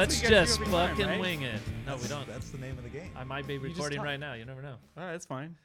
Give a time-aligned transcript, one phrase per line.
[0.00, 1.20] Let's just do every time, fucking right?
[1.20, 1.60] wing it.
[1.86, 2.26] No, we don't.
[2.26, 3.10] That's the name of the game.
[3.14, 4.32] I might be recording right now.
[4.32, 4.76] You never know.
[4.96, 5.56] All right, that's fine.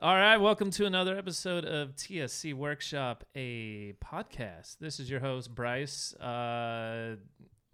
[0.00, 4.78] All right, welcome to another episode of TSC Workshop, a podcast.
[4.80, 7.16] This is your host Bryce, uh,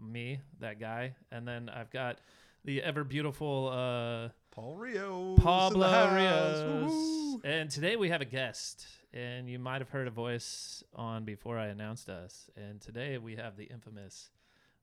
[0.01, 2.19] me, that guy, and then I've got
[2.65, 5.39] the ever beautiful uh, Paul Rios.
[5.39, 6.15] Pablo in.
[6.17, 7.41] Rios, Woo-hoo.
[7.45, 8.85] and today we have a guest,
[9.15, 13.37] and you might have heard a voice on before I announced us, and today we
[13.37, 14.31] have the infamous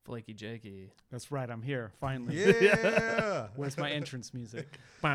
[0.08, 0.90] Flaky Jakey.
[1.12, 1.50] That's right.
[1.50, 2.38] I'm here finally.
[2.38, 3.48] Yeah.
[3.58, 4.80] Where's my entrance music?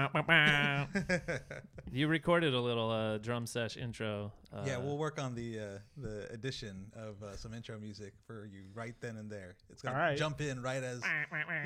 [1.90, 4.32] You recorded a little uh, drum sesh intro.
[4.52, 8.46] Uh, yeah, we'll work on the uh, the addition of uh, some intro music for
[8.46, 9.56] you right then and there.
[9.70, 10.16] It's gonna All right.
[10.16, 11.02] jump in right as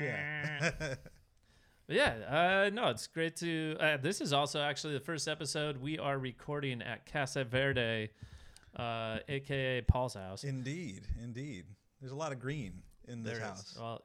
[0.01, 0.71] yeah.
[1.89, 3.77] Yeah, uh, no, it's great to.
[3.79, 8.09] Uh, this is also actually the first episode we are recording at Casa Verde,
[8.75, 10.43] uh, aka Paul's house.
[10.43, 11.65] indeed, indeed.
[12.01, 13.47] There's a lot of green in this There is.
[13.47, 13.75] house.
[13.79, 14.01] Well,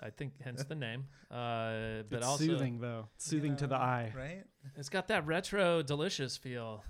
[0.00, 1.04] I think hence the name.
[1.30, 3.08] Uh, but it's also, soothing though.
[3.16, 4.12] It's You soothing to the eye.
[4.16, 4.44] right?
[4.76, 6.82] it's got that retro, delicious feel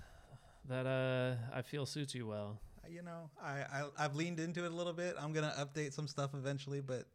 [0.69, 2.59] that uh, I feel suits you well.
[2.89, 5.15] You know, I, I I've leaned into it a little bit.
[5.19, 7.05] I'm gonna update some stuff eventually, but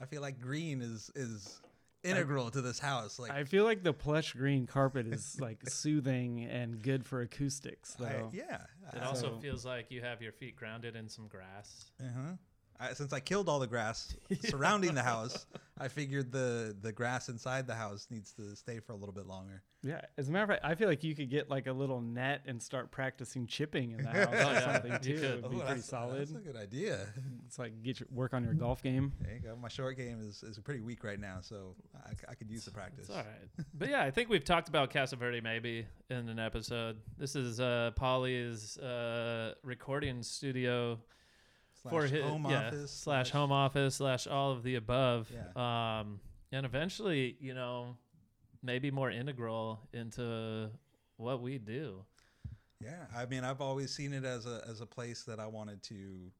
[0.00, 1.60] I feel like green is is
[2.02, 3.18] integral to this house.
[3.18, 7.94] Like I feel like the plush green carpet is like soothing and good for acoustics
[8.00, 8.30] I- though.
[8.32, 8.62] yeah.
[8.94, 11.90] It I- also So- feels like you have your feet grounded in some grass.
[12.00, 12.32] Uh-huh.
[12.80, 15.46] I, since I killed all the grass surrounding the house,
[15.78, 19.26] I figured the the grass inside the house needs to stay for a little bit
[19.26, 19.62] longer.
[19.82, 20.00] Yeah.
[20.16, 22.42] As a matter of fact, I feel like you could get like a little net
[22.46, 25.12] and start practicing chipping in the house Oh, or yeah, something too.
[25.14, 26.20] It'd be Oh, pretty that's, solid.
[26.20, 27.06] That's a good idea.
[27.46, 29.12] It's like get your work on your golf game.
[29.22, 29.56] There you go.
[29.56, 32.72] My short game is, is pretty weak right now, so I, I could use the
[32.72, 33.06] practice.
[33.08, 33.66] It's all right.
[33.74, 36.96] but yeah, I think we've talked about Casa Verde maybe in an episode.
[37.16, 40.98] This is uh, Polly's uh, recording studio
[41.82, 45.30] Slash for his home yeah, office slash home office slash all of the above.
[45.32, 46.00] Yeah.
[46.00, 47.96] Um, and eventually, you know,
[48.62, 50.70] maybe more integral into
[51.16, 52.04] what we do.
[52.80, 55.82] Yeah, I mean, I've always seen it as a as a place that I wanted
[55.84, 56.30] to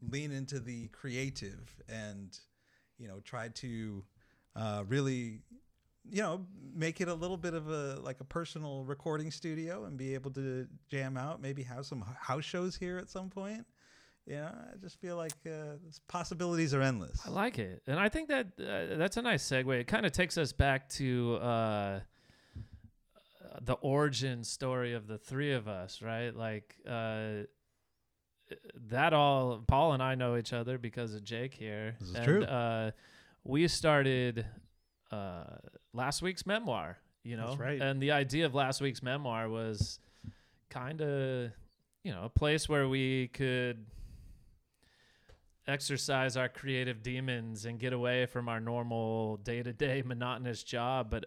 [0.00, 2.38] lean into the creative and
[2.98, 4.04] you know try to
[4.56, 5.40] uh, really
[6.10, 9.96] you know make it a little bit of a like a personal recording studio and
[9.96, 13.66] be able to jam out maybe have some house shows here at some point
[14.28, 18.08] you know i just feel like uh, possibilities are endless I like it, and I
[18.08, 19.80] think that uh, that's a nice segue.
[19.80, 22.00] It kind of takes us back to uh,
[23.62, 26.34] the origin story of the three of us, right?
[26.34, 27.44] Like uh,
[28.88, 29.12] that.
[29.12, 31.96] All Paul and I know each other because of Jake here.
[32.00, 32.44] This is and, true.
[32.44, 32.90] Uh,
[33.44, 34.46] we started
[35.10, 35.44] uh,
[35.92, 36.98] last week's memoir.
[37.24, 37.80] You know, That's right.
[37.80, 39.98] And the idea of last week's memoir was
[40.70, 41.50] kind of,
[42.04, 43.84] you know, a place where we could
[45.68, 51.26] exercise our creative demons and get away from our normal day-to-day monotonous job but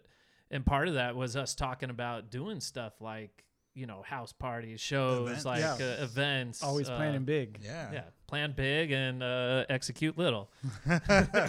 [0.50, 4.81] and part of that was us talking about doing stuff like you know house parties
[4.81, 5.46] shows Events.
[5.46, 5.74] like Yeah.
[5.75, 7.59] uh, events Always uh, planning big.
[7.63, 10.52] yeah yeah plan big and uh, execute little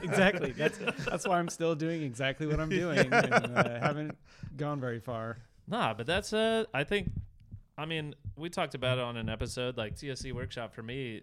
[0.03, 0.53] exactly.
[0.53, 3.15] That's that's why I'm still doing exactly what I'm doing and
[3.57, 4.17] uh, haven't
[4.57, 5.39] gone very far.
[5.67, 7.11] nah but that's uh i think
[7.79, 11.23] i mean we talked about it on an episode like tsc workshop for me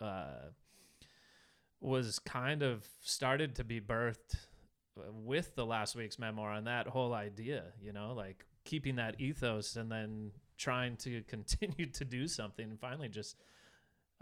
[0.00, 0.50] uh
[1.80, 4.36] was kind of started to be birthed
[5.12, 9.76] with the last week's memoir and that whole idea, you know, like keeping that ethos
[9.76, 13.36] and then trying to continue to do something and finally just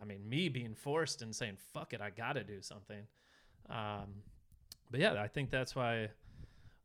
[0.00, 3.03] I mean, me being forced and saying, fuck it, I gotta do something.
[3.71, 4.22] Um
[4.91, 6.09] but yeah, I think that's why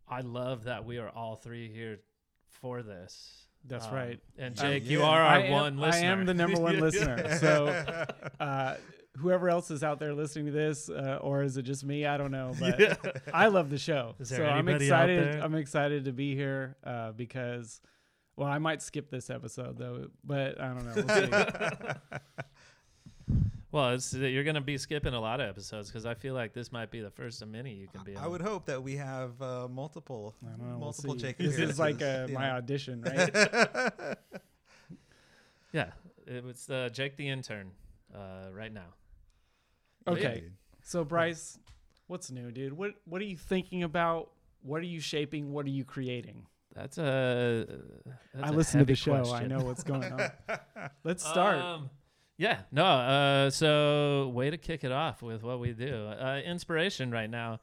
[0.07, 1.99] I love that we are all three here
[2.47, 3.45] for this.
[3.65, 4.19] That's Um, right.
[4.37, 4.63] And Yeah.
[4.69, 5.05] Jake, you Yeah.
[5.07, 6.07] are our I am, one listener.
[6.07, 7.37] I am the number one listener.
[7.39, 8.05] So
[8.39, 8.75] uh,
[9.19, 12.05] whoever else is out there listening to this, uh, or is it just me?
[12.05, 12.53] I don't know.
[12.59, 14.15] But I love the show.
[14.19, 15.33] Is there so I'm anybody out excited.
[15.33, 15.43] there?
[15.43, 17.81] I'm excited to be here uh, because,
[18.35, 20.93] well, I might skip this episode though, but I don't know.
[20.95, 21.89] We'll see.
[23.71, 26.53] Well, it's, you're going to be skipping a lot of episodes because I feel like
[26.53, 28.23] this might be the first of many you can be on.
[28.23, 30.69] I would hope that we have uh, multiple I don't.
[30.69, 31.13] We'll multiple.
[31.13, 34.17] Jake This is like appearances, uh, you my audition, right?
[35.71, 35.91] Yeah,
[36.25, 37.69] it was uh, Jake the intern
[38.13, 38.95] uh, right now.
[40.05, 40.43] But yeah, Okay.
[40.81, 41.59] So Bryce,
[42.07, 42.73] what's new, dude?
[42.73, 44.31] What What are you thinking about?
[44.61, 45.51] What are you shaping?
[45.51, 46.45] What are you creating?
[46.75, 47.65] that's a.
[48.33, 49.33] That's I a listen to the heavy show.
[49.33, 50.29] I know what's going on.
[51.03, 51.57] Let's start.
[51.57, 51.89] Um,
[52.37, 52.85] yeah, no.
[52.85, 56.07] Uh, so way to kick it off with what we do.
[56.07, 57.59] Uh, inspiration right now.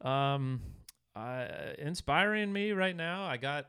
[0.00, 0.60] Um,
[1.16, 1.46] uh,
[1.78, 3.24] inspiring me right now.
[3.24, 3.66] I got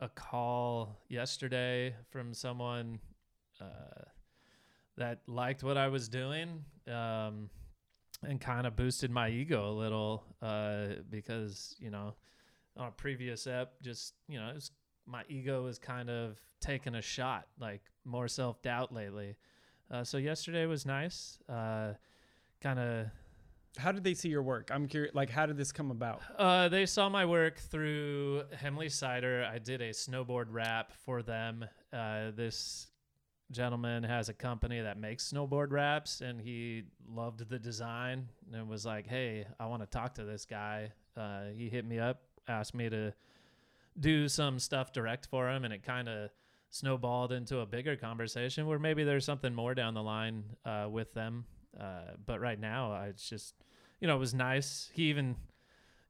[0.00, 2.98] a call yesterday from someone
[3.60, 4.02] uh,
[4.96, 6.64] that liked what I was doing.
[6.88, 7.50] Um,
[8.24, 12.14] and kind of boosted my ego a little uh, because you know
[12.76, 14.70] on a previous ep just you know it was,
[15.06, 19.34] my ego was kind of taking a shot like more self-doubt lately
[19.90, 21.92] uh, so yesterday was nice uh,
[22.60, 23.06] kind of
[23.76, 24.70] How did they see your work?
[24.70, 25.14] I'm curious.
[25.14, 26.20] Like, how did this come about?
[26.38, 29.48] uh, they saw my work through Hemly Cider.
[29.50, 31.64] I did a snowboard wrap for them.
[31.92, 32.91] Uh, this
[33.52, 38.84] gentleman has a company that makes snowboard wraps, and he loved the design and was
[38.84, 42.74] like, "Hey, I want to talk to this guy." Uh, he hit me up, asked
[42.74, 43.12] me to
[43.98, 46.30] do some stuff direct for him, and it kind of
[46.70, 51.12] snowballed into a bigger conversation where maybe there's something more down the line uh, with
[51.12, 51.44] them.
[51.78, 53.54] Uh, but right now, I, it's just,
[54.00, 54.90] you know, it was nice.
[54.94, 55.36] He even,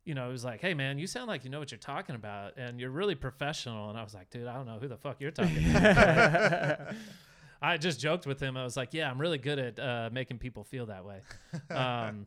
[0.05, 2.15] you know, it was like, "Hey, man, you sound like you know what you're talking
[2.15, 4.97] about, and you're really professional." And I was like, "Dude, I don't know who the
[4.97, 6.95] fuck you're talking about."
[7.62, 8.56] I just joked with him.
[8.56, 11.20] I was like, "Yeah, I'm really good at uh, making people feel that way."
[11.70, 12.26] Um,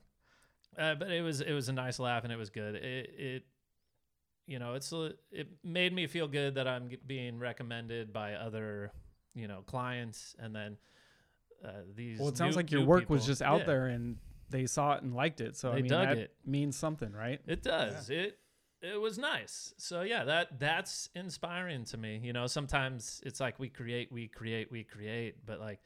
[0.77, 2.75] uh, but it was it was a nice laugh and it was good.
[2.75, 3.43] It, it
[4.47, 4.93] you know it's
[5.31, 8.91] it made me feel good that I'm being recommended by other
[9.33, 10.77] you know clients and then
[11.63, 12.19] uh, these.
[12.19, 14.17] Well, it sounds new- like your new work was just out Yeah, there and
[14.49, 15.55] they saw it and liked it.
[15.55, 16.33] So I mean, dug that it.
[16.45, 17.41] means something, right?
[17.47, 18.09] It does.
[18.09, 18.37] It
[18.93, 19.73] it was nice.
[19.77, 22.19] So yeah, that that's inspiring to me.
[22.23, 25.79] You know, sometimes it's like we create, we create, we create, but like,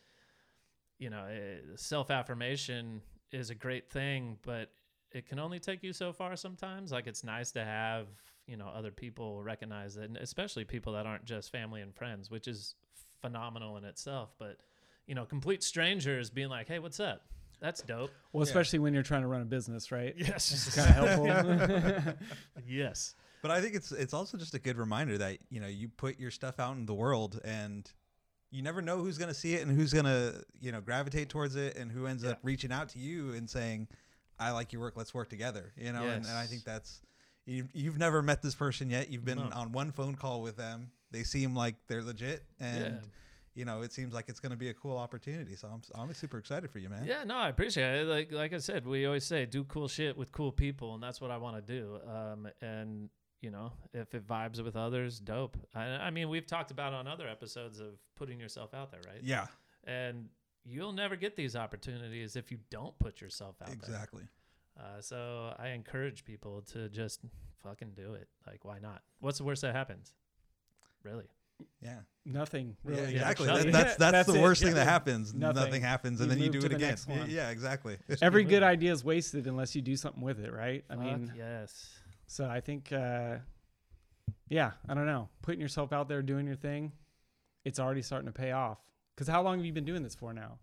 [0.98, 3.02] you know, eh, self affirmation
[3.32, 4.72] is a great thing, but
[5.12, 6.92] it can only take you so far sometimes.
[6.92, 8.08] Like it's nice to have
[8.48, 12.30] you know other people recognize it, and especially people that aren't just family and friends,
[12.30, 12.76] which is
[13.22, 14.34] phenomenal in itself.
[14.38, 14.58] But
[15.08, 17.28] you know, complete strangers being like, "Hey, what's up?"
[17.60, 18.12] That's dope.
[18.32, 18.50] Well, Yeah.
[18.50, 20.14] especially when you're trying to run a business, right?
[20.18, 22.14] Yes, It's kind of helpful.
[22.68, 23.16] yes.
[23.42, 26.20] But I think it's it's also just a good reminder that you know you put
[26.20, 27.90] your stuff out in the world and
[28.52, 31.30] you never know who's going to see it and who's going to you know gravitate
[31.30, 32.32] towards it and who ends Yeah.
[32.32, 33.88] up reaching out to you and saying,
[34.40, 34.98] "I like your work.
[34.98, 37.02] Let's work together." You know, and, and I think that's
[37.46, 39.10] you've, you've never met this person yet.
[39.10, 39.50] You've been No.
[39.54, 40.92] on one phone call with them.
[41.12, 43.10] They seem like they're legit, and Yeah.
[43.60, 45.56] You know it seems like it's going to be a cool opportunity.
[45.56, 47.04] So I'm I'm super excited for you, man.
[47.06, 48.08] Yeah, no, I appreciate it.
[48.08, 51.20] Like like I said, we always say do cool shit with cool people, and that's
[51.20, 52.00] what I want to do.
[52.08, 53.10] Um, and
[53.42, 55.58] you know, if it vibes with others, dope.
[55.76, 59.22] I, I mean, we've talked about on other episodes of putting yourself out there, right?
[59.24, 59.48] Yeah,
[59.86, 60.28] And
[60.66, 63.76] you'll never get these opportunities if you don't put yourself out there.
[63.76, 64.24] exactly.
[64.78, 67.22] Uh, so I encourage people to just
[67.64, 68.28] fucking do it.
[68.46, 69.02] Like, why not?
[69.22, 70.14] What's the worst that happens?
[71.04, 71.30] Really?
[71.82, 72.00] Yeah.
[72.26, 73.14] Nothing Yeah, really.
[73.16, 73.48] exactly.
[73.48, 73.72] nothing.
[73.72, 74.42] That, that's that's, That's the it.
[74.42, 75.34] worst thing that happens.
[75.34, 75.56] Nothing.
[75.64, 76.98] Nothing, happens, and You then you do it the again.
[77.30, 77.98] Yeah, exactly.
[78.22, 78.64] Every good moving.
[78.70, 80.84] idea is wasted unless you do something with it, right?
[80.90, 81.90] I Fuck mean, yes.
[82.28, 83.38] so I think, uh,
[84.50, 85.30] yeah, I don't know.
[85.42, 86.92] Putting yourself out there, doing your thing,
[87.66, 88.78] it's already starting to pay off.
[89.16, 90.60] Because how long have you been doing this for now?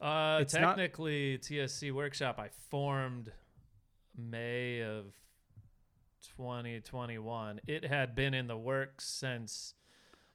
[0.00, 3.32] Uh, It's not- technically, TSC Workshop I formed
[4.16, 5.06] May of
[6.36, 7.60] 2021.
[7.66, 9.74] It had been in the works since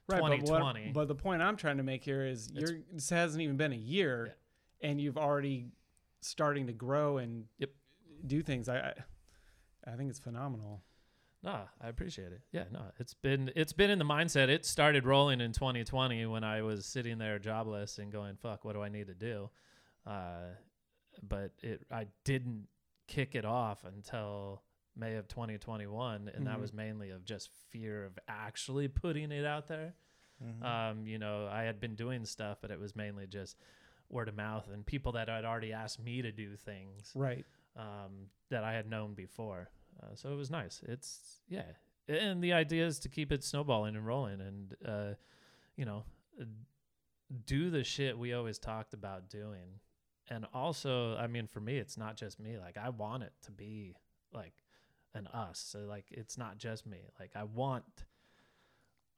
[0.08, 0.60] Right, but, what,
[0.94, 3.76] but the point I'm trying to make here is you're, this hasn't even been a
[3.76, 4.36] year,
[4.80, 5.66] and you've already
[6.20, 7.70] starting to grow and Yep.
[8.26, 8.68] do things.
[8.68, 8.94] I, I
[9.92, 10.82] I think it's phenomenal.
[11.42, 12.40] No, I appreciate it.
[12.52, 14.48] Yeah, no, it's been it's been in the mindset.
[14.48, 18.72] It started rolling in 2020 when I was sitting there jobless and going, "Fuck, what
[18.74, 19.50] do I need to do?"
[20.06, 20.46] Uh,
[21.22, 22.66] but it I didn't
[23.06, 24.62] kick it off until
[24.98, 26.60] May of 2021, and that Mhm.
[26.60, 29.94] was mainly of just fear of actually putting it out there.
[30.42, 30.62] Mhm.
[30.62, 33.56] Um, you know, I had been doing stuff, but it was mainly just
[34.08, 37.44] word of mouth and people that had already asked me to do things Right.
[37.76, 39.70] um, that I had known before.
[40.00, 40.82] Uh, so it was nice.
[40.84, 41.74] It's yeah,
[42.08, 45.14] and the idea is to keep it snowballing and rolling, and uh,
[45.76, 46.04] you know,
[46.40, 46.44] uh,
[47.44, 49.80] do the shit we always talked about doing.
[50.30, 52.58] And also, I mean, for me, it's not just me.
[52.58, 53.96] Like, I want it to be
[54.32, 54.54] like
[55.14, 55.64] an us.
[55.66, 56.98] So, like, it's not just me.
[57.18, 57.84] Like, I want,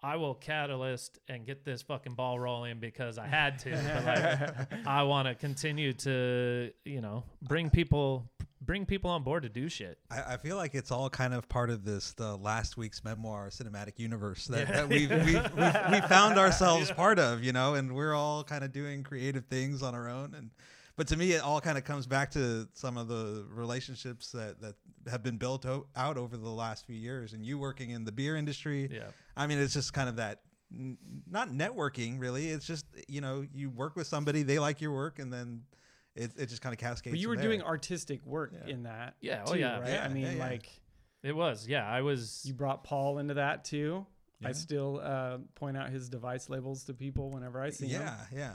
[0.02, 3.70] I will catalyst and get this fucking ball rolling because I had to.
[4.04, 8.30] but like, I want to continue to, you know, bring people,
[8.62, 9.98] bring people on board to do shit.
[10.10, 13.50] I, I feel like it's all kind of part of this the last week's memoir
[13.50, 14.72] cinematic universe that, Yeah.
[14.72, 18.64] that we've, we've, we've we found ourselves part of, you know, and we're all kind
[18.64, 20.34] of doing creative things on our own.
[20.34, 20.50] And
[21.00, 24.60] but to me, it all kind of comes back to some of the relationships that
[24.60, 24.74] that
[25.10, 27.32] have been built o- out over the last few years.
[27.32, 29.04] And you working in the beer industry, Yeah.
[29.34, 30.42] I mean, it's just kind of that.
[30.70, 32.50] n- Not networking, really.
[32.50, 35.62] It's just you know, you work with somebody, they like your work, and then
[36.14, 37.14] it, it just kind of cascades.
[37.14, 37.46] But you were there.
[37.46, 38.70] doing artistic work Yeah.
[38.74, 39.14] in that.
[39.22, 39.78] Yeah, oh yeah.
[39.80, 39.88] Right.
[39.92, 40.48] Yeah, I mean, yeah, yeah.
[40.50, 40.68] like
[41.22, 41.66] It was.
[41.66, 41.88] Yeah.
[41.88, 42.42] I was.
[42.44, 44.06] you brought Paul into that too.
[44.44, 48.26] I still uh, point out his device labels to people whenever I see yeah, him.
[48.32, 48.38] Yeah.
[48.38, 48.52] Yeah.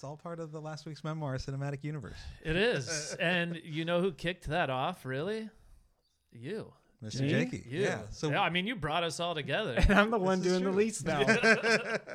[0.00, 2.16] It's all part of the last week's memoir cinematic universe.
[2.42, 3.14] It is.
[3.20, 5.50] and you know who kicked that off, really?
[6.32, 6.72] You.
[7.04, 7.20] Mr.
[7.20, 7.28] Me?
[7.28, 7.66] Jakey.
[7.68, 7.82] You.
[7.82, 7.98] Yeah.
[8.08, 9.74] So yeah, I mean, you brought us all together.
[9.76, 11.20] and I'm the one is doing the least now.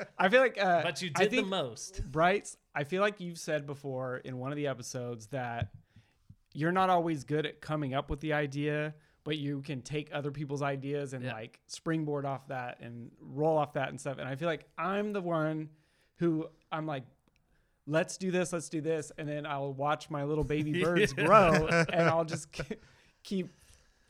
[0.17, 2.01] I feel like, uh, but you I did the most.
[2.11, 5.67] Bryce, I feel like you've said before in one of the episodes that
[6.55, 10.31] you're not always good at coming up with the idea, but you can take other
[10.31, 11.33] people's ideas and Yeah.
[11.33, 14.17] like springboard off that and roll off that and stuff.
[14.17, 15.69] And I feel like I'm the one
[16.15, 17.03] who I'm like,
[17.87, 19.11] let's do this, let's do this.
[19.17, 21.25] And then I'll watch my little baby birds Yeah.
[21.25, 22.47] grow and I'll just
[23.23, 23.49] keep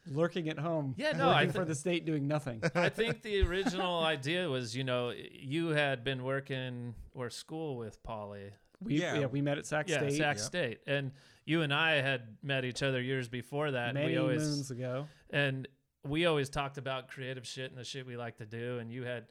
[0.08, 0.94] lurking at home.
[0.98, 2.62] Yeah, no, I working for the state doing nothing.
[2.76, 8.02] I think the original idea was, you know, you had been working or school with
[8.04, 8.52] Polly.
[8.82, 9.20] We, Yeah.
[9.22, 9.26] yeah.
[9.26, 10.46] we met at Sac Yeah, State Sac Yep.
[10.46, 10.80] State.
[10.86, 11.12] And
[11.46, 13.94] you and I had met each other years before that.
[13.94, 15.08] many we always moons ago.
[15.32, 15.68] and
[16.04, 19.04] we always talked about creative shit and the shit we like to do and you
[19.04, 19.26] had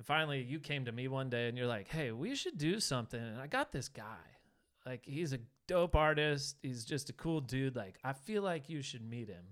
[0.00, 2.80] and finally you came to me one day and you're like hey we should do
[2.80, 4.24] something and i got this guy
[4.86, 8.80] like he's a dope artist he's just a cool dude like i feel like you
[8.80, 9.44] should meet him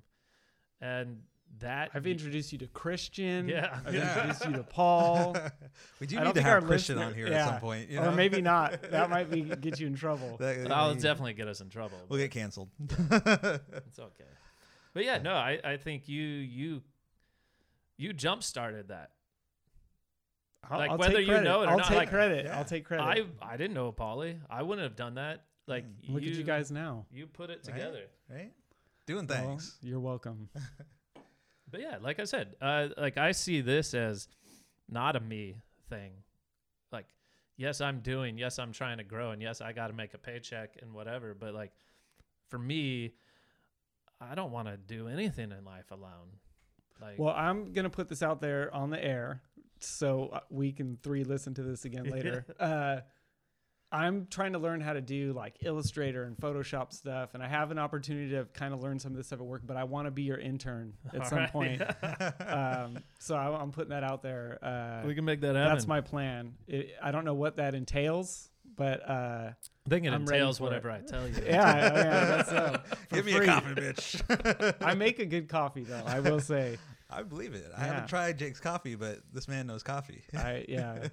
[0.80, 1.18] and
[1.60, 3.48] that I've introduced you to Christian.
[3.48, 3.80] Yeah.
[3.86, 4.12] I've Yeah.
[4.14, 5.34] introduced you to Paul.
[5.98, 7.46] we do I need don't to have Christian listener- on here yeah.
[7.46, 7.88] at some point.
[7.88, 8.82] You or maybe not.
[8.90, 10.36] That might be get you in trouble.
[10.36, 12.68] That- that'll we- definitely get us in trouble We'll get canceled.
[12.80, 14.24] it's okay
[14.92, 16.82] but yeah no i i think you you
[17.96, 19.10] you jump started that
[20.68, 22.44] I'll, Like, I'll whether take you know it or I'll not, take like- credit.
[22.46, 22.58] Yeah.
[22.58, 23.04] I'll take credit.
[23.42, 26.70] i i didn't know polly i wouldn't have done that like Look at you guys
[26.70, 27.06] now.
[27.12, 28.52] you put it together right?
[29.06, 29.76] Doing Well, things.
[29.82, 30.48] you're welcome.
[31.70, 34.26] But yeah, like I said, uh, like I see this as
[34.88, 35.56] not a me
[35.90, 36.12] thing.
[36.90, 37.04] Like,
[37.58, 40.18] yes, I'm doing, yes, I'm trying to grow, and yes, I got to make a
[40.18, 41.34] paycheck and whatever.
[41.38, 41.72] But like,
[42.48, 43.12] for me,
[44.18, 46.38] I don't want to do anything in life alone.
[47.02, 49.42] Like, Well, I'm gonna put this out there on the air,
[49.84, 52.44] so uh, we can three listen to this again later.
[52.60, 53.00] uh,
[53.90, 57.70] I'm trying to learn how to do like Illustrator and Photoshop stuff, and I have
[57.70, 59.62] an opportunity to kind of learn some of this stuff at work.
[59.64, 61.52] But I want to be your intern at all some right.
[61.52, 61.82] point.
[62.46, 64.58] um, so I, I'm putting that out there.
[64.62, 65.70] Uh, we can make that happen.
[65.70, 66.54] that's my plan.
[66.66, 70.58] It, I don't know what that entails, but uh, I think it I'm ready entails
[70.58, 70.66] for it.
[70.66, 71.34] whatever I tell you.
[71.46, 73.46] yeah, yeah, that's uh, Give me free.
[73.46, 74.74] a coffee, bitch.
[74.82, 76.02] I make a good coffee though.
[76.04, 76.76] I will say.
[77.10, 77.70] I believe it.
[77.76, 77.86] I Yeah.
[77.86, 80.22] haven't tried Jake's coffee, but this man knows coffee.
[80.36, 81.08] I yeah.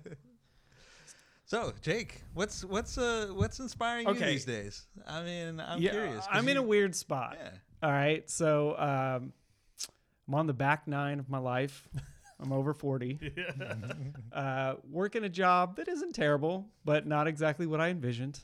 [1.46, 4.20] So, Jake, what's what's uh what's inspiring Okay.
[4.20, 4.86] you these days?
[5.08, 6.26] I mean, I'm yeah, curious.
[6.26, 7.38] 'cause I'm in a weird spot.
[7.40, 7.50] Yeah.
[7.84, 9.34] All right, so um,
[10.28, 11.88] I'm on the back nine of my life.
[12.40, 13.20] I'm over 40.
[14.34, 18.38] Uh, working a job that isn't terrible, but not exactly what I envisioned.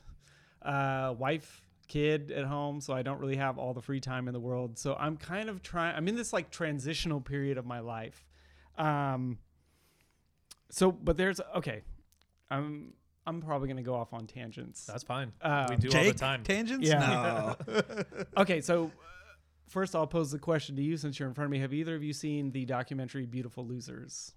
[0.61, 4.33] Uh, wife, kid at home, so I don't really have all the free time in
[4.33, 4.79] the world.
[4.79, 5.95] So I'm kind of trying.
[5.95, 8.25] I'm in this like transitional period of my life.
[8.77, 9.39] Um,
[10.69, 11.81] so, but there's okay.
[12.49, 12.93] I'm
[13.27, 14.85] I'm probably gonna go off on tangents.
[14.85, 15.33] That's fine.
[15.41, 16.43] Um, we do all the time.
[16.43, 16.87] tangents?
[16.87, 17.55] Yeah.
[17.67, 17.83] No.
[18.37, 18.89] Okay, so uh,
[19.67, 21.59] first I'll pose the question to you since you're in front of me.
[21.59, 24.33] Have either of you seen the documentary Beautiful Losers?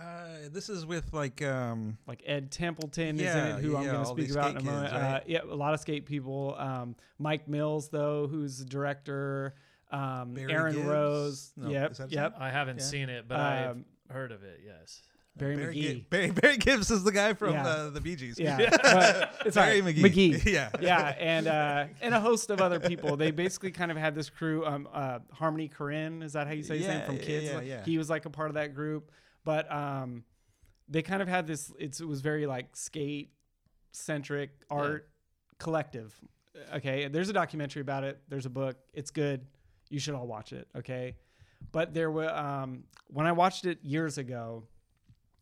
[0.00, 3.98] Uh, this is with like um Like Ed Templeton is in it, who I'm going
[4.00, 4.90] to speak about in a moment.
[4.90, 6.54] kids, Uh, yeah, a lot of skate people.
[6.58, 9.54] Um, Mike Mills, though, who's the director.
[9.92, 10.86] Um, Barry Aaron Gibbs?
[10.86, 11.52] Rose.
[11.56, 12.34] No, yep, is that his yep.
[12.38, 12.84] I haven't Yeah.
[12.84, 14.60] seen it, but Um, I've heard of it.
[14.64, 15.02] Yes.
[15.36, 15.80] Barry, Barry, McGee.
[15.82, 17.66] Gi- Barry, Barry Gibbs is the guy from Yeah.
[17.66, 18.38] uh, the Bee Gees.
[18.38, 19.94] Yeah, but it's all Barry right.
[19.96, 20.44] McGee.
[20.52, 20.70] yeah.
[20.80, 23.16] yeah, and uh, and a host of other people.
[23.16, 24.66] They basically kind of had this crew.
[24.66, 27.46] Um, uh, Harmony Korine, is that how you say his name from Kids?
[27.46, 27.84] yeah, Like, yeah.
[27.84, 29.12] He was like a part of that group,
[29.44, 30.24] but um,
[30.88, 31.72] they kind of had this.
[31.78, 33.32] It's, it was very like skate
[33.92, 35.08] centric art
[35.58, 36.14] collective.
[36.74, 38.20] Okay, there's a documentary about it.
[38.28, 38.76] There's a book.
[38.92, 39.46] It's good.
[39.88, 40.68] You should all watch it.
[40.76, 41.16] Okay,
[41.72, 44.64] but there were um, when I watched it years ago.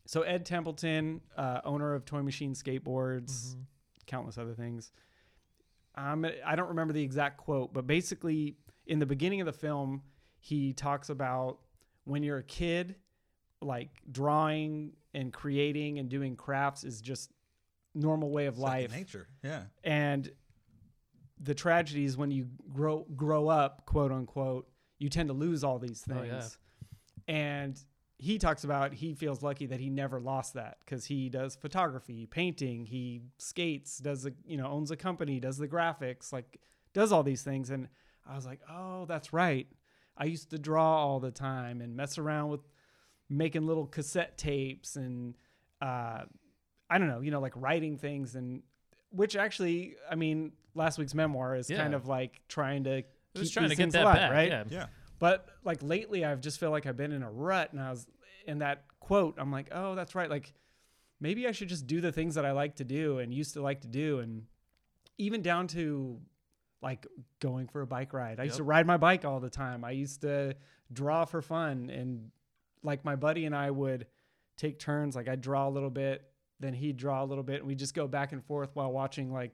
[0.05, 3.55] So Ed Templeton, uh, owner of Toy Machine Skateboards,
[4.07, 4.91] countless other things.
[5.93, 8.55] Um, I don't remember the exact quote, but basically,
[8.87, 10.01] in the beginning of the film,
[10.39, 11.59] he talks about
[12.05, 12.95] when you're a kid,
[13.61, 17.31] like drawing and creating and doing crafts is just
[17.95, 19.27] normal way of Second life, nature.
[19.43, 19.63] Yeah.
[19.83, 20.29] and
[21.41, 25.79] the tragedy is when you grow grow up, quote unquote, you tend to lose all
[25.79, 26.57] these Oh, things.
[27.27, 27.33] yeah.
[27.35, 27.79] And
[28.17, 32.25] he talks about he feels lucky that he never lost that because he does photography,
[32.25, 36.59] painting, he skates, does a you know owns a company, does the graphics, like
[36.93, 37.69] does all these things.
[37.69, 37.87] And
[38.27, 39.67] I was like, oh, that's right.
[40.17, 42.61] I used to draw all the time and mess around with
[43.29, 45.35] making little cassette tapes and
[45.81, 46.21] uh,
[46.89, 48.63] I don't know, you know, like writing things and
[49.11, 53.03] which actually, I mean, last week's memoir is kind of like trying to I
[53.39, 54.31] was keep trying these to get things that alive, back.
[54.31, 54.49] right?
[54.49, 54.63] Yeah.
[54.69, 54.85] Yeah.
[55.19, 58.07] But like lately, I've just feel like I've been in a rut, and I was
[58.47, 59.35] in that quote.
[59.37, 60.29] I'm like, oh, that's right.
[60.29, 60.53] Like
[61.19, 63.61] maybe I should just do the things that I like to do and used to
[63.61, 64.19] like to do.
[64.19, 64.43] And
[65.17, 66.19] even down to
[66.81, 67.05] like
[67.41, 68.39] going for a bike ride.
[68.39, 69.83] I used to ride my bike all the time.
[69.83, 70.55] I used to
[70.93, 71.89] draw for fun.
[71.89, 72.31] And
[72.83, 74.07] like my buddy and I would
[74.57, 75.15] take turns.
[75.15, 76.23] Like I'd draw a little bit,
[76.59, 77.59] then he'd draw a little bit.
[77.59, 79.51] And we just go back and forth while watching like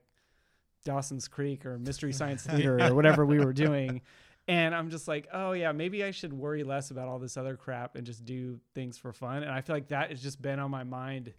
[0.84, 4.02] Dawson's Creek or Mystery Science Theater or whatever we were doing.
[4.48, 7.56] And I'm just like, oh yeah, maybe I should worry less about all this other
[7.56, 9.42] crap and just do things for fun.
[9.44, 11.34] And I feel like that has just been on my mind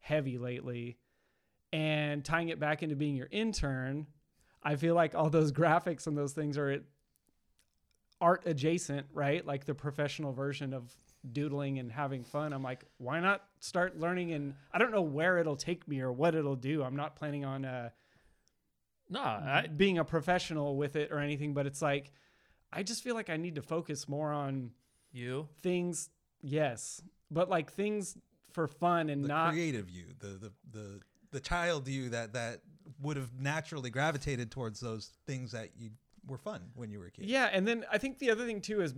[0.00, 0.98] heavy lately.
[1.72, 4.06] And tying it back into being your intern,
[4.62, 6.80] I feel like all those graphics and those things are
[8.20, 9.46] art adjacent, right?
[9.46, 10.94] Like the professional version of
[11.32, 12.52] doodling and having fun.
[12.52, 14.32] I'm like, why not start learning?
[14.32, 16.82] And I don't know where it'll take me or what it'll do.
[16.82, 17.90] I'm not planning on uh,
[19.08, 22.12] No, I, being a professional with it or anything, but it's like,
[22.72, 24.72] I just feel like I need to focus more on
[25.12, 25.48] you.
[25.62, 26.10] things.
[26.42, 28.16] Yes, but like things
[28.52, 32.60] for fun and the not creative you, the the the the child you that that
[33.00, 35.90] would have naturally gravitated towards those things that you
[36.26, 37.24] were fun when you were a kid.
[37.26, 38.94] Yeah, and then I think the other thing too is,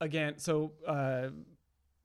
[0.00, 1.28] again, so uh,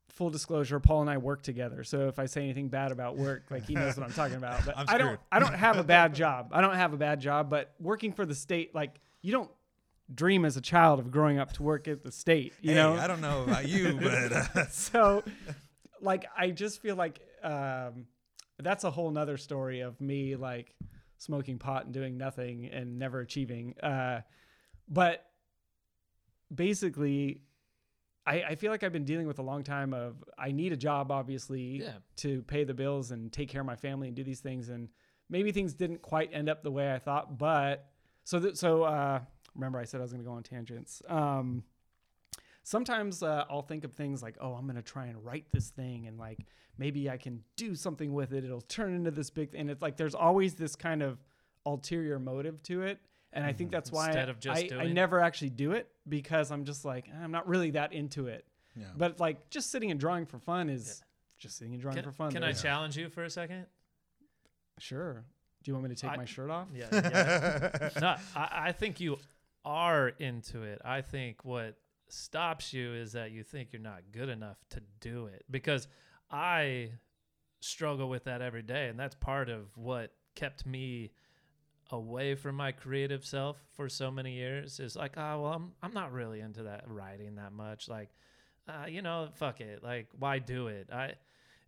[0.10, 1.84] full disclosure, Paul and I work together.
[1.84, 4.62] So if I say anything bad about work, like he knows what I'm talking about.
[4.66, 5.20] But I'm I don't.
[5.32, 6.50] I don't have a bad job.
[6.52, 7.50] I don't have a bad job.
[7.50, 9.50] But working for the state, like you don't
[10.14, 12.54] dream as a child of growing up to work at the state.
[12.62, 15.24] You Hey, know, I don't know about you, but uh, so
[16.02, 18.06] like I just feel like um,
[18.60, 20.76] that's a whole nother story of me like
[21.18, 23.76] smoking pot and doing nothing and never achieving.
[23.82, 24.22] Uh,
[24.90, 25.26] but
[26.54, 27.42] basically,
[28.26, 30.78] I, I feel like I've been dealing with a long time of I need a
[30.78, 31.94] job, obviously, Yeah.
[32.18, 34.70] to pay the bills and take care of my family and do these things.
[34.70, 34.90] And
[35.30, 37.90] maybe things didn't quite end up the way I thought, but
[38.24, 39.22] so that so uh,
[39.56, 41.02] remember I said I was going to go on tangents.
[41.08, 41.64] Um,
[42.64, 45.70] sometimes uh, I'll think of things like, oh, I'm going to try and write this
[45.70, 46.46] thing and like
[46.78, 48.44] maybe I can do something with it.
[48.44, 49.62] It'll turn into this big thing.
[49.62, 51.18] And it's like there's always this kind of
[51.66, 53.00] ulterior motive to it.
[53.34, 53.76] And I think mm-hmm.
[53.76, 56.84] that's why Instead of just I, I doing- never actually do it because I'm just
[56.84, 58.46] like, ah, I'm not really that into it.
[58.76, 58.86] yeah.
[58.98, 61.02] But like just sitting and drawing for fun is
[61.38, 62.32] just sitting and drawing Can, for fun.
[62.32, 63.66] can I There's- challenge you for a second?
[64.80, 65.24] Sure.
[65.64, 66.68] Do you want me to take I- my shirt off?
[66.74, 66.88] Yeah.
[66.92, 67.90] yeah.
[68.02, 69.18] no, I, I think you
[69.64, 70.82] are into it.
[70.84, 71.78] I think what
[72.10, 75.88] stops you is that you think you're not good enough to do it because
[76.30, 76.92] I
[77.62, 78.88] struggle with that every day.
[78.90, 81.12] And that's part of what kept me
[81.92, 85.94] away from my creative self for so many years is like, oh, well, I'm, I'm
[85.94, 87.88] not really into that writing that much.
[87.90, 88.10] Like,
[88.68, 89.84] uh, you know, fuck it.
[89.84, 90.90] Like, why do it?
[90.92, 91.14] I,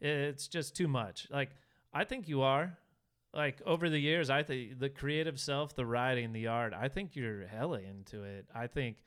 [0.01, 1.27] it's just too much.
[1.31, 1.51] Like,
[1.93, 2.77] I think you are.
[3.35, 7.15] Like over the years, I think the creative self, the writing, the art, I think
[7.15, 8.45] you're hella into it.
[8.53, 8.97] I think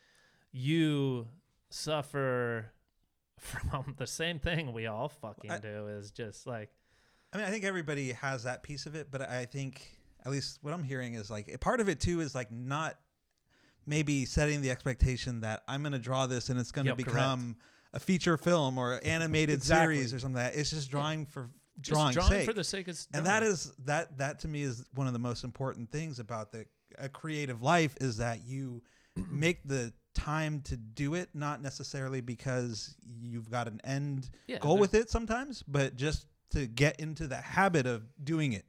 [0.51, 1.29] you
[1.71, 2.73] suffer
[3.39, 6.71] from the same thing we all fucking I- do is just like
[7.33, 9.96] I mean, I think everybody has that piece of it, but I think
[10.27, 12.99] at least what I'm hearing is like a part of it too is like not
[13.87, 16.99] maybe setting the expectation that I'm going to draw this and it's going to Yep,
[16.99, 17.15] correct.
[17.15, 17.57] become
[17.93, 19.95] a feature film or animated Exactly.
[19.97, 20.43] series or something.
[20.43, 22.47] Like that it's just drawing for just drawing drawing sake.
[22.47, 25.19] for the sake of and that is that that to me is one of the
[25.21, 26.67] most important things about the
[26.99, 28.83] a creative life is that you
[29.31, 34.79] make the time to do it not necessarily because you've got an end Yeah, goal
[34.79, 38.65] with it sometimes but just to get into the habit of doing it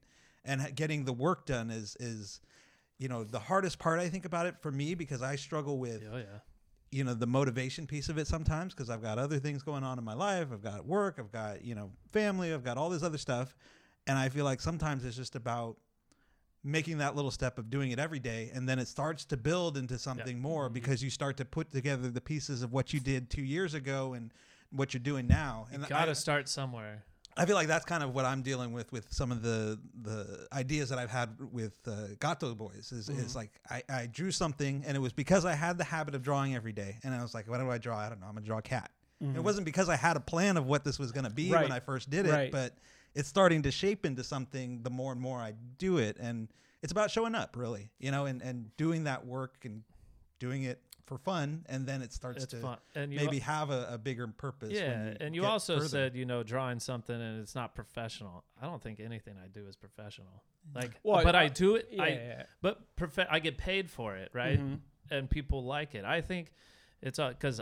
[0.48, 2.42] and getting the work done is is
[2.98, 6.04] you know the hardest part i think about it for me because i struggle with
[6.12, 6.40] Oh yeah.
[6.90, 10.00] you know the motivation piece of it sometimes because I've got other things going on
[10.00, 10.48] in my life.
[10.54, 11.18] I've got work.
[11.20, 12.54] I've got you know family.
[12.54, 13.56] I've got all this other stuff,
[14.08, 15.76] and I feel like sometimes it's just about
[16.64, 19.78] making that little step of doing it every day, and then it starts to build
[19.78, 20.74] into something more Mhm.
[20.74, 24.14] because you start to put together the pieces of what you did two years ago
[24.14, 24.34] and
[24.72, 25.68] what you're doing now.
[25.72, 27.04] and You gotta I, start somewhere.
[27.38, 30.48] I feel like that's kind of what I'm dealing with with some of the the
[30.54, 32.92] ideas that I've had with uh, Gato Boys.
[32.92, 36.16] Is, is like I, I drew something and it was because I had the habit
[36.16, 37.98] of drawing every day, and I was like, what do I draw?
[37.98, 38.28] I don't know.
[38.28, 38.92] I'm gonna draw a cat.
[39.20, 41.64] It wasn't because I had a plan of what this was gonna be Right.
[41.64, 42.52] when I first did it, Right.
[42.52, 42.78] but
[43.16, 46.50] it's starting to shape into something the more and more I do it, and
[46.84, 49.84] it's about showing up, really, you know, and and doing that work and
[50.40, 52.78] doing it for fun, and then it starts It's to fun.
[52.94, 54.70] And you maybe have a, a bigger purpose.
[54.74, 55.88] when Yeah, you and you also further.
[55.88, 58.44] said, you know, drawing something and it's not professional.
[58.62, 60.44] I don't think anything I do is professional.
[60.76, 61.88] Like, Well, but I uh, do it.
[61.92, 62.44] Yeah, I, yeah, yeah.
[62.62, 64.60] but prof- I get paid for it, right?
[64.60, 64.80] Mhm.
[65.10, 66.04] And people like it.
[66.06, 66.52] I think
[67.02, 67.62] it's because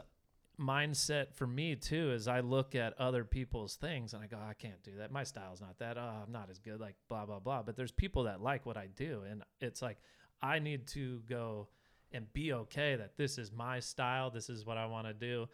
[0.60, 4.53] mindset for me too is I look at other people's things and I go, I
[4.53, 5.12] can't do that.
[5.12, 5.97] My style's not that.
[5.97, 6.79] Oh, I'm not as good.
[6.79, 7.62] Like blah blah blah.
[7.63, 9.97] But there's people that like what I do, and it's like
[10.41, 11.67] I need to go
[12.12, 14.30] and be okay that this is my style.
[14.32, 15.48] This is what I want to do,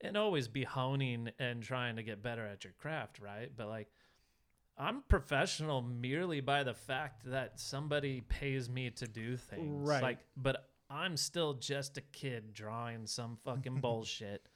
[0.00, 3.50] and always be honing and trying to get better at your craft, right?
[3.56, 3.88] But like
[4.78, 9.88] I'm professional merely by the fact that somebody pays me to do things.
[9.88, 10.02] Right.
[10.02, 14.46] Like, but I'm still just a kid drawing some fucking bullshit.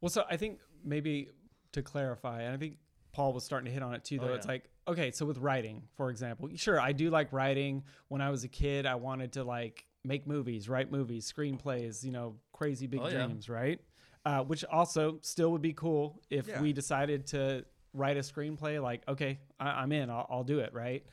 [0.00, 1.30] Well, so I think maybe
[1.72, 2.78] to clarify, and I think
[3.12, 4.34] Paul was starting to hit on it too, Oh, though.
[4.34, 7.82] It's like, okay, so with writing, for example, sure, I do like writing.
[8.08, 12.10] When I was a kid, I wanted to like make movies, write movies, screenplays, you
[12.10, 13.26] know, crazy big Oh, yeah.
[13.26, 13.78] dreams, right?
[14.24, 16.60] Uh, which also still would be cool if Yeah.
[16.60, 18.82] we decided to write a screenplay.
[18.82, 21.04] Like, okay, I, I'm in, I'll, I'll do it, right?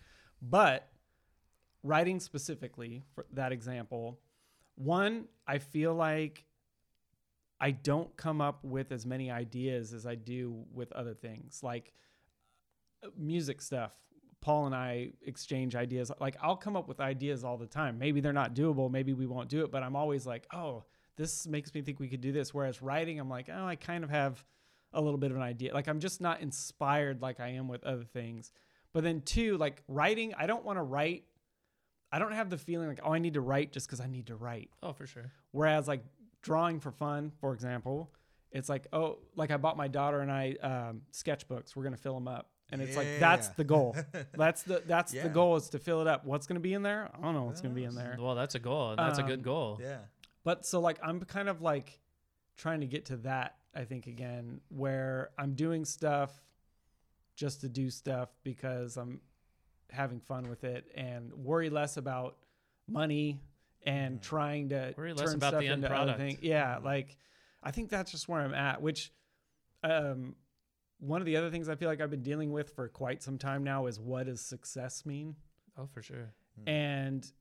[0.41, 0.87] But
[1.83, 4.19] writing specifically for that example,
[4.75, 6.45] one, I feel like
[7.59, 11.93] I don't come up with as many ideas as I do with other things, like
[13.03, 13.91] uh, music stuff.
[14.45, 16.11] Paul and I exchange ideas.
[16.19, 17.97] Like I'll come up with ideas all the time.
[17.97, 18.91] Maybe they're not doable.
[18.91, 19.71] Maybe we won't do it.
[19.71, 20.83] But I'm always like, oh,
[21.17, 22.53] this makes me think we could do this.
[22.53, 24.45] Whereas writing, I'm like, oh, I kind of have
[24.93, 25.73] a little bit of an idea.
[25.73, 28.51] Like I'm just not inspired like I am with other things.
[28.93, 31.23] But then two, like writing, I don't want to write.
[32.11, 34.27] I don't have the feeling like, oh, I need to write just because I need
[34.27, 34.69] to write.
[34.83, 35.31] Oh, for sure.
[35.53, 36.03] Whereas like
[36.43, 38.11] drawing for fun, for example,
[38.51, 41.75] it's like oh, like I bought my daughter and I um, sketchbooks.
[41.75, 43.53] We're gonna fill them up, and it's like that's Yeah.
[43.57, 43.95] the goal.
[44.33, 45.23] That's the that's Yeah.
[45.23, 46.25] the goal is to fill it up.
[46.25, 47.09] What's gonna be in there?
[47.13, 48.17] I don't know what's gonna be in there.
[48.19, 49.77] Well, that's a goal, and that's a Um, good goal.
[49.81, 49.99] yeah.
[50.43, 51.99] But so like I'm kind of like
[52.57, 53.57] trying to get to that.
[53.73, 56.31] I think again where I'm doing stuff
[57.35, 59.19] just to do stuff because I'm
[59.91, 62.37] having fun with it and worry less about
[62.87, 63.41] money
[63.85, 66.19] and trying to Worry less turn about stuff the end into other product.
[66.19, 66.39] things.
[66.41, 67.17] Yeah, like
[67.61, 68.81] I think that's just where I'm at.
[68.81, 69.11] Which
[69.83, 70.35] um,
[70.99, 73.37] one of the other things I feel like I've been dealing with for quite some
[73.37, 75.35] time now is what does success mean?
[75.77, 76.33] Oh, for sure.
[76.59, 76.69] Hmm.
[76.69, 77.31] And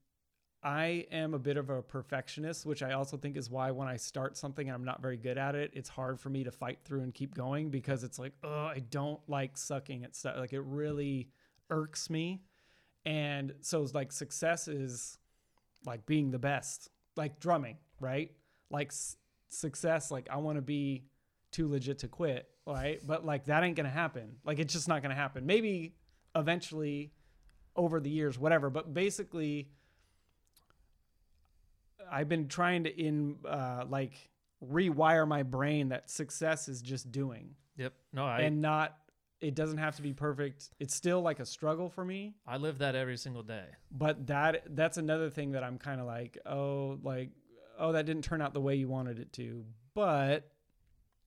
[0.63, 3.97] I am a bit of a perfectionist, which I also think is why when I
[3.97, 6.79] start something and I'm not very good at it, it's hard for me to fight
[6.83, 10.37] through and keep going because it's like, oh, I don't like sucking at stuff.
[10.37, 11.29] Like it really
[11.69, 12.41] irks me.
[13.05, 15.19] And so it's like success is
[15.85, 18.31] like being the best, like drumming, right?
[18.71, 19.17] Like s-
[19.49, 21.05] success, like I want to be
[21.51, 22.99] too legit to quit, right?
[23.05, 24.37] But like that ain't gonna happen.
[24.43, 25.45] Like it's just not gonna happen.
[25.45, 25.95] Maybe
[26.35, 27.11] eventually
[27.75, 28.69] over the years, whatever.
[28.69, 29.69] But basically,
[32.11, 34.13] I've been trying to in uh, like
[34.65, 37.93] rewire my brain that success is just doing Yep.
[38.13, 38.97] No, I and not.
[39.41, 40.69] It doesn't have to be perfect.
[40.79, 43.65] It's still like a struggle for me, I live that every single day.
[43.91, 47.31] but that that's another thing that I'm kind of like, oh, like,
[47.77, 50.49] oh, that didn't turn out the way you wanted it to, but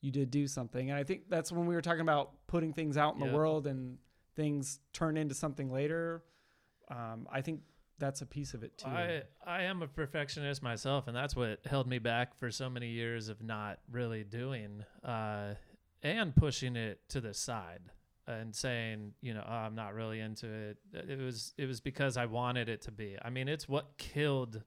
[0.00, 0.90] you did do something.
[0.90, 3.28] And I think that's when we were talking about putting things out in Yeah.
[3.28, 3.98] the world and
[4.36, 6.22] things turn into something later.
[6.88, 7.62] Um, I think
[7.98, 8.86] that's a piece of it too.
[8.88, 12.88] I I am a perfectionist myself, and that's what held me back for so many
[12.90, 15.54] years of not really doing uh,
[16.02, 17.90] and pushing it to the side
[18.28, 20.78] and saying, you know, oh, I'm not really into it.
[20.92, 23.16] It was it was because I wanted it to be.
[23.20, 24.62] I mean, it's what killed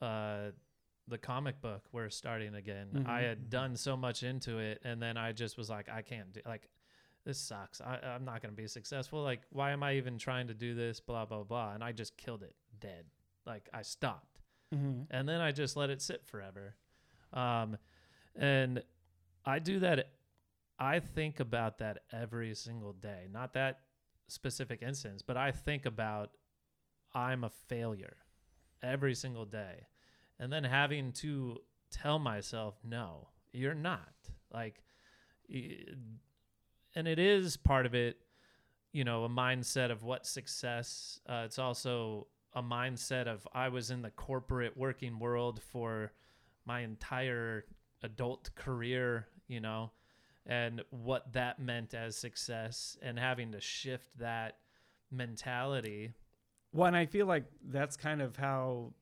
[0.00, 0.52] uh,
[1.08, 1.84] the comic book.
[1.92, 3.04] We're starting again.
[3.06, 3.28] I Mhm.
[3.28, 6.40] had done so much into it, and then I just was like, I can't do
[6.46, 6.68] like.
[7.24, 7.80] This sucks.
[7.80, 9.20] I, I'm not going to be successful.
[9.20, 11.00] Like, why am I even trying to do this?
[11.00, 11.74] Blah, blah, blah.
[11.74, 13.04] And I just killed it dead.
[13.44, 14.38] Like, I stopped
[14.72, 15.08] Mhm.
[15.10, 16.76] and then I just let it sit forever.
[17.32, 17.78] Um,
[18.36, 18.84] and
[19.44, 20.12] I do that.
[20.78, 23.26] I think about that every single day.
[23.28, 23.80] Not that
[24.28, 26.30] specific instance, but I think about
[27.12, 28.18] I'm a failure
[28.82, 29.88] every single day,
[30.38, 31.58] and then having to
[31.90, 34.12] tell myself, no, you're not.
[34.52, 34.82] Like,
[35.48, 38.18] and it is part of it
[38.92, 43.90] you know a mindset of what success uh, it's also a mindset of i was
[43.90, 46.12] in the corporate working world for
[46.64, 47.64] my entire
[48.02, 49.92] adult career you know
[50.46, 54.56] and what that meant as success and having to shift that
[55.10, 56.14] mentality
[56.72, 58.92] Well, and I feel like that's kind of how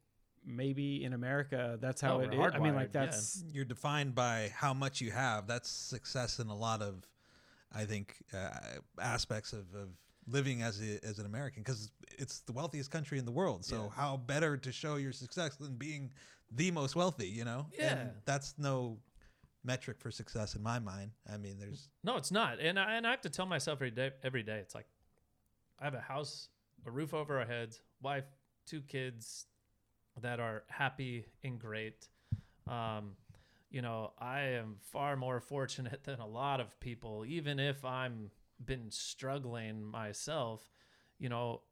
[0.46, 2.40] maybe in America that's how Oh, it is.
[2.52, 3.04] I mean, like hardwired, yeah.
[3.07, 5.46] that's You're defined by how much you have.
[5.46, 7.07] That's success in a lot of,
[7.72, 8.50] I think, uh,
[9.00, 9.88] aspects of, of
[10.26, 13.64] living as a, as an American because it's the wealthiest country in the world.
[13.64, 13.88] So Yeah.
[13.90, 16.12] how better to show your success than being
[16.50, 17.28] the most wealthy?
[17.28, 17.96] You know, Yeah.
[17.98, 18.98] And that's no
[19.64, 21.12] metric for success in my mind.
[21.30, 22.61] I mean, there's No, it's not.
[22.61, 24.11] And I, and I have to tell myself every day.
[24.22, 24.87] Every day, it's like
[25.78, 26.48] I have a house,
[26.87, 28.24] a roof over our heads, wife,
[28.66, 29.46] two kids
[30.20, 32.09] that are happy and great.
[32.66, 33.16] Um,
[33.70, 38.31] you know, I am far more fortunate than a lot of people, even if I'm
[38.64, 40.70] been struggling myself.
[41.18, 41.62] You know,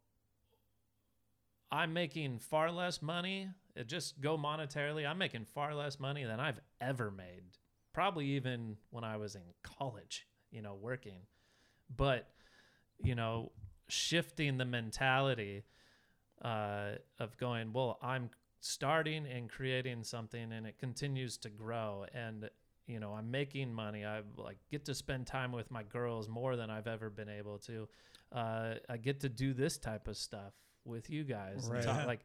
[1.71, 3.49] I'm making far less money.
[3.75, 5.09] It just go monetarily.
[5.09, 7.43] I'm making far less money than I've ever made.
[7.93, 11.21] Probably even when I was in college, you know, working.
[11.95, 12.29] But
[13.03, 13.53] you know,
[13.89, 15.65] shifting the mentality
[16.43, 22.07] uh, of going, well, I'm starting and creating something and it continues to grow.
[22.15, 22.49] And
[22.87, 24.05] you know i'm making money.
[24.05, 27.59] I like get to spend time with my girls more than i've ever been able
[27.61, 27.89] to.
[28.33, 30.53] Uh, i get to do this type of stuff
[30.85, 31.69] with you guys.
[31.71, 31.83] Right.
[31.83, 32.21] talk- like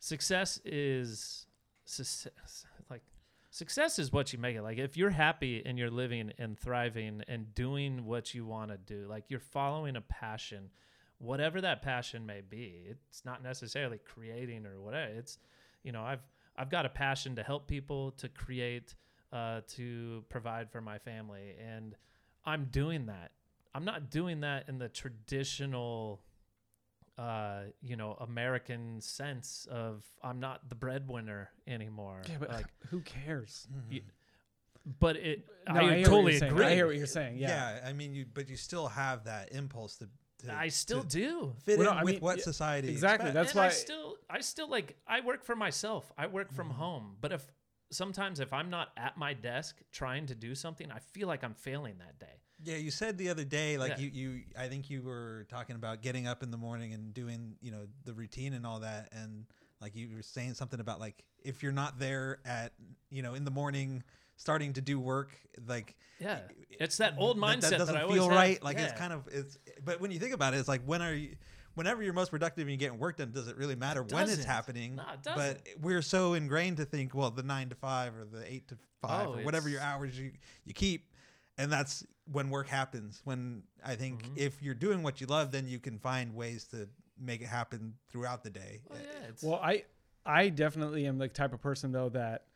[0.00, 1.46] success is
[1.84, 3.02] success like
[3.50, 4.62] success is what you make it.
[4.62, 8.78] Like if you're happy and you're living and thriving and doing what you want to
[8.78, 10.70] do like you're following a passion
[11.22, 15.38] whatever that passion may be it's not necessarily creating or whatever it's
[15.84, 16.22] you know i've
[16.56, 18.94] i've got a passion to help people to create
[19.32, 21.94] uh, to provide for my family and
[22.44, 23.30] i'm doing that
[23.74, 26.20] i'm not doing that in the traditional
[27.18, 32.22] uh, you know, American sense of I'm not the breadwinner anymore.
[32.26, 33.68] Yeah, but like, who cares?
[33.90, 34.00] you-
[34.98, 36.52] but it, No, I, hear what totally saying.
[36.52, 36.64] agree.
[36.66, 37.36] I hear what you're saying.
[37.38, 37.76] yeah.
[37.82, 37.88] Yeah.
[37.88, 40.08] I mean, you but you still have that impulse to.
[40.44, 41.52] To I still to do.
[41.64, 43.52] fit Well, in no, I with mean, what yeah, society exactly, expects.
[43.52, 46.10] That's and I why- still, I still like, I work for myself.
[46.18, 46.78] I work from Mm-hmm.
[46.78, 47.16] home.
[47.20, 47.46] But if
[47.90, 51.54] sometimes if I'm not at my desk trying to do something, I feel like I'm
[51.54, 52.40] failing that day.
[52.64, 54.04] Yeah, you said the other day, like Yeah.
[54.04, 57.56] you, you, I think you were talking about getting up in the morning and doing,
[57.60, 59.46] you know, the routine and all that, and
[59.80, 62.72] like you were saying something about like if you're not there at,
[63.10, 64.04] you know, in the morning
[64.42, 65.30] starting to do work,
[65.68, 68.36] like Yeah, it's that old mindset that, that, doesn't I always feel have.
[68.36, 68.62] right.
[68.62, 71.14] Like it's kind of it's, but when you think about it, it's like when are
[71.14, 71.36] you?
[71.74, 74.32] Whenever you're most productive and you're getting work done, does it really matter when it's
[74.36, 74.44] doesn't.
[74.46, 74.96] happening?
[74.96, 78.44] No, it but we're so ingrained to think, well, the nine to five or the
[78.52, 80.32] eight to five Oh, or whatever your hours you,
[80.66, 81.14] you keep,
[81.56, 83.22] and that's when work happens.
[83.24, 84.36] When I think Mhm.
[84.36, 87.94] if you're doing what you love, then you can find ways to make it happen
[88.10, 88.82] throughout the day.
[88.90, 89.84] Oh, yeah, Well, I
[90.26, 92.48] I definitely am the type of person though that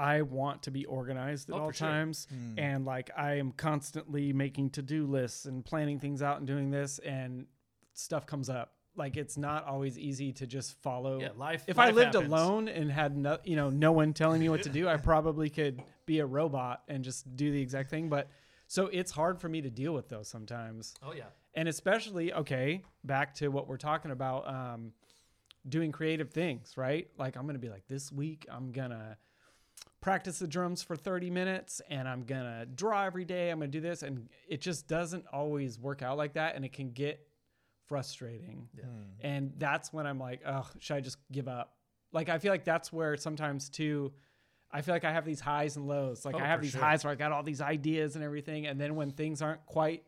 [0.00, 1.88] I want to be organized at Oh, all for sure.
[1.88, 2.58] times, Hmm.
[2.58, 6.70] and like I am constantly making to do lists and planning things out and doing
[6.70, 7.46] this, and
[7.92, 8.72] stuff comes up.
[8.96, 11.20] Like it's not always easy to just follow.
[11.20, 11.64] yeah, life.
[11.68, 12.32] if I lived happens.
[12.32, 15.48] alone and had no, you know, no one telling me what to do, I probably
[15.50, 18.08] could be a robot and just do the exact thing.
[18.08, 18.28] But
[18.66, 22.82] so it's hard for me to deal with those sometimes Oh yeah, and especially okay
[23.04, 24.92] back to what we're talking about um,
[25.68, 29.16] doing creative things right like i'm gonna be like this week i'm gonna
[30.00, 33.80] practice the drums for 30 minutes and i'm gonna draw every day i'm gonna do
[33.80, 37.26] this and it just doesn't always work out like that and it can get
[37.86, 38.84] frustrating Yeah.
[38.84, 39.02] Hmm.
[39.20, 41.74] and that's when i'm like oh should i just give up
[42.12, 44.12] like i feel like that's where sometimes too
[44.70, 46.80] i feel like i have these highs and lows like Oh, i have these sure.
[46.80, 50.04] highs where i got all these ideas and everything and then when things aren't quite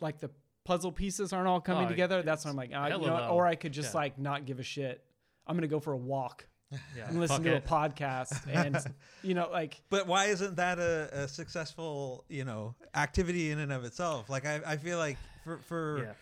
[0.00, 0.30] like the
[0.64, 3.46] puzzle pieces aren't all coming Oh, together that's when i'm like ah, you know or
[3.46, 4.00] i could just Yeah.
[4.00, 5.04] like not give a shit
[5.46, 6.46] i'm gonna go for a walk
[6.96, 7.08] yeah.
[7.08, 8.76] and listen to a podcast and
[9.22, 13.72] you know like But why isn't that a, a successful, you know, activity in and
[13.72, 14.28] of itself?
[14.28, 16.12] Like I, I feel like for for Yeah.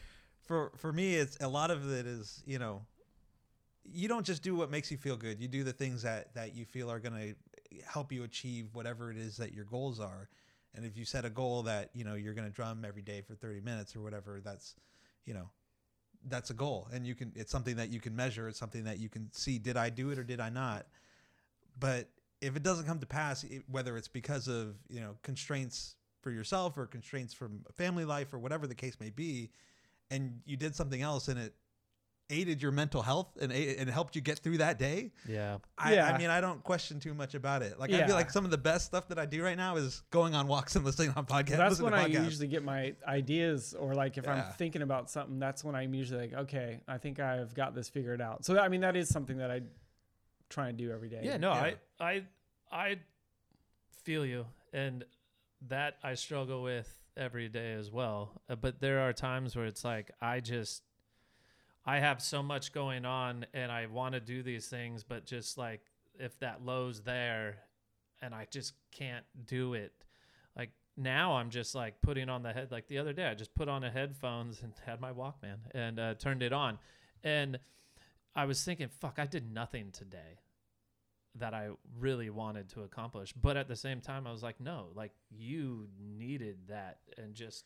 [0.42, 2.82] for for me it's a lot of it is, you know,
[3.85, 5.40] you don't just do what makes you feel good.
[5.40, 9.11] You do the things that that you feel are going to help you achieve whatever
[9.11, 10.28] it is that your goals are.
[10.74, 13.22] And if you set a goal that, you know, you're going to drum every day
[13.22, 14.74] for 30 minutes or whatever, that's,
[15.24, 15.48] you know,
[16.28, 18.98] that's a goal and you can it's something that you can measure, it's something that
[18.98, 20.86] you can see did I do it or did I not?
[21.78, 22.08] But
[22.40, 26.30] if it doesn't come to pass, it, whether it's because of you know constraints for
[26.30, 29.50] yourself or constraints from family life or whatever the case may be,
[30.10, 31.54] and you did something else and it
[32.28, 35.58] aided your mental health and a- and helped you get through that day, Yeah.
[35.78, 36.06] I, Yeah.
[36.12, 37.78] I mean I don't question too much about it.
[37.78, 40.02] Like I feel like some of the best stuff that I do right now is
[40.10, 41.56] going on walks and listening on podcasts.
[41.56, 44.32] that's when to I usually get my ideas, or like if Yeah.
[44.46, 47.88] I'm thinking about something, that's when I'm usually like, okay, I think I've got this
[47.88, 48.44] figured out.
[48.44, 49.62] So I mean, that is something that I
[50.48, 51.20] try and do every day.
[51.22, 51.60] Yeah, no, Yeah.
[52.00, 52.22] I I
[52.72, 52.96] I
[54.02, 55.04] feel you, and
[55.68, 58.32] that I struggle with every day as well.
[58.48, 60.82] Uh, but there are times where it's like I just
[61.87, 65.57] I have so much going on, and I want to do these things, but just
[65.57, 65.83] like
[66.18, 67.59] if that low's there,
[68.20, 69.92] and I just can't do it.
[70.57, 72.72] Like now, I'm just like putting on the head.
[72.72, 76.01] Like the other day, I just put on a headphones and had my Walkman and
[76.01, 76.79] uh, turned it on,
[77.22, 77.59] and
[78.35, 80.40] I was thinking, fuck, I did nothing today
[81.37, 81.68] that I
[81.99, 83.33] really wanted to accomplish.
[83.33, 87.64] But at the same time, I was like, no, like you needed that, and just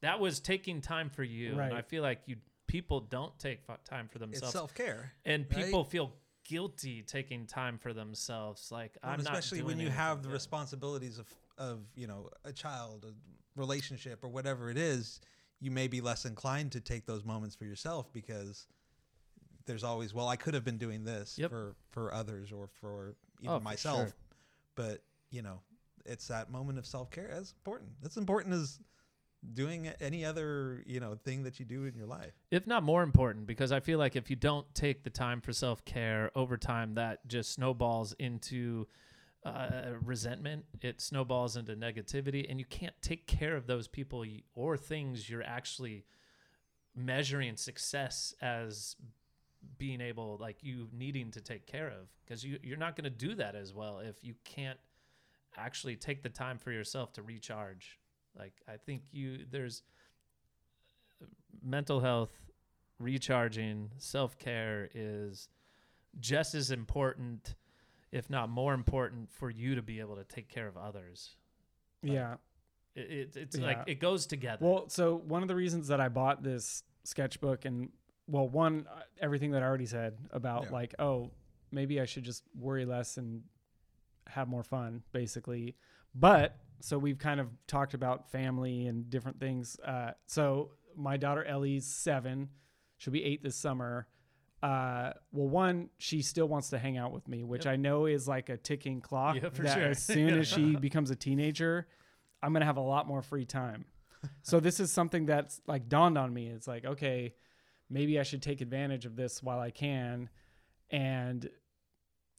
[0.00, 1.54] that was taking time for you.
[1.54, 1.68] Right.
[1.68, 2.36] And I feel like you
[2.70, 5.12] people don't take time for it's themselves, self care.
[5.24, 5.64] and right?
[5.64, 6.12] people feel
[6.48, 8.70] guilty taking time for themselves.
[8.70, 10.34] Like I'm not especially when you have the good.
[10.34, 11.26] responsibilities of
[11.58, 13.12] of you know a child, a
[13.58, 15.20] relationship, or whatever it is.
[15.62, 18.66] You may be less inclined to take those moments for yourself because
[19.66, 21.50] there's always well, I could have been doing this Yep.
[21.50, 24.14] for for others or for even Oh, for myself, sure.
[24.74, 25.60] but you know
[26.06, 27.28] it's that moment of self care.
[27.30, 27.90] That's important.
[28.02, 28.78] That's important as
[29.54, 32.32] doing any other you know thing that you do in your life.
[32.50, 35.52] if not more important because i feel like if you don't take the time for
[35.52, 38.86] self-care over time that just snowballs into
[39.44, 44.24] uh, resentment it snowballs into negativity and you can't take care of those people
[44.54, 46.04] or things you're actually
[46.94, 48.96] measuring success as
[49.78, 53.10] being able like you needing to take care of because you, you're not going to
[53.10, 54.78] do that as well if you can't
[55.56, 57.98] actually take the time for yourself to recharge
[58.38, 59.82] like i think you there's
[61.62, 62.30] mental health
[62.98, 65.48] recharging self-care is
[66.18, 67.54] just as important
[68.12, 71.36] if not more important for you to be able to take care of others
[72.02, 72.34] Yeah.
[72.94, 73.66] it, it, it's Yeah.
[73.66, 77.64] like it goes together Well, so one of the reasons that I bought this sketchbook
[77.64, 77.90] and
[78.26, 80.70] well, one uh, everything that I already said about Yeah.
[80.70, 81.30] like, oh,
[81.72, 83.42] maybe I should just worry less and
[84.28, 85.74] have more fun, basically.
[86.14, 89.78] But so we've kind of talked about family and different things.
[89.84, 92.48] Uh, so my daughter Ellie's seven;
[92.98, 94.06] she'll be eight this summer.
[94.62, 97.72] Uh, well, one, she still wants to hang out with me, which Yep.
[97.72, 99.36] I know is like a ticking clock.
[99.36, 99.84] Yeah, for that sure.
[99.86, 101.86] As soon as she becomes a teenager,
[102.42, 103.86] I'm gonna have a lot more free time.
[104.42, 106.48] so this is something that's like dawned on me.
[106.48, 107.34] It's like, okay,
[107.88, 110.28] maybe I should take advantage of this while I can.
[110.90, 111.48] And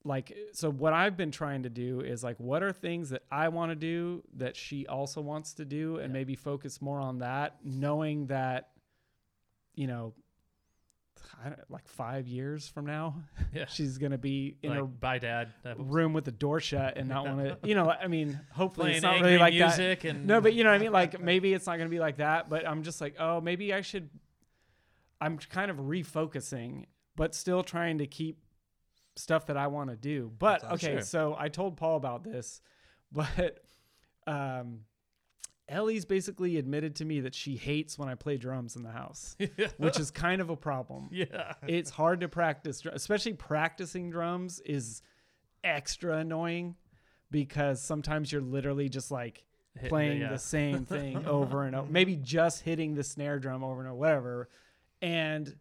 [0.04, 3.50] like, so what I've been trying to do is like, what are things that I
[3.50, 6.20] want to do that she also wants to do, and Yeah.
[6.20, 8.70] maybe focus more on that, knowing that,
[9.76, 10.14] you know,
[11.44, 13.16] I don't, like five years from now,
[13.54, 17.08] yeah she's gonna be in like a bye dad room with the door shut and
[17.08, 20.06] not want to, you know, I mean, hopefully playing it's not really like that.
[20.06, 20.92] and No, but you know what I mean?
[20.92, 23.74] Like maybe it's not going to be like that, but I'm just like, oh, maybe
[23.74, 24.10] I should.
[25.20, 26.86] I'm kind of refocusing,
[27.16, 28.41] but still trying to keep
[29.16, 30.32] stuff that I want to do.
[30.38, 31.02] But That's okay, Sure.
[31.02, 32.62] so I told Paul about this,
[33.12, 33.60] but
[34.28, 34.82] um,
[35.68, 39.36] Ellie's basically admitted to me that she hates when I play drums in the house,
[39.78, 41.10] which is kind of a problem.
[41.12, 45.02] yeah It's hard to practice, especially practicing drums is
[45.64, 46.76] extra annoying
[47.30, 49.46] because sometimes you're literally just like
[49.88, 50.30] playing yeah.
[50.30, 53.98] the same thing over and over, maybe just hitting the snare drum over and over,
[53.98, 54.50] whatever.
[55.02, 55.56] And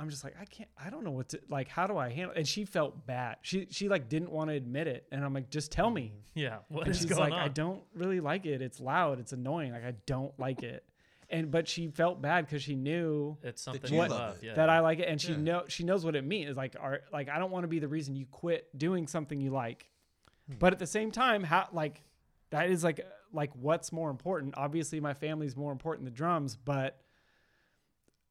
[0.00, 1.68] I'm just like, I can't, I don't know what to like.
[1.68, 2.32] How do I handle?
[2.34, 3.36] And she felt bad.
[3.42, 6.12] She she like didn't want to admit it, and I'm like, just tell me.
[6.34, 8.62] yeah what and is she's going like, on I don't really like it.
[8.62, 9.20] It's loud.
[9.20, 9.72] It's annoying.
[9.72, 10.84] Like I don't like it.
[11.28, 14.54] And but she felt bad because she knew it's something you you love love yeah
[14.54, 15.38] that I like it, and she Yeah.
[15.38, 16.56] know she knows what it means.
[16.56, 19.50] Like, are like I don't want to be the reason you quit doing something you
[19.50, 19.88] like,
[20.48, 20.54] Hmm.
[20.58, 22.02] but at the same time, how like
[22.50, 23.00] that is like
[23.32, 24.54] like what's more important?
[24.56, 26.98] Obviously, my family's more important than drums, but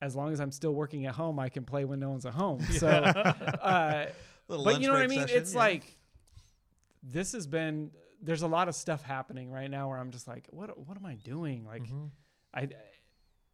[0.01, 2.33] as long as I'm still working at home, I can play when no one's at
[2.33, 2.61] home.
[2.71, 4.05] So, uh,
[4.47, 5.21] but you know what I mean?
[5.21, 5.59] session, it's yeah.
[5.59, 5.97] like
[7.03, 7.91] this has been.
[8.21, 11.05] There's a lot of stuff happening right now where I'm just like, what what am
[11.05, 11.65] I doing?
[11.65, 12.09] Like, Mhm.
[12.53, 12.67] I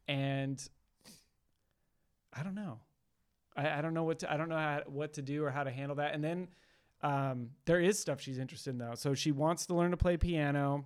[0.08, 0.68] and
[2.34, 2.80] I don't know.
[3.56, 5.64] I, I don't know what to I don't know how, what to do or how
[5.64, 6.14] to handle that.
[6.14, 6.48] And then
[7.02, 8.96] um, there is stuff she's interested in though.
[8.96, 10.86] So she wants to learn to play piano.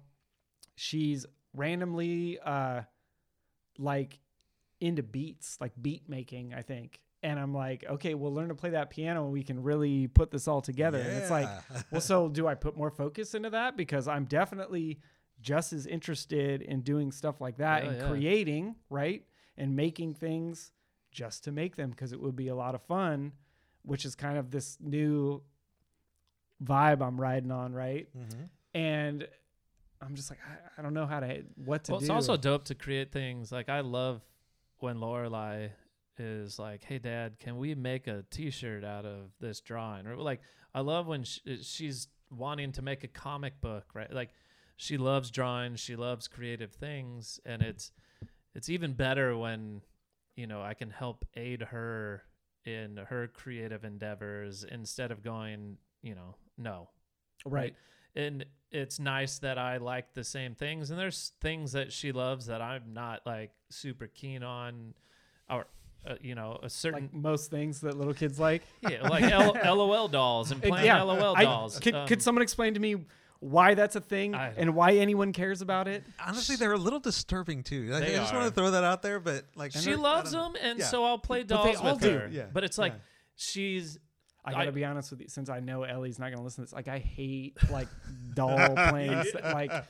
[0.75, 2.81] She's randomly uh,
[3.77, 4.19] like
[4.79, 6.99] into beats, like beat making, I think.
[7.21, 10.31] And I'm like, okay, we'll learn to play that piano and we can really put
[10.31, 10.99] this all together.
[10.99, 11.49] And it's like,
[11.91, 13.75] well, so do I put more focus into that?
[13.75, 15.01] Because I'm definitely
[15.41, 18.07] just as interested in doing stuff like that Yeah, and yeah.
[18.09, 19.25] creating, right?
[19.57, 20.71] And making things
[21.11, 23.33] just to make them because it would be a lot of fun,
[23.81, 25.41] which is kind of this new
[26.63, 28.07] vibe I'm riding on, right?
[28.17, 28.49] Mhm.
[28.73, 29.27] And
[30.01, 32.05] I'm just like, I, I don't know how to, what to well, do.
[32.05, 33.51] it's also dope to create things.
[33.51, 34.21] Like I love
[34.81, 35.71] when Lorelai
[36.17, 40.41] is like, "Hey, Dad, can we make a T-shirt out of this drawing?" Or like,
[40.73, 44.11] I love when sh- uh, she's wanting to make a comic book, right?
[44.11, 44.31] Like,
[44.75, 47.91] she loves drawing, she loves creative things, and it's
[48.55, 49.81] it's even better when
[50.35, 52.23] you know I can help aid her
[52.65, 56.89] in her creative endeavors instead of going, you know, no,
[57.45, 57.75] right.
[58.15, 60.89] and it's nice that I like the same things.
[60.91, 64.93] And there's things that she loves that I'm not like super keen on,
[65.49, 65.65] or
[66.07, 68.61] uh, you know, a certain Like most things that little kids like.
[68.81, 71.01] yeah, like L- LOL dolls and playing yeah.
[71.01, 71.79] LOL I- dolls.
[71.79, 73.05] could, Um, could someone explain to me
[73.41, 76.03] why that's a thing and why anyone cares about it?
[76.25, 77.87] Honestly, they're a little disturbing too.
[77.89, 80.53] Like, They I just want to throw that out there, but like she loves don't
[80.53, 80.59] know.
[80.59, 80.85] them, and Yeah.
[80.85, 82.29] so I'll play But they dolls all with do, her.
[82.31, 82.99] yeah, But it's like yeah.
[83.35, 83.97] she's
[84.45, 86.69] I gotta I- be honest with you, since I know Ellie's not gonna listen to
[86.69, 86.73] this.
[86.73, 87.87] Like, I hate like
[88.33, 88.57] doll
[88.89, 89.23] playing.
[89.23, 89.85] st- like, I-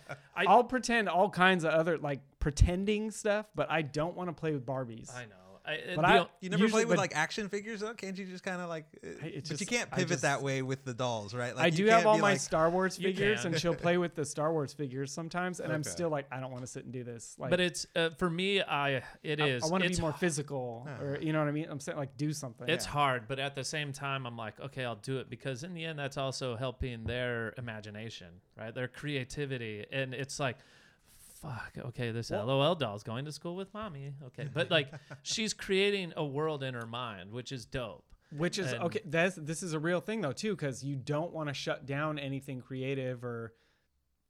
[0.48, 4.52] I'll pretend all kinds of other like pretending stuff, but I don't want to play
[4.52, 5.14] with Barbies.
[5.16, 5.36] I know.
[5.70, 7.94] I, But the I- o- You never Usually- play with like action figures though?
[7.94, 8.86] Can't you just kind of like?
[9.04, 11.56] uh, I- it but you can't pivot just- that way with the dolls, right?
[11.56, 14.16] Like I you do have all my like, Star Wars figures, and she'll play with
[14.16, 16.94] the Star Wars figures sometimes, and I'm still like, I don't want to sit and
[16.94, 17.36] do this.
[17.38, 18.62] Like, but it's uh, for me.
[18.62, 19.64] I it I- is.
[19.64, 21.68] I, want to be more h- physical, or you know what I mean.
[21.70, 22.68] I'm saying like do something.
[22.68, 25.74] It's hard, but at the same time, I'm like, okay, I'll do it because in
[25.74, 28.74] the end, that's also helping their imagination, right?
[28.74, 30.58] Their creativity, and it's like,
[31.42, 34.92] fuck, okay, this LOL doll's going to school with mommy, okay, but like,
[35.24, 38.04] she's creating a world in her mind, which is dope.
[38.38, 39.00] Which is And- okay.
[39.06, 42.20] That's this is a real thing though too, because you don't want to shut down
[42.20, 43.54] anything creative or,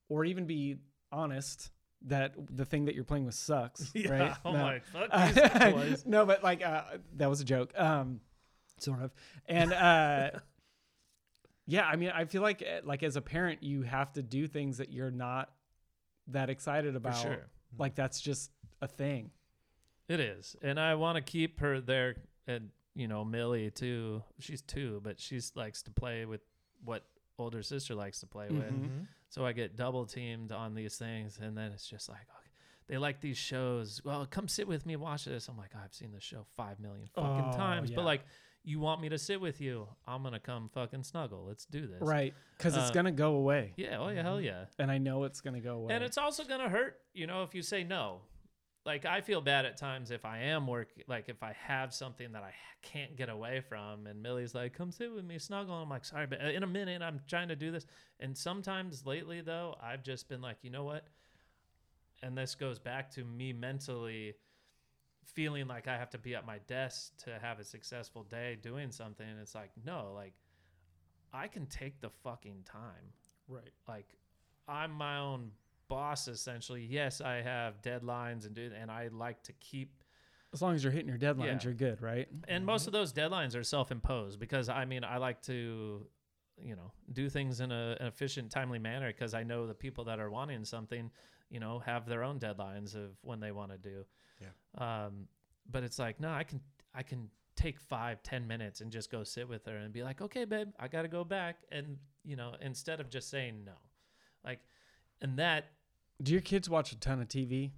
[0.07, 0.77] or even be
[1.11, 1.69] honest
[2.05, 3.91] that the thing that you're playing with sucks.
[4.07, 4.33] right?
[4.45, 4.57] Oh No.
[4.59, 6.83] my, fuck no, but like uh,
[7.17, 8.21] that was a joke, um,
[8.79, 9.11] sort of.
[9.47, 10.29] And uh,
[11.67, 14.47] yeah, I mean, I feel like uh, like as a parent, you have to do
[14.47, 15.49] things that you're not
[16.31, 17.17] that excited about.
[17.17, 17.47] sure.
[17.77, 18.51] Like that's just
[18.81, 19.31] a thing.
[20.07, 22.15] It is, and I want to keep her there.
[22.47, 24.23] And you know, Millie too.
[24.39, 26.41] She's two, but she likes to play with
[26.83, 27.03] what
[27.37, 28.63] older sister likes to play with.
[28.73, 29.05] Mhm.
[29.29, 32.49] So I get double teamed on these things, and then it's just like, okay,
[32.87, 34.01] they like these shows.
[34.03, 35.47] Well, come sit with me, watch this.
[35.47, 37.95] I'm like, I've seen this show five million fucking Oh, times, yeah.
[37.95, 38.21] but like,
[38.63, 39.87] you want me to sit with you?
[40.07, 41.45] I'm gonna come fucking snuggle.
[41.47, 42.01] Let's do this.
[42.01, 43.97] Right, because it's Uh, gonna go away, Yeah.
[43.99, 44.21] Oh yeah.
[44.21, 44.65] Hell yeah.
[44.77, 45.93] and I know it's gonna go away.
[45.93, 48.21] And it's also gonna hurt, you know, if you say no.
[48.85, 52.31] Like I feel bad at times if I am work, like if I have something
[52.31, 55.89] that I can't get away from, and Millie's like, "Come sit with me, snuggle." I'm
[55.89, 57.85] like, "Sorry, but uh, in a minute, I'm trying to do this."
[58.21, 61.05] And sometimes lately, though, I've just been like, you know what?
[62.23, 64.33] And this goes back to me mentally
[65.33, 68.91] feeling like I have to be at my desk to have a successful day doing
[68.91, 69.27] something.
[69.27, 70.33] And it's like, no, like
[71.33, 73.13] I can take the fucking time
[73.47, 73.71] right.
[73.87, 74.07] like
[74.67, 75.51] I'm my own
[75.87, 76.85] boss essentially.
[76.89, 80.03] Yes, I have deadlines and do and I like to keep
[80.53, 81.59] As long as you're hitting your deadlines, Yeah.
[81.63, 82.27] you're good, right?
[82.47, 83.01] and most of mm-hmm.
[83.01, 86.07] those deadlines are self-imposed because I mean I like to
[86.61, 90.03] you know do things in a, an efficient timely manner because I know the people
[90.05, 91.09] that are wanting something
[91.49, 94.05] you know have their own deadlines of when they want to do
[94.41, 94.47] yeah
[95.05, 95.27] um
[95.71, 96.59] but it's like no I can
[96.93, 100.21] I can take five ten minutes and just go sit with her and be like
[100.21, 103.73] okay babe I got to go back and you know instead of just saying no
[104.45, 104.59] like
[105.21, 105.65] and that
[106.23, 107.71] Do your kids watch a ton of TV?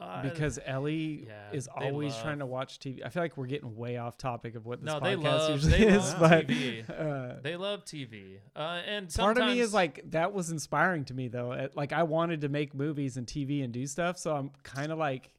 [0.00, 3.02] uh, Because Ellie yeah, is always love- trying to watch TV.
[3.04, 5.50] I feel like we're getting way off topic of what this no podcast they love
[5.50, 9.60] usually they is, love but TV uh, they love TV uh, and part of me
[9.60, 11.52] is like that was inspiring to me though.
[11.52, 14.90] It- like I wanted to make movies and TV and do stuff, so I'm kind
[14.92, 15.30] of like,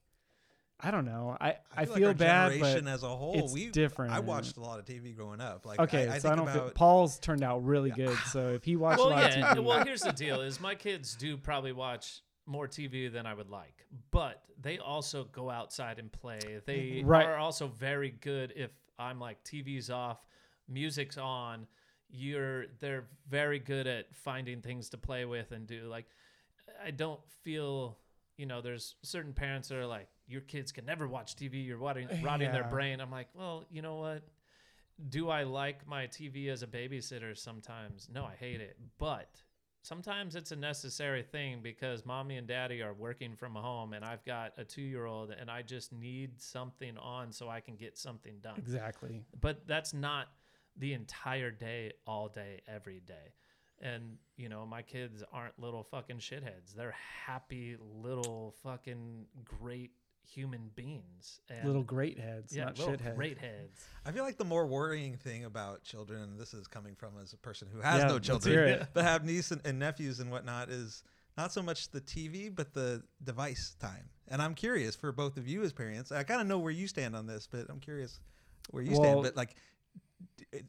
[0.80, 1.38] I don't know.
[1.40, 4.12] I I, like feel our bad, but generation as a whole, it's we different.
[4.14, 5.66] I watched a lot of TV growing up.
[5.66, 8.18] Like, okay, I, I so I don't feel Paul's turned out really good.
[8.32, 9.52] So if he watched a well, lot yeah.
[9.52, 13.26] of TV, Well, here's the deal: is my kids do probably watch more TV than
[13.26, 16.40] I would like, but they also go outside and play.
[16.66, 17.26] They Right.
[17.26, 20.26] are also very good if I'm like TV's off,
[20.68, 21.68] music's on.
[22.10, 25.84] You're they're very good at finding things to play with and do.
[25.88, 26.08] Like,
[26.84, 27.98] I don't feel.
[28.36, 31.66] You know, there's certain parents that are like, your kids can never watch TV.
[31.66, 33.00] You're rotting, rotting their brain.
[33.00, 34.24] I'm like, well, you know what?
[35.10, 38.08] do I like my TV as a babysitter sometimes?
[38.14, 38.78] No, I hate it.
[39.00, 39.42] But
[39.82, 44.24] sometimes it's a necessary thing because mommy and daddy are working from home and I've
[44.24, 47.98] got a two year old and I just need something on so I can get
[47.98, 48.56] something done.
[48.58, 49.22] exactly.
[49.40, 50.28] But that's not
[50.78, 53.34] the entire day, all day, every day.
[53.82, 56.74] And, you know, my kids aren't little fucking shitheads.
[56.76, 59.92] They're happy little fucking great
[60.26, 61.42] human beings.
[61.50, 63.16] And Little great heads, yeah, not little shitheads.
[63.16, 63.86] great heads.
[64.06, 67.34] I feel like the more worrying thing about children, and this is coming from as
[67.34, 70.70] a person who has Yeah, no children, but have nieces and, and nephews and whatnot,
[70.70, 71.04] is
[71.38, 74.10] not so much the TV, but the device time.
[74.28, 76.12] And I'm curious for both of you as parents.
[76.12, 78.20] I kind of know where you stand on this, but I'm curious
[78.72, 79.24] where you Well- stand.
[79.24, 79.56] But like,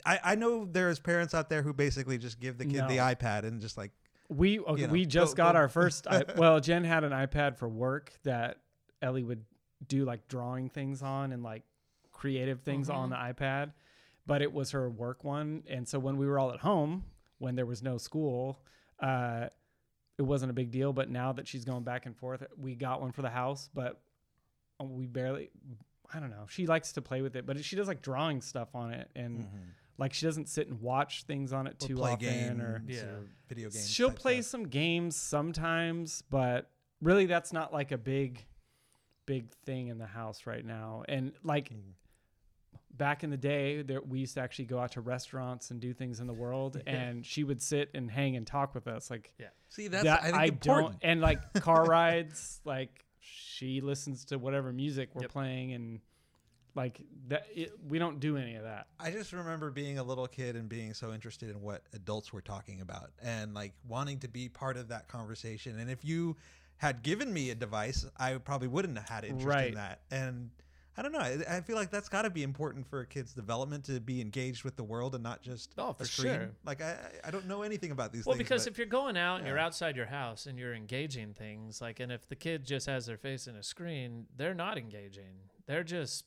[0.05, 3.45] I, I know there's parents out there who basically just give the kid the iPad
[3.45, 3.93] and just like,
[4.29, 6.07] We okay, you know, we just go- got go- our first.
[6.07, 8.59] I, well, Jen had an iPad for work that
[9.03, 9.45] Ellie would
[9.87, 11.63] do like drawing things on and like
[12.13, 13.35] creative things on mm-hmm.
[13.37, 13.73] the iPad,
[14.27, 15.63] but it was her work one.
[15.69, 17.05] And so when we were all at home,
[17.39, 18.61] when there was no school,
[19.01, 19.49] uh,
[20.17, 20.93] it wasn't a big deal.
[20.93, 24.01] But now that she's going back and forth, we got one for the house, but
[24.81, 25.51] um, we barely.
[26.13, 26.47] I don't know.
[26.49, 29.41] She likes to play with it, but she does like drawing stuff on it, and
[29.41, 29.57] mm-hmm.
[29.99, 32.29] like she doesn't sit and watch things on it or too play often.
[32.29, 33.01] games or Yeah.
[33.03, 33.91] or video games.
[33.91, 34.51] She'll play stuff.
[34.51, 36.71] some games sometimes, but
[37.01, 38.45] really that's not like a big
[39.27, 41.05] big thing in the house right now.
[41.09, 41.93] And like Mm.
[42.93, 45.93] back in the day, there we used to actually go out to restaurants and do
[45.93, 49.33] things in the world and she would sit and hang and talk with us like
[49.69, 50.63] See, that's that I think I important.
[50.93, 55.33] don't and like car rides like she listens to whatever music we're Yep.
[55.33, 56.01] playing and
[56.77, 58.89] Like that, it, we don't do any of that.
[59.01, 62.41] I just remember being a little kid and being so interested in what adults were
[62.43, 65.79] talking about and like wanting to be part of that conversation.
[65.79, 66.37] And if you
[66.79, 69.69] had given me a device, I probably wouldn't have had interest Right.
[69.69, 70.01] in that.
[70.11, 70.51] And
[70.97, 71.19] I don't know.
[71.19, 74.21] I, I feel like that's got to be important for a kid's development to be
[74.21, 76.35] engaged with the world and not just Oh, for screen.
[76.35, 76.51] sure.
[76.65, 76.93] Like I,
[77.25, 78.47] I I don't know anything about these Well, things.
[78.49, 81.81] because but- if you're going out and you're outside your house and you're engaging things,
[81.81, 85.35] like, and if the kid just has their face in a screen, they're not engaging.
[85.67, 86.27] They're just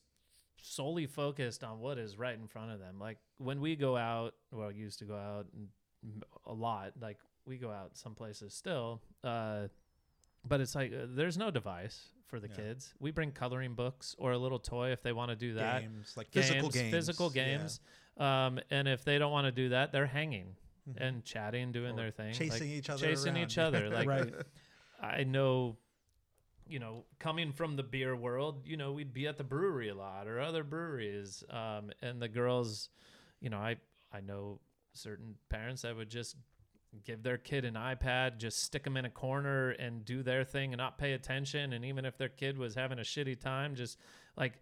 [0.60, 2.98] solely focused on what is right in front of them.
[2.98, 5.46] Like when we go out, well, used to go out
[6.46, 6.92] a lot.
[7.00, 9.68] Like we go out some places still, uh,
[10.48, 12.54] but it's like uh, there's no device for the Yeah.
[12.56, 12.94] kids.
[12.98, 16.12] We bring coloring books or a little toy if they want to do that games,
[16.16, 17.44] like physical games, physical yeah.
[17.58, 17.80] games.
[18.16, 20.56] Um, and if they don't want to do that, they're hanging
[20.88, 20.96] Mhm.
[21.00, 23.42] and chatting, doing Or their thing, like, chasing each other, chasing around.
[23.44, 23.90] each other.
[23.90, 24.34] Like Right.
[25.00, 25.76] I know,
[26.66, 29.94] you know, coming from the beer world, you know, we'd be at the brewery a
[29.94, 32.90] lot or other breweries, um, and the girls,
[33.40, 33.76] you know, I
[34.12, 34.60] I know
[34.92, 36.36] certain parents that would just
[37.04, 40.72] give their kid an iPad, just stick them in a corner and do their thing
[40.72, 41.72] and not pay attention.
[41.72, 43.98] And even if their kid was having a shitty time, just
[44.36, 44.54] like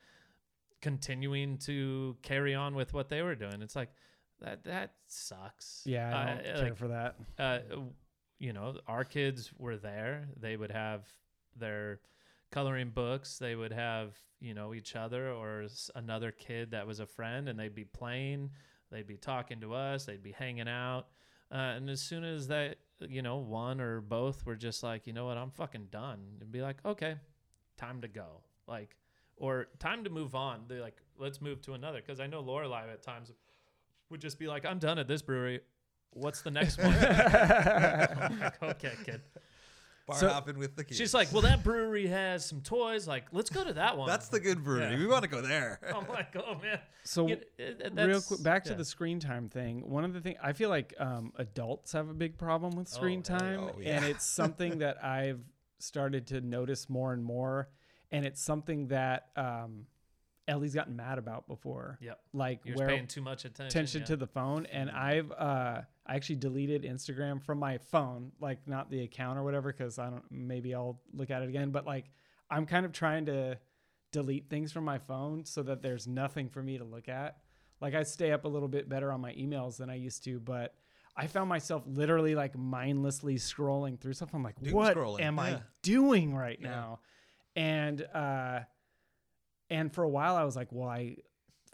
[0.80, 3.62] continuing to carry on with what they were doing.
[3.62, 3.90] It's like
[4.40, 5.82] that that sucks.
[5.86, 7.16] Yeah, I Uh, don't care like, for that.
[7.38, 7.58] uh,
[8.38, 10.28] you know, our kids were there.
[10.38, 11.08] They would have
[11.56, 12.00] their
[12.50, 13.38] coloring books.
[13.38, 17.58] They would have, you know, each other or another kid that was a friend, and
[17.58, 18.50] they'd be playing.
[18.90, 20.04] They'd be talking to us.
[20.04, 21.06] They'd be hanging out.
[21.50, 25.12] Uh, and as soon as that, you know, one or both were just like, you
[25.12, 26.18] know what, I'm fucking done.
[26.38, 27.16] It'd be like, okay,
[27.76, 28.40] time to go.
[28.66, 28.96] Like,
[29.36, 30.64] or time to move on.
[30.68, 32.00] They're like, let's move to another.
[32.00, 33.30] Because I know Lorelai at times
[34.10, 35.60] would just be like, I'm done at this brewery.
[36.10, 36.92] What's the next one?
[38.40, 39.20] Like, okay, kid.
[40.06, 40.98] Bar So- hopping with the kids.
[40.98, 43.08] She's like, well, that brewery has some toys.
[43.08, 44.06] Like, let's go to that one.
[44.08, 44.92] that's the good brewery.
[44.92, 44.98] Yeah.
[44.98, 45.80] We want to go there.
[45.94, 46.78] I'm like, oh man.
[47.02, 49.88] So You- it- it- real quick, back to the screen time thing.
[49.90, 53.22] One of the things I feel like um, adults have a big problem with screen
[53.28, 53.94] Oh, hell time, yeah.
[53.94, 55.40] Oh, and it's something that I've
[55.80, 57.68] started to notice more and more,
[58.12, 59.86] and it's something that um,
[60.48, 61.98] Ellie's gotten mad about before.
[62.00, 62.20] Yep.
[62.32, 63.66] Like You're where paying too much attention.
[63.66, 64.06] attention yeah.
[64.06, 68.90] to the phone, and I've uh, I actually deleted Instagram from my phone, like not
[68.90, 70.24] the account or whatever, because I don't.
[70.30, 72.06] Maybe I'll look at it again, but like
[72.50, 73.58] I'm kind of trying to
[74.12, 77.38] delete things from my phone so that there's nothing for me to look at.
[77.80, 80.38] Like I stay up a little bit better on my emails than I used to,
[80.40, 80.74] but
[81.16, 84.30] I found myself literally like mindlessly scrolling through stuff.
[84.32, 86.70] I'm like, Doom what scrolling, am I doing right Yeah.
[86.70, 87.00] now?
[87.56, 88.60] And uh,
[89.70, 91.16] and for a while I was like, well, I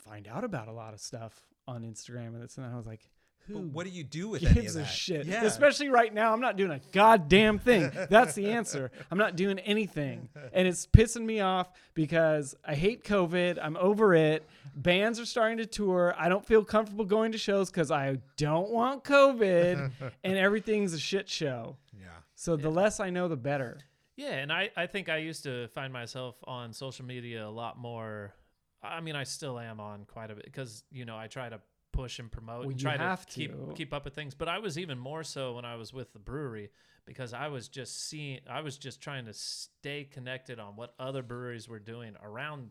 [0.05, 1.35] find out about a lot of stuff
[1.69, 2.73] on Instagram and this and that.
[2.73, 3.09] I was like,
[3.49, 4.83] who But what do you do with any of gives that?
[4.83, 5.27] a shit?
[5.27, 5.45] Yeah.
[5.45, 7.91] Especially right now, I'm not doing a goddamn thing.
[8.09, 8.93] That's the answer.
[9.11, 13.59] I'm not doing anything, and it's pissing me off because I hate COVID.
[13.61, 14.49] I'm over it.
[14.77, 16.15] Bands are starting to tour.
[16.17, 19.91] I don't feel comfortable going to shows because I don't want COVID,
[20.25, 21.77] and everything's a shit show.
[21.99, 22.07] yeah.
[22.37, 23.79] So the less I know, the better.
[24.17, 27.79] Yeah, and I, I think I used to find myself on social media a lot
[27.79, 28.35] more.
[28.83, 31.61] I mean, I still am on quite a bit because you know I try to
[31.93, 33.73] push and promote Well, and try to have keep to.
[33.75, 34.35] keep up with things.
[34.35, 36.71] But I was even more so when I was with the brewery
[37.07, 41.23] because I was just seeing, I was just trying to stay connected on what other
[41.23, 42.71] breweries were doing around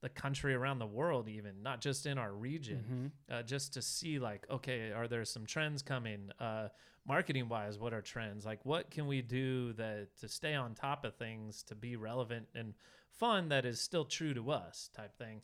[0.00, 4.18] the country, around the world, even not just in our region, uh, just to see
[4.18, 6.30] like, okay, are there some trends coming?
[6.38, 6.68] Uh,
[7.06, 8.44] marketing wise, what are trends?
[8.44, 12.46] Like, what can we do that to stay on top of things to be relevant
[12.54, 12.74] and
[13.18, 15.40] fun that is still true to us, type thing.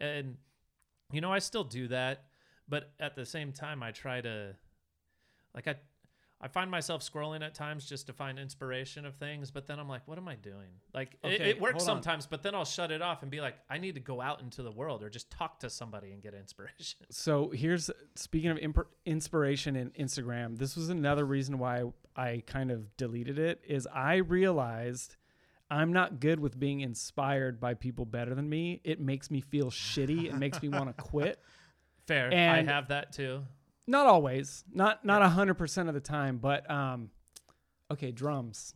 [0.00, 0.36] And
[1.12, 2.24] you know, I still do that,
[2.68, 4.56] but at the same time, I try to,
[5.54, 5.76] like, I.
[6.38, 9.88] I find myself scrolling at times just to find inspiration of things, but then I'm
[9.88, 10.68] like, what am I doing?
[10.92, 13.54] Like, it, Okay, it works sometimes, but then I'll shut it off and be like,
[13.70, 16.34] I need to go out into the world or just talk to somebody and get
[16.34, 16.98] inspiration.
[17.10, 20.58] So here's speaking of imp- inspiration in Instagram.
[20.58, 21.84] This was another reason why
[22.14, 23.62] I kind of deleted it.
[23.66, 25.16] Is I realized
[25.70, 28.82] I'm not good with being inspired by people better than me.
[28.84, 30.26] It makes me feel shitty.
[30.26, 31.40] It makes me want to quit.
[32.06, 32.30] Fair.
[32.32, 33.42] And- I have that too.
[33.86, 34.64] Not always.
[34.72, 36.38] Not not a hundred percent of the time.
[36.38, 37.10] But um,
[37.90, 38.74] okay, drums.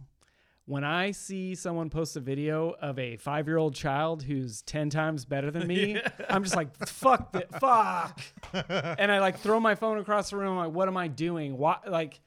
[0.67, 4.89] When I see someone post a video of a five year old child who's ten
[4.89, 8.21] times better than me, I'm just like, fuck that, fuck.
[8.53, 10.57] and I like throw my phone across the room.
[10.57, 11.57] Like, what am I doing?
[11.59, 11.79] Why?
[11.87, 12.21] Like,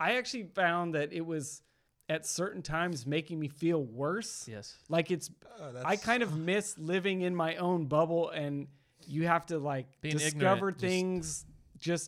[0.00, 1.62] I actually found that it was
[2.08, 4.46] at certain times making me feel worse.
[4.48, 4.76] Yes.
[4.88, 5.30] Like it's,
[5.60, 8.66] Oh, I kind of miss living in my own bubble, and
[9.06, 11.46] you have to like Being discover ignorant, things just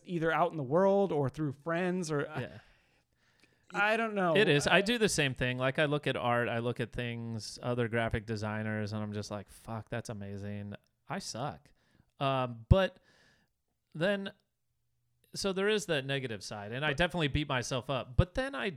[0.05, 2.47] either out in the world or through friends or Yeah.
[3.73, 4.35] I, I don't know.
[4.35, 4.65] It is.
[4.67, 5.57] I do the same thing.
[5.57, 9.29] Like I look at art, I look at things, other graphic designers, and I'm just
[9.29, 10.73] like, fuck, that's amazing.
[11.09, 11.59] I suck.
[12.19, 12.97] Um, but
[13.93, 14.31] then,
[15.35, 18.15] so there is that negative side, and I definitely beat myself up.
[18.15, 18.73] But then I,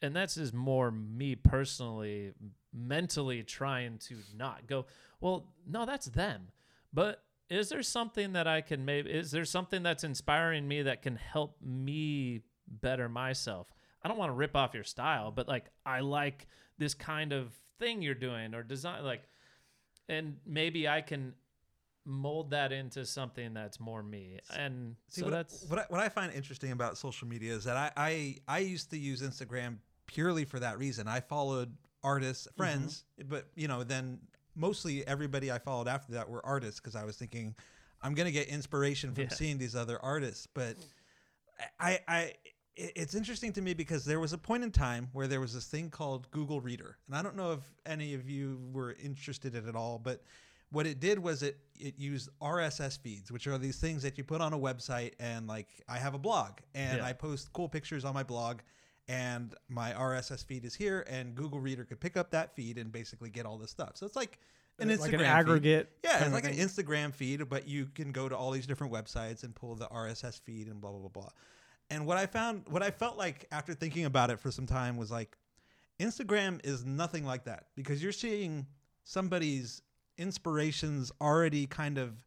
[0.00, 2.32] and that's is more me personally,
[2.72, 4.86] mentally trying to not go.
[5.20, 6.48] Well, no, that's them.
[6.92, 7.22] But
[7.54, 9.10] is there something that I can maybe?
[9.10, 13.68] Is there something that's inspiring me that can help me better myself?
[14.02, 16.46] I don't want to rip off your style, but like I like
[16.78, 19.22] this kind of thing you're doing or design like
[20.08, 21.34] and maybe I can
[22.04, 24.38] mold that into something that's more me.
[24.54, 27.64] And See, so what, that's what I, what I find interesting about social media is
[27.64, 31.08] that I, I I used to use Instagram purely for that reason.
[31.08, 32.56] I followed artists, Mm-hmm.
[32.62, 34.18] friends, but you know, then
[34.54, 37.54] mostly everybody I followed after that were artists because I was thinking
[38.02, 39.28] I'm gonna get inspiration from Yeah.
[39.30, 40.46] seeing these other artists.
[40.46, 40.76] But
[41.78, 42.34] I I
[42.76, 45.66] it's interesting to me because there was a point in time where there was this
[45.66, 49.64] thing called Google Reader, and I don't know if any of you were interested in
[49.64, 50.24] it at all, but
[50.70, 54.24] what it did was it it used RSS feeds, which are these things that you
[54.24, 57.04] put on a website and like I have a blog and Yeah.
[57.06, 58.58] I post cool pictures on my blog
[59.08, 62.90] and my RSS feed is here and Google Reader could pick up that feed and
[62.90, 63.92] basically get all this stuff.
[63.96, 64.38] So it's like
[64.78, 65.26] an Instagram like an feed.
[65.26, 65.92] aggregate.
[66.02, 66.54] Yeah, it's like an.
[66.54, 70.40] Instagram feed, but you can go to all these different websites and pull the RSS
[70.40, 71.28] feed and blah blah blah blah.
[71.90, 74.96] And what I found, what I felt like after thinking about it for some time
[74.96, 75.36] was like,
[76.00, 78.66] Instagram is nothing like that because you're seeing
[79.04, 79.82] somebody's
[80.16, 82.24] inspirations already kind of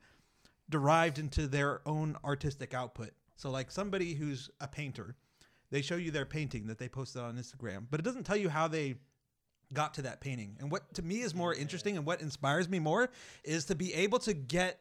[0.69, 3.11] derived into their own artistic output.
[3.35, 5.15] So like somebody who's a painter,
[5.71, 8.49] they show you their painting that they posted on Instagram, but it doesn't tell you
[8.49, 8.95] how they
[9.73, 10.55] got to that painting.
[10.59, 13.09] And what to me is more interesting and what inspires me more
[13.43, 14.79] is to be able to get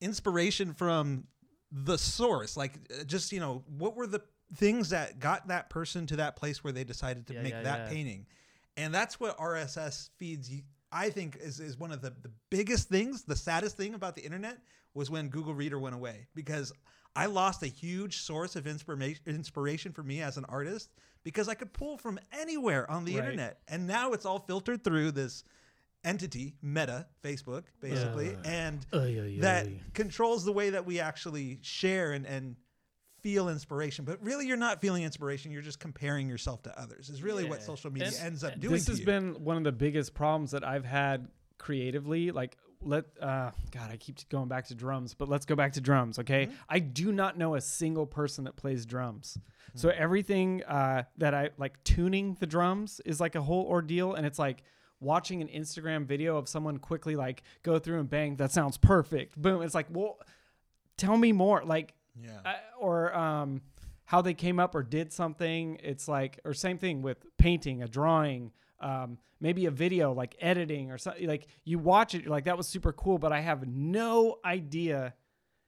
[0.00, 1.24] inspiration from
[1.72, 2.56] the source.
[2.56, 4.20] Like uh, just, you know, what were the
[4.56, 7.62] things that got that person to that place where they decided to Yeah, make yeah,
[7.62, 8.26] that painting.
[8.76, 10.62] And that's what RSS feeds you
[10.94, 14.22] I think is, is one of the, the biggest things, the saddest thing about the
[14.22, 14.58] internet
[14.94, 16.72] was when Google Reader went away because
[17.16, 20.90] I lost a huge source of inspiration inspiration for me as an artist
[21.22, 23.24] because I could pull from anywhere on the Right.
[23.24, 23.60] internet.
[23.68, 25.44] And now it's all filtered through this
[26.04, 32.26] entity, Meta, Facebook, basically, uh, and that controls the way that we actually share and,
[32.26, 32.56] and
[33.22, 34.04] feel inspiration.
[34.04, 35.50] But really, you're not feeling inspiration.
[35.50, 37.08] You're just comparing yourself to others.
[37.08, 38.74] Is really what social media And- ends up doing.
[38.74, 39.06] this to has you.
[39.06, 42.32] been one of the biggest problems that I've had creatively.
[42.32, 45.80] Like, let uh, God, I keep going back to drums, but let's go back to
[45.80, 46.18] drums.
[46.18, 46.54] Okay, Mm-hmm.
[46.68, 49.38] I do not know a single person that plays drums.
[49.76, 54.24] So everything uh, that I like tuning the drums is like a whole ordeal, and
[54.24, 54.62] it's like
[55.00, 59.36] watching an Instagram video of someone quickly like go through and bang that sounds perfect
[59.36, 60.18] boom it's like well
[60.96, 62.38] tell me more like yeah.
[62.44, 63.60] I, or um,
[64.04, 65.78] how they came up or did something.
[65.82, 70.90] It's like, or same thing with painting, a drawing, um, maybe a video, like editing
[70.90, 71.26] or something.
[71.26, 75.14] Like you watch it, you're like, that was super cool, but I have no idea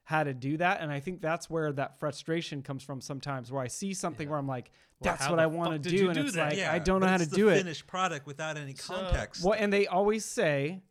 [0.05, 0.81] how to do that.
[0.81, 4.31] And I think that's where that frustration comes from sometimes, where I see something Yeah.
[4.31, 6.07] where I'm like, that's how what I want to do.
[6.11, 6.51] And do it's that?
[6.51, 7.57] like, yeah, I don't know how to the do it.
[7.59, 9.45] Finished product without any So- context.
[9.45, 10.83] Well, and they always say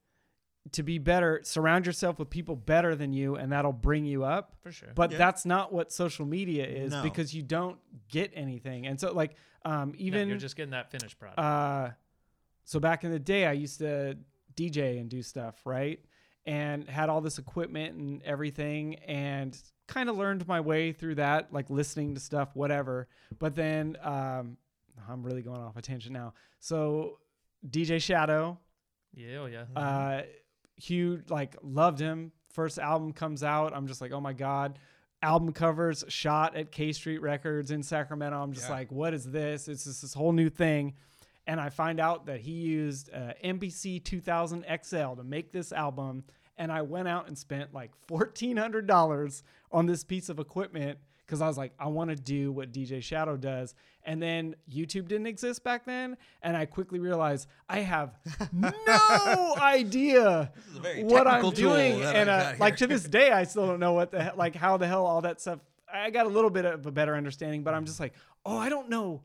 [0.74, 4.56] to be better, surround yourself with people better than you, and that'll bring you up.
[4.62, 4.90] for sure.
[4.96, 5.20] But Yeah.
[5.20, 7.04] that's not what social media is No.
[7.04, 7.78] because you don't
[8.10, 8.88] get anything.
[8.88, 11.40] And so, like, um, No, even you're just getting that finished product.
[11.40, 11.92] uh,
[12.66, 14.18] so back in the day, I used to
[14.56, 16.00] DJ and do stuff, right?
[16.46, 19.58] And had all this equipment and everything, and
[19.88, 23.08] kind of learned my way through that, like listening to stuff, whatever.
[23.40, 24.58] But then um,
[25.10, 26.34] I'm really going off a tangent now.
[26.60, 27.20] So
[27.68, 28.60] DJ Shadow,
[29.14, 29.64] yeah, oh yeah.
[29.76, 30.22] uh,
[30.76, 32.32] huge, like loved him.
[32.52, 34.80] First album comes out, I'm just like, oh my god.
[35.22, 38.38] Album covers shot at K Street Records in Sacramento.
[38.42, 38.76] I'm just Yeah.
[38.76, 39.68] like, what is this?
[39.68, 40.94] It's just this whole new thing.
[41.48, 46.24] And I find out that he used uh, MPC 2000 XL to make this album.
[46.58, 51.48] And I went out and spent like $1,400 on this piece of equipment because I
[51.48, 53.74] was like, I want to do what DJ Shadow does.
[54.04, 56.18] And then YouTube didn't exist back then.
[56.44, 58.16] And I quickly realized I have
[58.52, 62.04] no idea This is a very what I'm doing.
[62.04, 64.56] And I uh, like to this day, I still don't know what the hell, like
[64.56, 65.60] how the hell all that stuff.
[65.92, 68.14] I got a little bit of a better understanding, but I'm just like,
[68.46, 69.24] oh, I don't know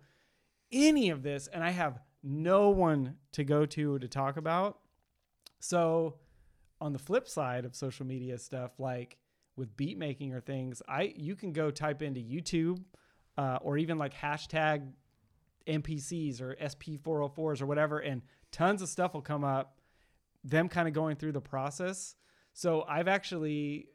[0.73, 1.49] any of this.
[1.49, 4.79] And I have no one to go to to talk about.
[5.61, 6.17] So
[6.81, 9.19] on the flip side of social media stuff, like
[9.57, 12.83] with beat making or things, I you can go type into YouTube
[13.37, 14.91] uh, or even like hashtag
[15.67, 19.81] MPCs or SP404s or whatever, and tons of stuff will come up.
[20.43, 22.17] Them kind of going through the process.
[22.55, 23.89] So I've actually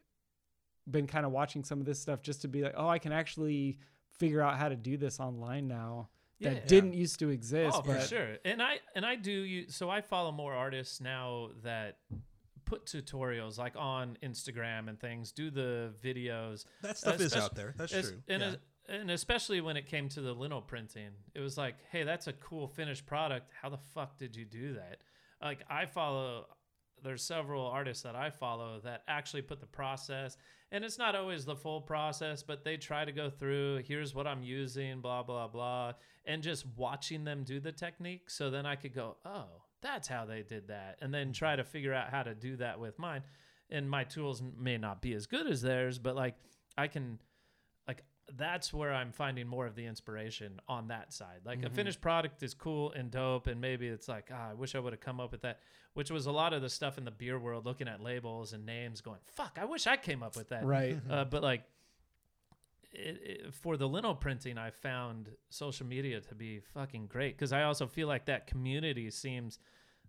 [0.89, 3.11] been kind of watching some of this stuff just to be like, oh, I can
[3.11, 3.79] actually
[4.11, 6.09] figure out how to do this online now
[6.41, 6.65] that Yeah.
[6.65, 7.75] didn't used to exist.
[7.77, 8.37] Oh, for sure.
[8.45, 11.97] And I and I do you so I follow more artists now that
[12.65, 16.65] put tutorials like on Instagram and things, do the videos.
[16.81, 17.73] That stuff is out there.
[17.77, 18.21] That's Es- true.
[18.27, 18.47] And, yeah.
[18.49, 18.57] es-
[18.89, 22.33] and especially when it came to the lino printing, it was like, hey, that's a
[22.33, 23.51] cool finished product.
[23.61, 24.97] How the fuck did you do that?
[25.41, 26.47] Like I follow,
[27.03, 30.35] there's several artists that I follow that actually put the process,
[30.71, 33.83] and it's not always the full process, but they try to go through.
[33.87, 35.93] Here's what I'm using, blah blah blah,
[36.25, 38.29] and just watching them do the technique.
[38.29, 41.33] So then I could go, oh, that's how they did that, and then mm-hmm.
[41.33, 43.23] try to figure out how to do that with mine.
[43.69, 46.35] And my tools may not be as good as theirs, but like
[46.77, 47.19] I can
[48.37, 51.41] that's where I'm finding more of the inspiration on that side.
[51.45, 54.73] Like a finished product is cool and dope, and maybe it's like, ah, I wish
[54.75, 55.59] I would have come up with that.
[55.93, 58.65] Which was a lot of the stuff in the beer world, looking at labels and
[58.65, 60.97] names, going, "Fuck, I wish I came up with that." Right.
[61.09, 61.63] Uh, but like,
[62.91, 67.53] it, it, for the lino printing, I found social media to be fucking great because
[67.53, 69.59] I also feel like that community seems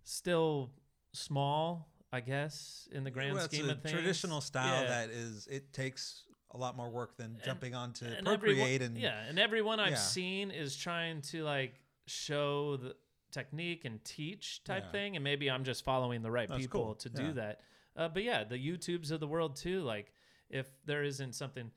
[0.04, 0.70] still
[1.12, 1.88] small.
[2.12, 4.88] I guess in the grand Well, scheme a of things, traditional style Yeah.
[4.88, 6.22] that is it takes
[6.52, 9.90] a lot more work than jumping onto and Procreate everyone, and yeah, and everyone I've
[9.92, 9.96] yeah.
[9.96, 11.74] seen is trying to like
[12.06, 12.94] show the
[13.32, 14.92] technique and teach type Yeah.
[14.92, 16.94] thing, and maybe I'm just following the right That's people cool.
[16.94, 17.20] to Yeah.
[17.26, 17.60] do that.
[17.96, 19.82] Uh, but yeah, the YouTubes of the world too.
[19.82, 20.12] Like,
[20.48, 21.70] if there isn't something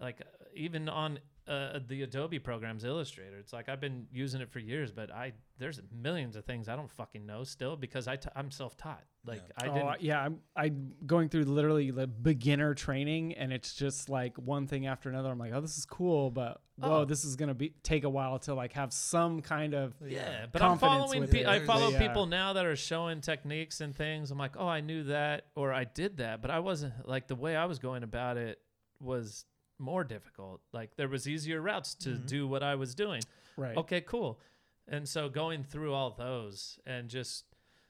[0.00, 0.22] like
[0.54, 1.18] even on
[1.52, 5.32] uh, the Adobe programs, Illustrator, it's like I've been using it for years, but I
[5.58, 9.02] there's millions of things I don't fucking know still because I t- I'm self taught.
[9.24, 9.88] Like I oh, didn't.
[9.88, 14.66] I- yeah, I'm I'm going through literally the beginner training, and it's just like one
[14.66, 15.30] thing after another.
[15.30, 17.04] I'm like, oh, this is cool, but whoa, Oh.
[17.04, 20.62] this is gonna be take a while to like have some kind of Yeah, but
[20.62, 21.20] I'm confidence following.
[21.20, 22.06] with Pe- I There's- follow Yeah.
[22.08, 24.30] people now that are showing techniques and things.
[24.30, 27.36] I'm like, oh, I knew that, or I did that, but I wasn't like the
[27.36, 28.58] way I was going about it
[29.00, 29.44] was
[29.82, 30.60] more difficult.
[30.72, 32.26] Like there was easier routes to Mhm.
[32.26, 33.22] do what I was doing.
[33.56, 33.76] right.
[33.76, 34.40] Okay, cool.
[34.88, 37.44] And so going through all those and just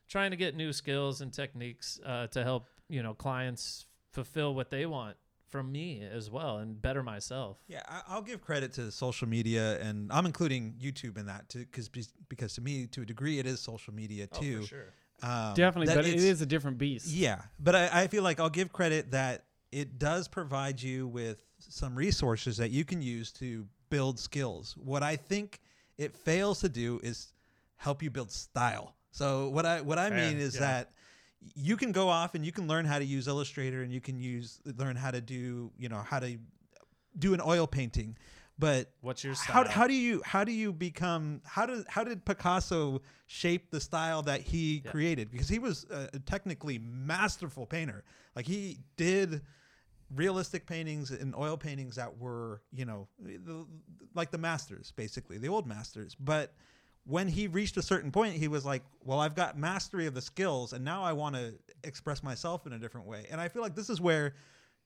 [0.08, 4.70] trying to get new skills and techniques uh, to help you know clients fulfill what
[4.70, 5.16] they want
[5.48, 7.62] from me as well and better myself.
[7.68, 11.60] Yeah, I, I'll give credit to social media, and I'm including YouTube in that too,
[11.60, 11.88] because
[12.28, 14.58] because to me, to a degree, it is social media too.
[14.58, 14.92] Oh, for sure.
[15.22, 17.06] Um, Definitely, but it's- a different beast.
[17.06, 21.38] Yeah, but I, I feel like I'll give credit that it does provide you with
[21.58, 24.76] some resources that you can use to build skills.
[24.76, 25.60] What I think
[25.98, 27.32] it fails to do is
[27.76, 28.94] help you build style.
[29.10, 30.60] So what I what I Fair, mean is yeah.
[30.60, 30.90] that
[31.54, 34.18] you can go off and you can learn how to use Illustrator and you can
[34.18, 36.38] use learn how to do you know how to
[37.18, 38.16] do an oil painting,
[38.58, 39.68] but What's your how, style?
[39.72, 44.22] how do you how do you become how did how did Picasso shape the style
[44.22, 44.90] that he Yeah.
[44.90, 48.04] created because he was a technically masterful painter
[48.36, 49.42] like he did
[50.14, 53.66] realistic paintings and oil paintings that were you know the,
[54.14, 56.52] like the masters basically the old masters but
[57.04, 60.20] when he reached a certain point he was like well I've got mastery of the
[60.20, 61.54] skills and now I want to
[61.84, 64.34] express myself in a different way and I feel like this is where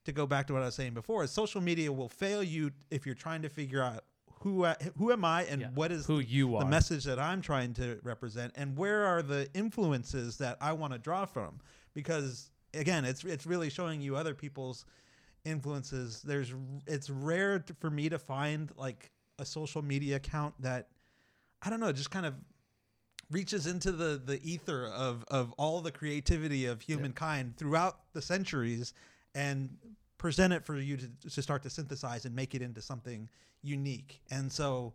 [0.05, 2.71] to go back to what I was saying before, is social media will fail you
[2.89, 4.05] if you're trying to figure out
[4.39, 5.67] who I, who am I and Yeah.
[5.73, 6.63] what is who you are?
[6.63, 10.93] the message that I'm trying to represent and where are the influences that I want
[10.93, 11.59] to draw from
[11.93, 14.85] because again it's it's really showing you other people's
[15.47, 16.53] influences there's
[16.85, 20.89] it's rare for me to find like a social media account that
[21.61, 22.35] I don't know just kind of
[23.29, 28.93] reaches into the the ether of of all the creativity of humankind throughout the centuries
[29.35, 29.77] and
[30.17, 33.29] present it for you to, to start to synthesize and make it into something
[33.61, 34.21] unique.
[34.31, 34.93] And so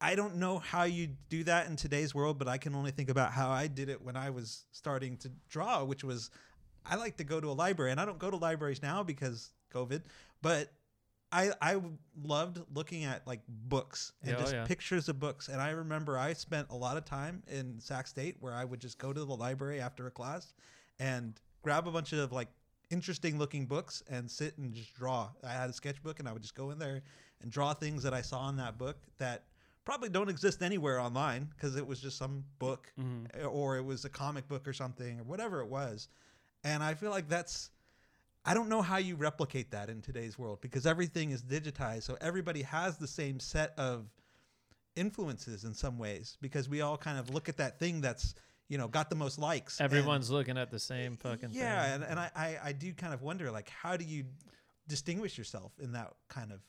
[0.00, 3.10] I don't know how you do that in today's world, but I can only think
[3.10, 6.30] about how I did it when I was starting to draw, which was
[6.84, 9.50] I like to go to a library, and I don't go to libraries now because
[9.70, 10.02] COVID,
[10.42, 10.72] but
[11.32, 11.80] I I
[12.22, 14.64] loved looking at like books and Yeah, oh just yeah.
[14.64, 15.48] pictures of books.
[15.48, 18.80] And I remember I spent a lot of time in Sac State where I would
[18.80, 20.52] just go to the library after a class
[20.98, 22.48] and grab a bunch of like
[22.90, 25.30] interesting looking books and sit and just draw.
[25.44, 27.02] I had a sketchbook and I would just go in there
[27.40, 29.44] and draw things that I saw in that book that
[29.84, 33.46] probably don't exist anywhere online because it was just some book Mhm.
[33.46, 36.08] or it was a comic book or something or whatever it was.
[36.64, 37.70] And I feel like that's
[38.44, 42.04] I don't know how you replicate that in today's world because everything is digitized.
[42.04, 44.06] So everybody has the same set of
[44.96, 48.34] influences in some ways because we all kind of look at that thing that's,
[48.68, 49.78] you know, got the most likes.
[49.80, 51.58] and- Everyone's looking at the same fucking thing.
[51.58, 51.94] yeah, thing.
[51.94, 54.24] and, and I, I, I do kind of wonder like how do you
[54.88, 56.60] distinguish yourself in that kind of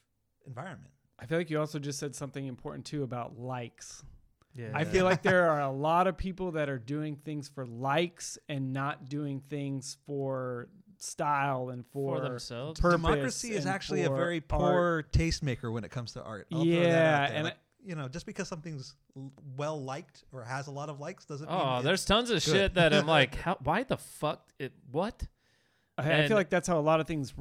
[0.46, 0.92] environment?
[1.20, 4.04] I feel like you also just said something important too about likes.
[4.56, 4.72] yeah.
[4.74, 8.38] I feel like there are a lot of people that are doing things for likes
[8.50, 10.68] and not doing things for
[11.02, 12.80] style and for, for themselves.
[12.80, 14.48] purpose Democracy is actually a for very art.
[14.48, 16.48] poor tastemaker when it comes to art.
[16.54, 17.36] I'll throw that out yeah, there.
[17.38, 18.96] and Like, you know, just because something's
[19.58, 22.52] well liked or has a lot of likes doesn't mean Oh, there's tons of good.
[22.52, 24.48] shit that I'm like, how, why the fuck?
[24.60, 25.24] It what?
[25.98, 27.34] I, I feel like that's how a lot of things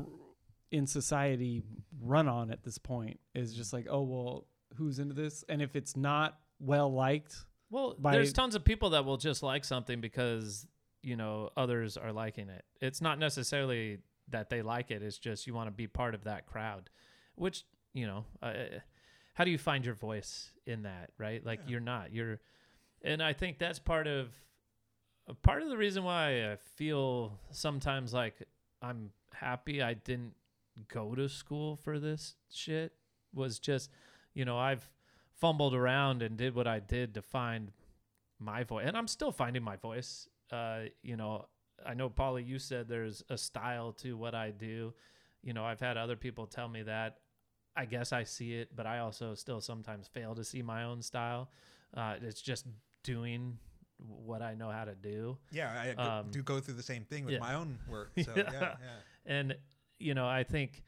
[0.71, 1.63] in society
[2.01, 3.21] run on at this point.
[3.35, 4.47] Is just like, oh well,
[4.77, 5.45] who's into this?
[5.49, 7.37] And if it's not well liked,
[7.71, 10.67] Well, there's tons of people that will just like something because
[11.03, 12.65] you know others are liking it.
[12.81, 13.99] It's not necessarily
[14.29, 15.03] that they like it.
[15.03, 16.91] It's just you want to be part of that crowd,
[17.37, 18.25] which you know.
[18.43, 18.53] Uh,
[19.35, 21.11] how do you find your voice in that?
[21.17, 21.45] Right?
[21.45, 21.71] Like Yeah.
[21.71, 22.13] you're not.
[22.13, 22.41] You're,
[23.03, 24.29] and I think that's part of
[25.43, 28.43] part of the reason why I feel sometimes like
[28.83, 30.35] I'm happy I didn't
[30.89, 32.93] go to school for this shit
[33.33, 33.91] was just,
[34.35, 34.91] you know, I've
[35.35, 37.71] fumbled around and did what I did to find
[38.39, 40.29] my voice, and I'm still finding my voice.
[40.53, 41.47] Uh, you know,
[41.85, 44.93] I know Paulie, you said there's a style to what I do.
[45.43, 47.19] You know, I've had other people tell me that.
[47.77, 51.01] I guess I see it, but I also still sometimes fail to see my own
[51.03, 51.51] style.
[51.97, 52.67] Uh, it's just
[53.05, 53.57] doing
[53.99, 55.39] what I know how to do.
[55.53, 57.41] Yeah, I Um, do go through the same thing with yeah.
[57.41, 58.13] my own work.
[58.25, 58.61] So yeah, Yeah.
[58.61, 58.77] yeah.
[59.27, 59.57] and
[59.99, 60.83] you know i think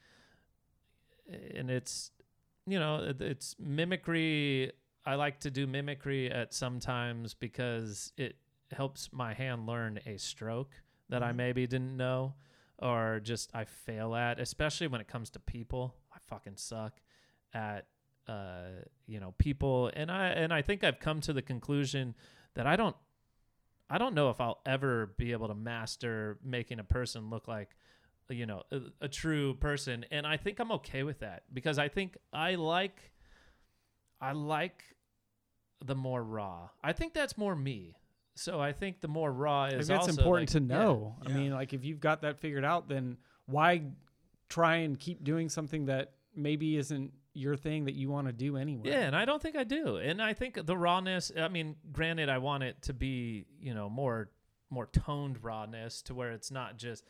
[1.53, 2.09] and it's
[2.65, 4.71] you know it's mimicry
[5.05, 8.35] i like to do mimicry at sometimes because it
[8.73, 10.71] helps my hand learn a stroke
[11.09, 11.35] that i Mhm.
[11.35, 12.35] maybe didn't know
[12.79, 15.95] or just i fail at especially when it comes to people.
[16.11, 16.99] I fucking suck
[17.53, 17.87] at
[18.27, 18.69] uh
[19.05, 19.91] you know people.
[19.93, 22.15] And i and i think i've come to the conclusion
[22.55, 22.95] that i don't
[23.89, 27.75] i don't know if i'll ever be able to master making a person look like
[28.29, 30.05] you know a, a true person.
[30.09, 33.11] And i think i'm okay with that because i think i like
[34.21, 34.83] i like
[35.85, 36.69] the more raw.
[36.81, 37.97] I think that's more me
[38.35, 40.79] so i think the more raw I think is that's also, important like- to yeah.
[40.79, 41.15] know.
[41.25, 41.35] I Yeah.
[41.35, 43.83] mean, like if you've got that figured out, then why
[44.49, 48.57] try and keep doing something that maybe isn't your thing that you want to do
[48.57, 48.89] anyway?
[48.89, 49.97] Yeah, and I don't think I do.
[49.97, 53.89] And I think the rawness, I mean, granted I want it to be, you know,
[53.89, 54.29] more
[54.69, 57.03] more toned rawness to where it's not just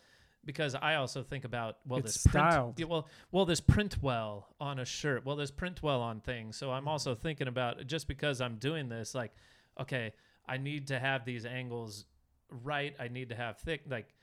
[0.45, 2.79] because I also think about well It's this print, styled.
[2.79, 5.25] yeah, well well this print well on a shirt.
[5.25, 6.57] Well this print well on things.
[6.57, 6.89] So I'm mm.
[6.89, 9.31] also thinking about just because I'm doing this like
[9.79, 10.13] okay,
[10.45, 12.05] I need to have these angles
[12.49, 12.95] right.
[12.99, 14.13] I need to have thick like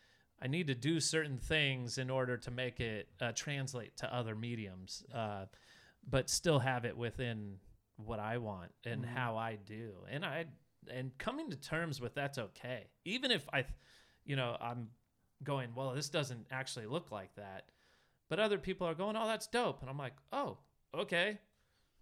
[0.43, 4.35] I need to do certain things in order to make it uh, translate to other
[4.35, 5.05] mediums.
[5.14, 5.47] Uh,
[6.09, 7.59] but still have it within
[7.97, 9.09] what I want and Mhm.
[9.09, 10.07] how I do.
[10.09, 10.47] And I
[10.91, 12.89] and coming to terms with that's okay.
[13.05, 13.66] Even if I
[14.25, 14.91] you know, I'm
[15.43, 17.71] going, well, this doesn't actually look like that.
[18.29, 20.59] But other people are going, "Oh, that's dope." And I'm like, "Oh,
[20.95, 21.39] okay."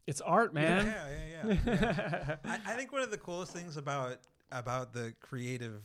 [0.07, 0.87] It's art, man.
[0.87, 1.57] Yeah, yeah, yeah.
[1.67, 2.37] yeah.
[2.45, 4.19] I, I think one of the coolest things about
[4.51, 5.83] about the creative,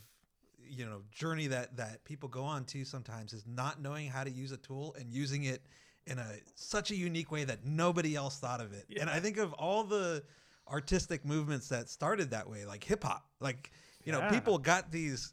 [0.66, 4.30] you know, journey that that people go on to sometimes is not knowing how to
[4.30, 5.62] use a tool and using it
[6.06, 8.86] in a such a unique way that nobody else thought of it.
[9.00, 10.22] And I think of all the
[10.68, 13.26] artistic movements that started that way, like hip hop.
[13.40, 13.70] Like,
[14.04, 15.32] you know, people got these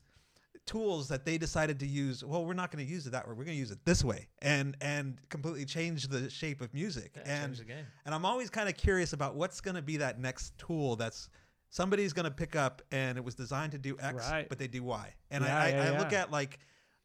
[0.66, 3.34] tools that they decided to use well we're not going to use it that way
[3.36, 7.12] we're going to use it this way and and completely change the shape of music
[7.16, 7.64] Yeah, and
[8.06, 11.30] and I'm always kind of curious about what's going to be that next tool that's
[11.70, 14.48] somebody's going to pick up and it was designed to do X, Right.
[14.50, 15.14] but they do Y.
[15.32, 16.60] And Yeah, I, I, yeah, I look at like,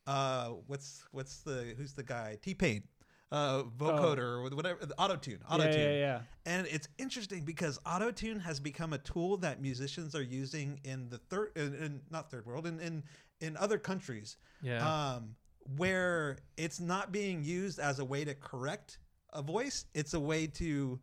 [0.07, 2.83] uh, what's what's the who's the guy T Pain,
[3.33, 5.67] uh, vocoder or whatever, auto tune, auto Oh.
[5.71, 6.21] yeah, yeah, yeah.
[6.45, 11.09] And it's interesting because auto tune has become a tool that musicians are using in
[11.11, 13.03] the third, in, in not third world, in in
[13.41, 15.15] in other countries Yeah.
[15.15, 15.37] um,
[15.77, 18.99] where it's not being used as a way to correct
[19.33, 19.85] a voice.
[19.95, 20.99] It's a way to,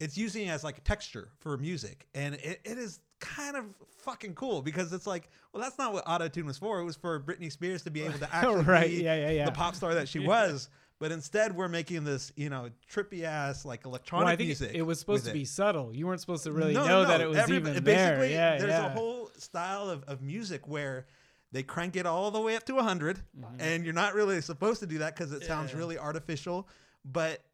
[0.00, 2.06] it's using it as like a texture for music.
[2.14, 3.66] And it, it is kind of
[3.98, 6.80] fucking cool because it's like, well, that's not what autotune was for.
[6.80, 9.44] It was for Britney Spears to be able to actually Right, be yeah, yeah, yeah.
[9.44, 10.68] the pop star that she was.
[10.98, 14.70] But instead, we're making this, you know, trippy ass like electronic Well, I think music.
[14.70, 15.34] it, it was supposed to it.
[15.34, 15.92] be subtle.
[15.94, 18.24] You weren't supposed to really No, know no, that it was even basically, there.
[18.26, 18.86] Yeah, there's yeah.
[18.86, 21.06] a whole style of, of music where
[21.52, 23.60] they crank it all the way up to 100 mm-hmm.
[23.60, 25.78] and you're not really supposed to do that because it sounds Yeah.
[25.78, 26.68] really artificial
[27.04, 27.44] but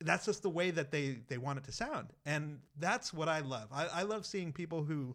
[0.00, 3.40] that's just the way that they they want it to sound and that's what i
[3.40, 5.14] love i, I love seeing people who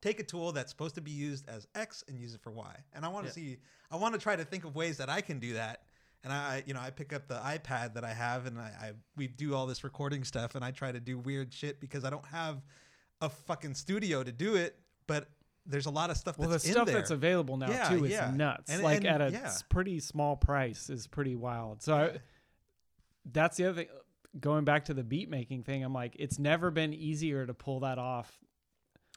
[0.00, 2.74] take a tool that's supposed to be used as x and use it for y
[2.92, 3.54] and i want to Yeah.
[3.54, 3.58] see
[3.90, 5.82] i want to try to think of ways that i can do that
[6.24, 8.92] and I, you know, I pick up the iPad that I have, and I, I
[9.16, 12.10] we do all this recording stuff, and I try to do weird shit because I
[12.10, 12.62] don't have
[13.20, 14.78] a fucking studio to do it.
[15.08, 15.26] But
[15.66, 16.96] there's a lot of stuff well, the that's in stuff there.
[16.96, 18.30] that's available now Yeah, too is yeah.
[18.34, 18.70] nuts.
[18.70, 19.52] And- like and- at a yeah.
[19.68, 21.82] pretty small price is pretty wild.
[21.82, 22.18] So I,
[23.30, 23.88] that's the other thing.
[24.40, 27.80] Going back to the beat making thing, I'm like, it's never been easier to pull
[27.80, 28.32] that off.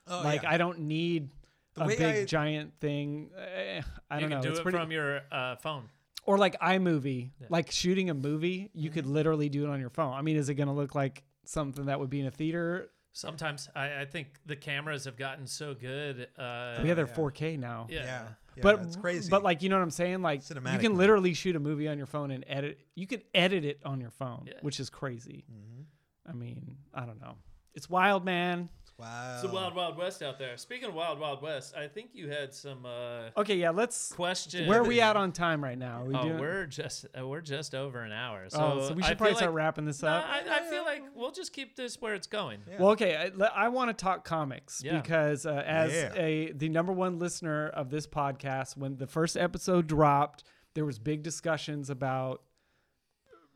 [0.07, 0.51] Oh, like yeah.
[0.51, 1.29] I don't need
[1.75, 3.31] The a big I- giant thing.
[3.37, 3.81] Eh,
[4.11, 4.43] I don't can know.
[4.43, 5.89] do it's it pretty, from your uh, phone.
[6.25, 7.47] or like iMovie, Yeah.
[7.49, 8.93] like shooting a movie, you Mm-hmm.
[8.93, 10.13] could literally do it on your phone.
[10.13, 12.89] I mean, is it going to look like something that would be in a theater?
[13.15, 16.27] Sometimes I, I think the cameras have gotten so good.
[16.37, 17.13] Uh, yeah, they're yeah.
[17.15, 17.87] 4K now.
[17.89, 18.03] yeah.
[18.03, 18.23] Yeah,
[18.57, 19.29] yeah, but it's crazy.
[19.29, 20.21] But like you know what I'm saying?
[20.21, 20.79] Like you Cinematically.
[20.81, 22.77] can literally shoot a movie on your phone and edit.
[22.93, 24.55] You can edit it on your phone, Yeah.
[24.63, 25.45] which is crazy.
[25.49, 26.29] Mm-hmm.
[26.29, 27.35] I mean, I don't know.
[27.73, 28.67] It's wild, man.
[28.97, 30.55] Wow, It's the wild, wild west out there.
[30.57, 33.71] Speaking of wild, wild west, I think you had some uh, Okay, yeah.
[33.71, 34.11] Let's.
[34.13, 34.67] question.
[34.67, 36.01] Where are we at on time right now?
[36.01, 36.39] Are we Oh, doing?
[36.39, 38.45] we're just uh, we're just over an hour.
[38.49, 40.25] So, oh, so we should feel probably start like, wrapping this Nah, up.
[40.27, 42.59] I, I feel like we'll just keep this where it's going.
[42.69, 42.75] Yeah.
[42.79, 43.15] Well, okay.
[43.41, 44.99] I, I want to talk comics Yeah.
[45.01, 46.13] because uh, as Yeah.
[46.15, 50.43] a the number one listener of this podcast, when the first episode dropped,
[50.73, 52.41] there was big discussions about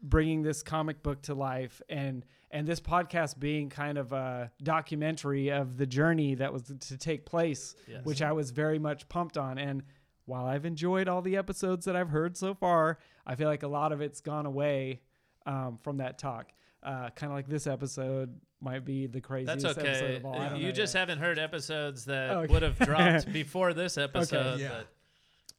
[0.02, 5.50] bringing this comic book to life and and this podcast being kind of a documentary
[5.50, 8.04] of the journey that was to take place, Yes.
[8.06, 9.58] which I was very much pumped on.
[9.58, 9.84] And
[10.26, 13.68] while I've enjoyed all the episodes that I've heard so far, I feel like a
[13.68, 15.02] lot of it's gone away
[15.46, 16.52] um, from that talk.
[16.82, 20.16] Uh, kind of like this episode might be the craziest That's episode okay.
[20.18, 20.36] of all.
[20.36, 21.00] I You just yet.
[21.02, 22.54] haven't heard episodes that Okay.
[22.54, 24.60] would have dropped before this episode.
[24.60, 24.70] Yeah.
[24.70, 24.88] but-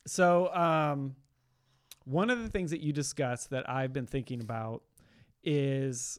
[0.06, 1.14] So, um,
[2.04, 4.82] one of the things that you discussed that I've been thinking about
[5.44, 6.18] is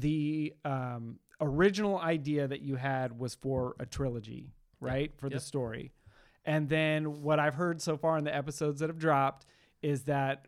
[0.00, 5.12] the um, original idea that you had was for a trilogy, right?
[5.18, 5.92] For the story.
[6.44, 9.46] And then what I've heard so far in the episodes that have dropped
[9.82, 10.46] is that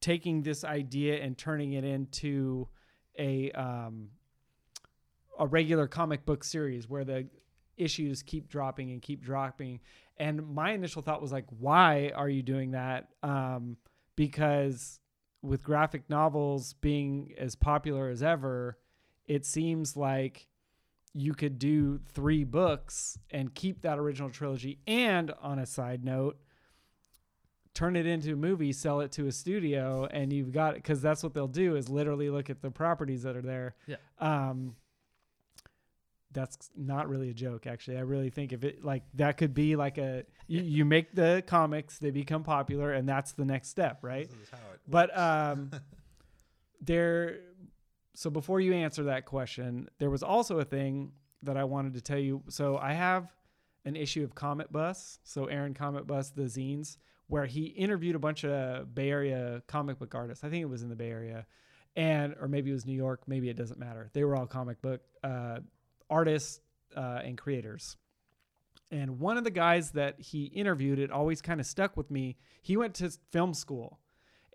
[0.00, 2.68] taking this idea and turning it into
[3.18, 4.10] a um,
[5.38, 7.26] a regular comic book series where the
[7.76, 9.80] issues keep dropping and keep dropping.
[10.16, 13.08] And my initial thought was like, why are you doing that?
[13.22, 13.76] Um,
[14.16, 14.98] because
[15.42, 18.78] with graphic novels being as popular as ever,
[19.26, 20.46] it seems like
[21.12, 24.78] you could do three books and keep that original trilogy.
[24.86, 26.38] And on a side note,
[27.74, 31.00] turn it into a movie, sell it to a studio, and you've got it because
[31.02, 33.74] that's what they'll do is literally look at the properties that are there.
[33.86, 33.96] Yeah.
[34.18, 34.76] Um,
[36.32, 37.96] that's not really a joke, actually.
[37.96, 41.42] I really think if it like that could be like a you, you make the
[41.46, 44.28] comics, they become popular, and that's the next step, right?
[44.28, 45.18] This is how it But works.
[45.18, 45.70] um,
[46.82, 47.38] there.
[48.16, 51.12] So before you answer that question, there was also a thing
[51.42, 52.42] that I wanted to tell you.
[52.48, 53.30] So I have
[53.84, 55.18] an issue of Cometbus.
[55.22, 56.96] So Aaron Cometbus, the zines,
[57.26, 60.44] where he interviewed a bunch of Bay Area comic book artists.
[60.44, 61.46] I think it was in the Bay Area,
[61.94, 63.22] and or maybe it was New York.
[63.26, 64.08] Maybe it doesn't matter.
[64.14, 65.58] They were all comic book uh,
[66.08, 66.60] artists
[66.96, 67.96] uh, and creators.
[68.90, 72.36] And one of the guys that he interviewed, it always kind of stuck with me.
[72.62, 73.98] He went to film school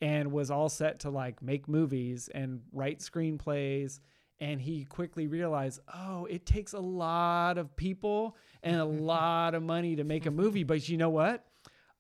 [0.02, 4.00] and was all set to like make movies and write screenplays.
[4.40, 9.62] And he quickly realized, oh, it takes a lot of people and a lot of
[9.62, 10.64] money to make a movie.
[10.64, 11.46] But you know what?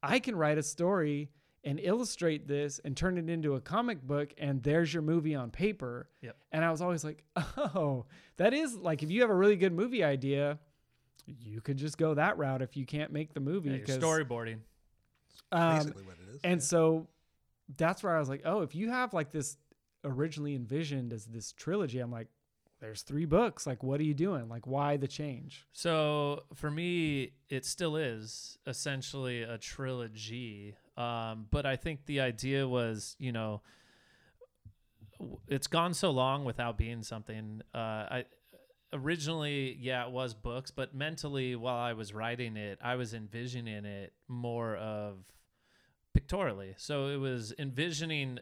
[0.01, 1.29] I can write a story
[1.63, 5.51] and illustrate this and turn it into a comic book, and there's your movie on
[5.51, 6.09] paper.
[6.21, 6.35] Yep.
[6.51, 8.05] And I was always like, oh,
[8.37, 10.57] that is like if you have a really good movie idea,
[11.27, 13.69] you could just go that route if you can't make the movie.
[13.69, 14.61] Yeah, you're 'cause, storyboarding.
[15.51, 16.41] um, basically what it is.
[16.43, 16.65] and yeah.
[16.65, 17.07] so
[17.77, 19.57] that's where I was like, oh, if you have like this
[20.03, 22.27] originally envisioned as this trilogy, I'm like,
[22.79, 23.67] there's three books.
[23.67, 24.49] Like, what are you doing?
[24.49, 25.67] Like, why the change?
[25.71, 30.75] So for me, it still is essentially a trilogy.
[30.97, 33.61] Um, but I think the idea was, you know,
[35.47, 37.61] it's gone so long without being something.
[37.73, 38.25] Uh, I
[38.93, 43.85] originally, yeah, it was books, but mentally, while I was writing it, I was envisioning
[43.85, 45.17] it more of
[46.13, 46.73] pictorially.
[46.77, 48.39] So it was envisioning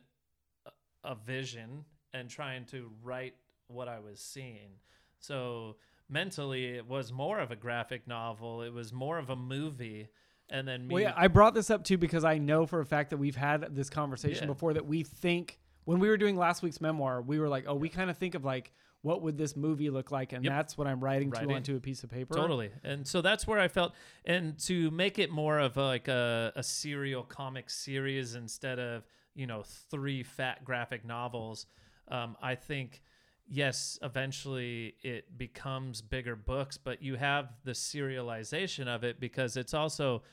[1.04, 3.36] a- vision and trying to write
[3.68, 4.72] what I was seeing.
[5.20, 5.76] So
[6.10, 8.62] mentally, it was more of a graphic novel.
[8.64, 10.08] It was more of a movie,
[10.50, 10.94] and then me.
[10.96, 13.36] Well, yeah, I brought this up too because I know for a fact that we've
[13.36, 14.54] had this conversation Yeah.
[14.54, 17.76] before that we think when we were doing last week's memoir, we were like, oh,
[17.76, 18.72] we kind of think of like,
[19.02, 20.34] what would this movie look like?
[20.34, 20.54] And Yep.
[20.54, 21.50] that's what I'm writing, Writing.
[21.50, 22.34] to onto a piece of paper.
[22.34, 22.70] Totally.
[22.84, 23.94] And so that's where I felt,
[24.26, 29.04] and to make it more of a, like a, a serial comic series instead of,
[29.36, 31.66] you know, three fat graphic novels,
[32.10, 33.02] um, I think,
[33.48, 39.74] yes, eventually it becomes bigger books, but you have the serialization of it because it's
[39.74, 40.24] also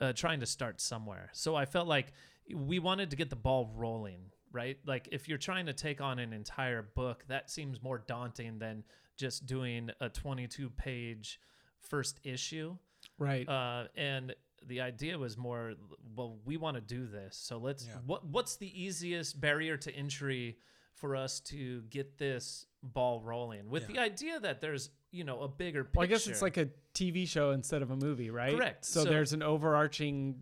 [0.00, 1.28] uh, trying to start somewhere.
[1.32, 2.12] So I felt like
[2.54, 4.78] we wanted to get the ball rolling, right?
[4.86, 8.84] Like if you're trying to take on an entire book, that seems more daunting than
[9.16, 11.40] just doing a 22 page
[11.80, 12.76] first issue.
[13.18, 13.46] Right.
[13.48, 14.34] Uh, and
[14.66, 15.74] the idea was more,
[16.16, 17.36] well, we want to do this.
[17.36, 17.94] So let's, Yeah.
[18.06, 20.56] what, what's the easiest barrier to entry
[20.94, 23.94] for us to get this ball rolling with Yeah.
[23.94, 25.98] the idea that there's, you know, a bigger picture.
[25.98, 28.56] well, I guess it's like a TV show instead of a movie, right?
[28.56, 28.84] Correct.
[28.84, 30.40] So, So- there's an overarching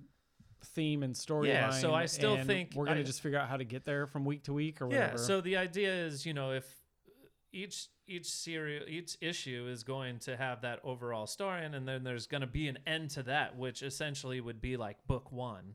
[0.64, 1.46] theme and storyline.
[1.46, 3.84] Yeah, so I still and think we're gonna I- just figure out how to get
[3.84, 5.12] there from week to week or whatever.
[5.12, 5.16] Yeah.
[5.16, 6.64] So the idea is, you know, if
[7.52, 12.02] each each serial each issue is going to have that overall story and, and then
[12.02, 15.74] there's going to be an end to that which essentially would be like book 1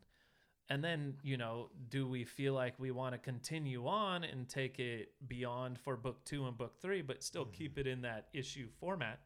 [0.69, 4.79] and then you know do we feel like we want to continue on and take
[4.79, 8.67] it beyond for book 2 and book 3 but still keep it in that issue
[8.79, 9.19] format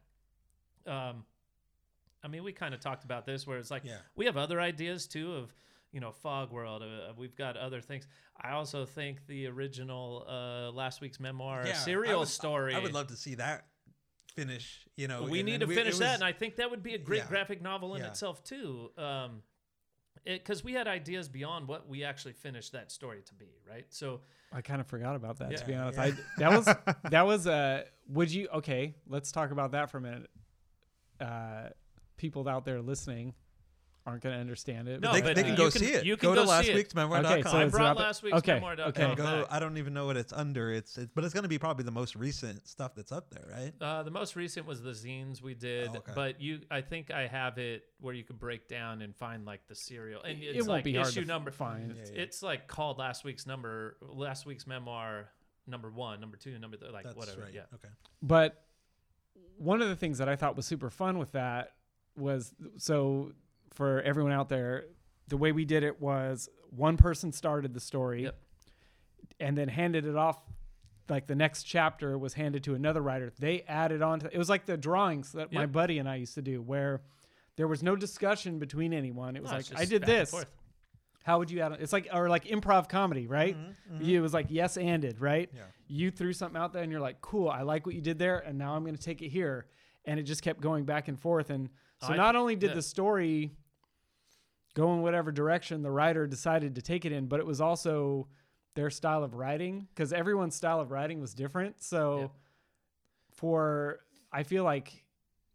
[0.86, 1.24] um
[2.24, 3.96] I mean we kind of talked about this where it's like Yeah.
[4.16, 5.54] we have other ideas too of
[5.92, 8.06] you know fog world uh, we've got other things
[8.40, 12.78] i also think the original uh last week's memoir Yeah, I serial would- story I
[12.78, 13.66] would love to see that
[14.34, 14.86] finish.
[14.96, 16.70] You know, we and- need and to we- finish it that and i think that
[16.70, 17.28] would be a great Yeah.
[17.28, 18.08] graphic novel in Yeah.
[18.08, 19.42] itself too um
[20.24, 24.22] because we had ideas beyond what we actually finished that story to be right so
[24.54, 25.98] I kind of forgot about that to be honest.
[25.98, 26.04] Yeah.
[26.04, 26.64] I that was
[27.10, 30.30] that was uh would you okay, let's talk about that for a minute.
[31.20, 31.68] Uh
[32.16, 33.34] people out there listening
[34.04, 35.00] aren't going to understand it.
[35.00, 36.04] No, they, but they can you go can- see it.
[36.04, 36.74] you can go, go to last see it.
[36.74, 37.32] week's memoir.com.
[37.38, 39.04] Okay, so i it's brought about the- last week's okay, memoir okay.
[39.04, 39.46] and go.
[39.48, 40.72] I don't even know what it's under.
[40.72, 43.46] It's, it's but it's going to be probably the most recent stuff that's up there,
[43.48, 43.72] right?
[43.80, 46.12] Uh, the most recent was the zines we did, Oh, okay.
[46.16, 49.68] but you, I think I have it where you could break down and find like
[49.68, 51.52] the serial, and It won't like be hard issue to number.
[51.52, 51.94] find.
[51.96, 52.22] Yeah, yeah.
[52.22, 55.28] It's like called last week's number, last week's memoir,
[55.68, 57.42] number one, number two, number th- like That's whatever.
[57.42, 57.54] right.
[57.54, 57.88] Yeah, Okay.
[58.20, 58.64] But
[59.58, 61.74] one of the things that I thought was super fun with that
[62.16, 63.32] was so
[63.72, 64.84] for everyone out there,
[65.28, 68.38] the way we did it was one person started the story Yep.
[69.40, 70.38] and then handed it off
[71.08, 73.32] like the next chapter was handed to another writer.
[73.38, 76.34] They added on to it was like the drawings that my buddy and I used
[76.34, 77.02] to do where
[77.56, 79.36] there was no discussion between anyone.
[79.36, 80.34] It was No, like I did this.
[81.24, 81.78] How would you add on?
[81.80, 83.56] It's like or like improv comedy, right?
[83.56, 85.50] Mm-hmm, You- It was like yes anded, right?
[85.54, 85.62] Yeah.
[85.86, 88.38] You threw something out there and you're like, cool, I like what you did there,
[88.38, 89.66] and now I'm going to take it here,
[90.06, 91.50] and it just kept going back and forth.
[91.50, 91.68] And
[92.02, 92.74] so I- not only did yeah.
[92.74, 93.52] the story
[94.74, 98.28] go in whatever direction the writer decided to take it in, but it was also
[98.74, 101.82] their style of writing because everyone's style of writing was different.
[101.82, 102.30] So Yep.
[103.32, 104.00] for
[104.32, 105.04] I feel like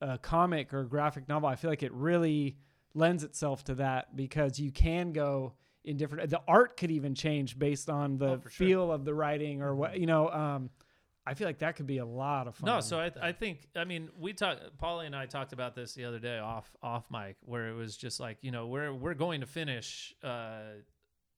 [0.02, 2.58] a comic or graphic novel, I feel like it really
[2.94, 7.58] lends itself to that because you can go in different the art could even change
[7.58, 8.68] based on the Oh, for sure.
[8.68, 10.70] feel of the writing or what you know um
[11.28, 12.68] I feel like that could be a lot of fun.
[12.68, 14.62] No, so I, I think I mean we talked.
[14.78, 17.98] Paulie and I talked about this the other day off off mic, where it was
[17.98, 20.80] just like you know we're we're going to finish, uh,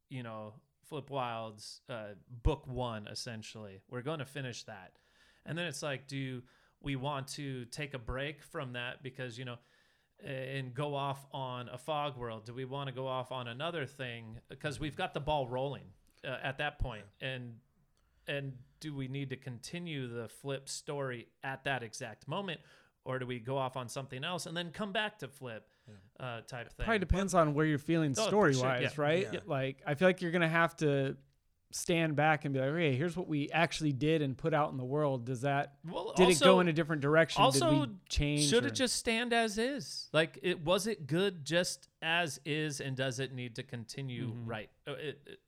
[0.10, 0.54] you know,
[0.88, 2.10] Flip Wild's uh,
[2.44, 3.82] book one essentially.
[3.90, 4.92] We're going to finish that,
[5.48, 6.44] and then it's like, do
[6.82, 9.58] we want to take a break from that because you know,
[10.24, 12.46] and go off on a fog world?
[12.46, 15.86] Do we want to go off on another thing because we've got the ball rolling
[16.24, 17.56] uh, at that point, and
[18.28, 22.60] and do we need to continue the flip story at that exact moment
[23.06, 25.66] or do we go off on something else and then come back to flip
[26.20, 28.90] uh, type thing probably depends on where you're feeling Oh, for story sure, wise, yeah.
[28.98, 29.28] right?
[29.34, 29.40] Yeah.
[29.48, 31.18] Like I feel like you're gonna have to
[31.72, 34.78] stand back and be like, okay, here's what we actually did and put out in
[34.78, 35.26] the world.
[35.26, 37.42] Does that well, did it go in a different direction?
[37.42, 38.50] also, did we change?
[38.50, 42.82] should or- it just stand as is like it was it good just as is
[42.82, 45.40] and does it need to continue right Uh, it, it-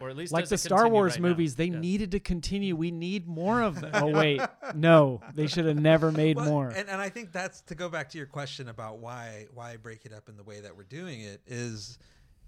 [0.00, 1.28] or at least like the Star Wars right now?
[1.28, 1.80] movies, they Yeah.
[1.80, 2.76] needed to continue.
[2.76, 3.90] We need more of them.
[3.94, 4.40] oh wait,
[4.74, 6.68] no, they should have never made Well, more.
[6.68, 10.06] And, and I think that's to go back to your question about why why break
[10.06, 11.98] it up in the way that we're doing it is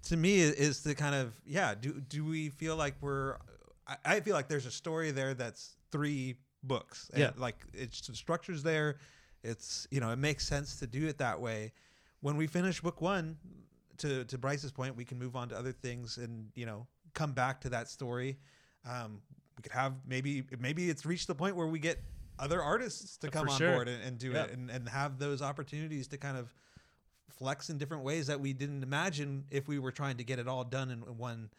[0.03, 3.37] to me is the kind of yeah do do we feel like we're
[3.87, 7.31] I, I feel like there's a story there that's three books and Yeah.
[7.37, 8.97] like it's the structures there
[9.43, 11.73] it's you know it makes sense to do it that way
[12.21, 13.37] when we finish book one
[13.97, 17.33] to to Bryce's point we can move on to other things and you know come
[17.33, 18.37] back to that story
[18.89, 19.21] um,
[19.57, 22.01] we could have maybe maybe it's reached the point where we get
[22.39, 23.73] other artists to For come on sure.
[23.73, 24.45] board and, and do Yeah.
[24.45, 26.53] it and, and have those opportunities to kind of
[27.29, 30.47] flex in different ways that we didn't imagine if we were trying to get it
[30.47, 31.49] all done in one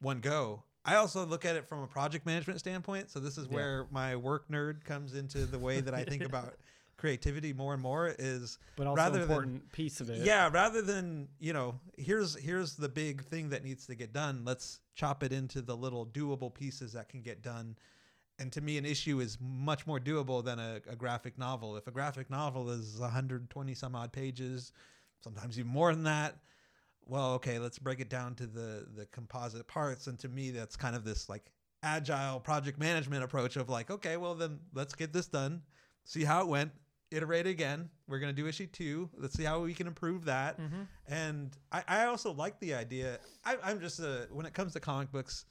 [0.00, 0.62] one go.
[0.84, 3.10] I also look at it from a project management standpoint.
[3.10, 6.54] So this is where my work nerd comes into the way that I think about
[7.00, 10.18] creativity more and more is but also rather than- important piece of it.
[10.18, 14.42] yeah, rather than, you know, here's here's the big thing that needs to get done.
[14.44, 17.76] Let's chop it into the little doable pieces that can get done.
[18.38, 21.76] And to me, an issue is much more doable than a, a graphic novel.
[21.76, 24.72] If a graphic novel is 120 some odd pages,
[25.22, 26.36] sometimes even more than that,
[27.06, 30.06] well, okay, let's break it down to the the composite parts.
[30.06, 31.50] And to me, that's kind of this like
[31.82, 35.62] agile project management approach of like, okay, well then let's get this done,
[36.04, 36.72] see how it went,
[37.10, 37.90] iterate again.
[38.08, 39.10] We're gonna do issue two.
[39.16, 40.60] Let's see how we can improve that.
[40.60, 40.82] Mm-hmm.
[41.08, 43.18] And I, I also like the idea.
[43.44, 45.44] I, I'm just a when it comes to comic books,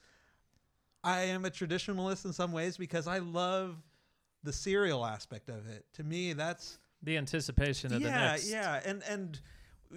[1.02, 3.76] I am a traditionalist in some ways because I love
[4.42, 5.84] the serial aspect of it.
[5.94, 9.40] To me, that's the anticipation of the yeah, next yeah, and and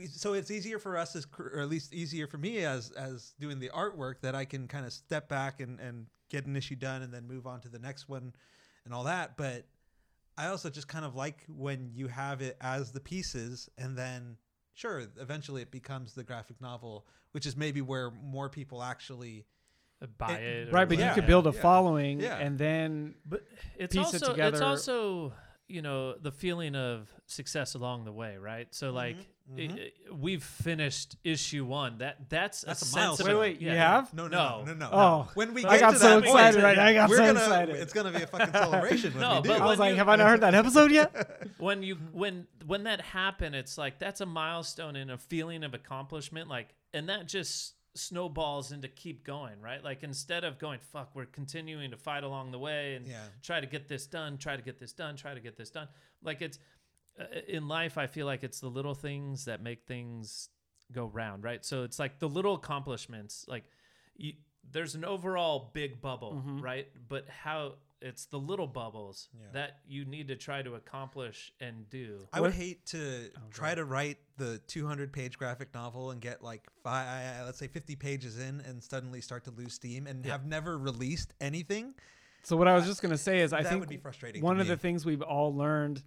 [0.10, 3.60] so it's easier for us as, or at least easier for me as as doing
[3.60, 7.02] the artwork that I can kind of step back and and get an issue done
[7.04, 8.34] and then move on to the next one,
[8.86, 9.38] and all that.
[9.38, 9.66] But
[10.38, 14.38] I also just kind of like when you have it as the pieces, and then
[14.74, 19.46] sure, eventually it becomes the graphic novel, which is maybe where more people actually.
[20.02, 22.38] Uh, buy It- it, Right, but you could build a yeah, following yeah.
[22.38, 23.44] and then But
[23.78, 25.34] it's piece it also it's also
[25.68, 28.68] you know the feeling of success along the way, right?
[28.74, 28.96] So mm-hmm.
[28.96, 29.18] like
[29.52, 29.80] i- mhm.
[29.80, 31.98] i- we've finished issue one.
[31.98, 33.30] That that's That's a sense milestone.
[33.32, 34.14] of- Wait, wait, you have?
[34.14, 34.64] No, No.
[34.64, 34.90] no, no, no, no.
[34.94, 35.32] Oh.
[35.34, 36.86] when we I get got to so that point, excited right now.
[36.86, 37.76] I got we're so gonna, excited.
[37.76, 39.64] It's gonna be a fucking celebration when No, we but do.
[39.64, 41.50] I was when like, you- have I not heard that episode yet?
[41.58, 45.74] when you when when that happened it's like that's a milestone and a feeling of
[45.74, 51.12] accomplishment like and that just snowballs into keep going right like instead of going fuck
[51.14, 53.22] we're continuing to fight along the way and Yeah.
[53.44, 55.88] try to get this done try to get this done try to get this done
[56.24, 56.58] like it's
[57.48, 60.50] in life i feel like it's the little things that make things
[60.92, 63.64] go round right so it's like the little accomplishments like
[64.16, 64.34] you,
[64.72, 66.62] there's an overall big bubble Mhm.
[66.62, 69.48] right but how it's the little bubbles Yeah.
[69.54, 73.70] that you need to try to accomplish and do I would hate to Oh, try
[73.70, 73.76] God.
[73.76, 78.38] to write the 200 page graphic novel and get like five, let's say 50 pages
[78.40, 80.34] in and suddenly start to lose steam and Yeah.
[80.34, 81.96] have never released anything.
[82.44, 84.42] So what I was just gonna say is, I that think would be frustrating.
[84.44, 86.04] one to of the things we've all learned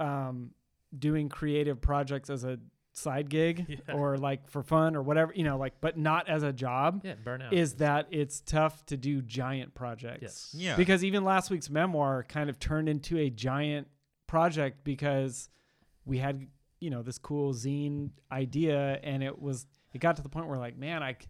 [0.00, 0.50] um,
[0.96, 2.58] doing creative projects as a
[2.92, 3.94] side gig Yeah.
[3.94, 7.14] or like for fun or whatever, you know, like, but not as a job, Yeah,
[7.24, 10.22] burnout is that it's tough to do giant projects.
[10.22, 10.54] Yes.
[10.56, 13.88] yeah, Because even last week's memoir kind of turned into a giant
[14.26, 15.48] project because
[16.06, 16.46] we had,
[16.80, 20.58] you know, this cool zine idea and it was, it got to the point where
[20.58, 21.28] like, man, I c-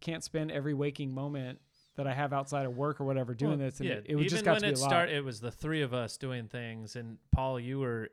[0.00, 1.60] can't spend every waking moment
[1.98, 3.80] that I have outside of work or whatever doing Well, this.
[3.80, 5.40] And yeah, it, it was even just got when to be it started, it was
[5.40, 8.08] the three of us doing things, and Paul, you were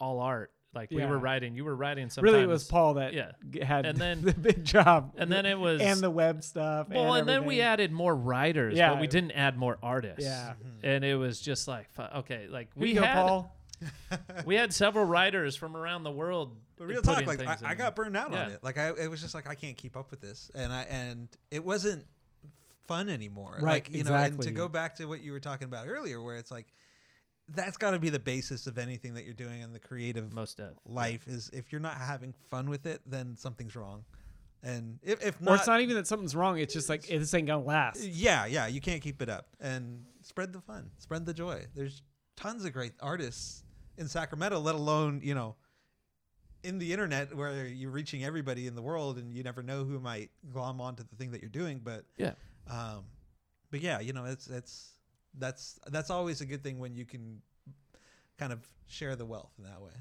[0.00, 0.50] all art.
[0.72, 2.10] Like we were writing, you were writing.
[2.10, 5.14] Sometimes, really, it was Paul that Yeah, had And then- the big job.
[5.16, 6.88] and then it was and the web stuff.
[6.88, 8.90] well, and, then we added more writers, Yeah.
[8.90, 10.24] but we didn't add more artists.
[10.24, 10.52] Yeah.
[10.52, 10.86] Mm-hmm.
[10.86, 13.56] and it was just like okay, like Here we go, had Paul.
[14.44, 16.56] we had several writers from around the world.
[16.76, 18.62] But real talk, like I, I got burned out on it.
[18.62, 21.28] Like I, it was just like I can't keep up with this, and I and
[21.50, 22.06] it wasn't
[22.90, 23.58] fun anymore.
[23.60, 24.46] Right, Like you know, and exactly.
[24.46, 26.66] to go back to what you were talking about earlier, where it's like
[27.48, 30.58] that's got to be the basis of anything that you're doing in the creative most
[30.60, 31.26] of life.
[31.28, 34.04] Is if you're not having fun with it, then something's wrong.
[34.62, 36.58] And if if not, or it's not even that something's wrong.
[36.58, 38.04] It's just like this ain't gonna last.
[38.04, 39.46] yeah, yeah, you can't keep it up.
[39.60, 41.66] And spread the fun, spread the joy.
[41.74, 42.02] There's
[42.36, 43.62] tons of great artists
[43.96, 45.54] in Sacramento, let alone you know
[46.62, 49.98] in the internet where you're reaching everybody in the world and you never know who
[49.98, 51.80] might glom onto the thing that you're doing.
[51.82, 52.32] But Yeah.
[52.70, 53.04] Um,
[53.70, 54.92] but yeah, you know, it's it's
[55.38, 57.40] that's that's always a good thing when you can
[58.38, 59.92] kind of share the wealth in that way.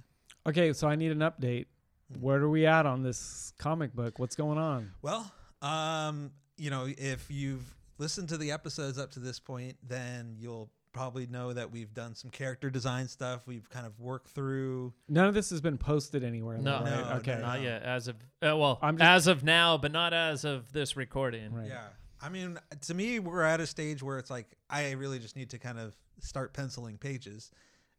[0.47, 1.65] Okay, so I need an update.
[2.13, 2.21] Hmm.
[2.21, 4.19] Where are we at on this comic book?
[4.19, 4.91] What's going on?
[5.01, 5.31] Well,
[5.61, 10.71] um, you know, if you've listened to the episodes up to this point, then you'll
[10.91, 13.41] probably know that we've done some character design stuff.
[13.45, 14.93] We've kind of worked through.
[15.07, 16.57] None of this has been posted anywhere.
[16.57, 16.83] No.
[16.83, 17.09] though, right?
[17.09, 17.35] No, okay.
[17.35, 17.63] no, not no.
[17.63, 17.83] yet.
[17.83, 21.53] As of uh, well, I'm just- as of now, but not as of this recording.
[21.53, 21.67] Right.
[21.67, 21.87] Yeah.
[22.21, 25.49] I mean, to me, we're at a stage where it's like I really just need
[25.51, 27.51] to kind of start penciling pages,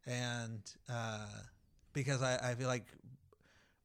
[0.05, 1.27] and uh,
[1.93, 2.85] because I, I feel like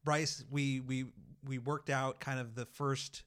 [0.04, 1.06] Bryce, we we
[1.46, 3.24] we worked out kind of the first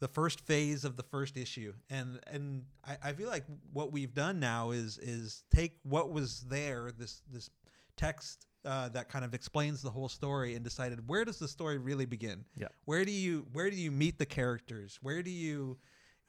[0.00, 4.12] the first phase of the first issue, and and I, I feel like what we've
[4.12, 7.50] done now is is take what was there this this
[7.96, 11.78] text uh, that kind of explains the whole story and decided where does the story
[11.78, 12.44] really begin?
[12.56, 12.68] Yeah.
[12.84, 14.98] where do you where do you meet the characters?
[15.02, 15.78] Where do you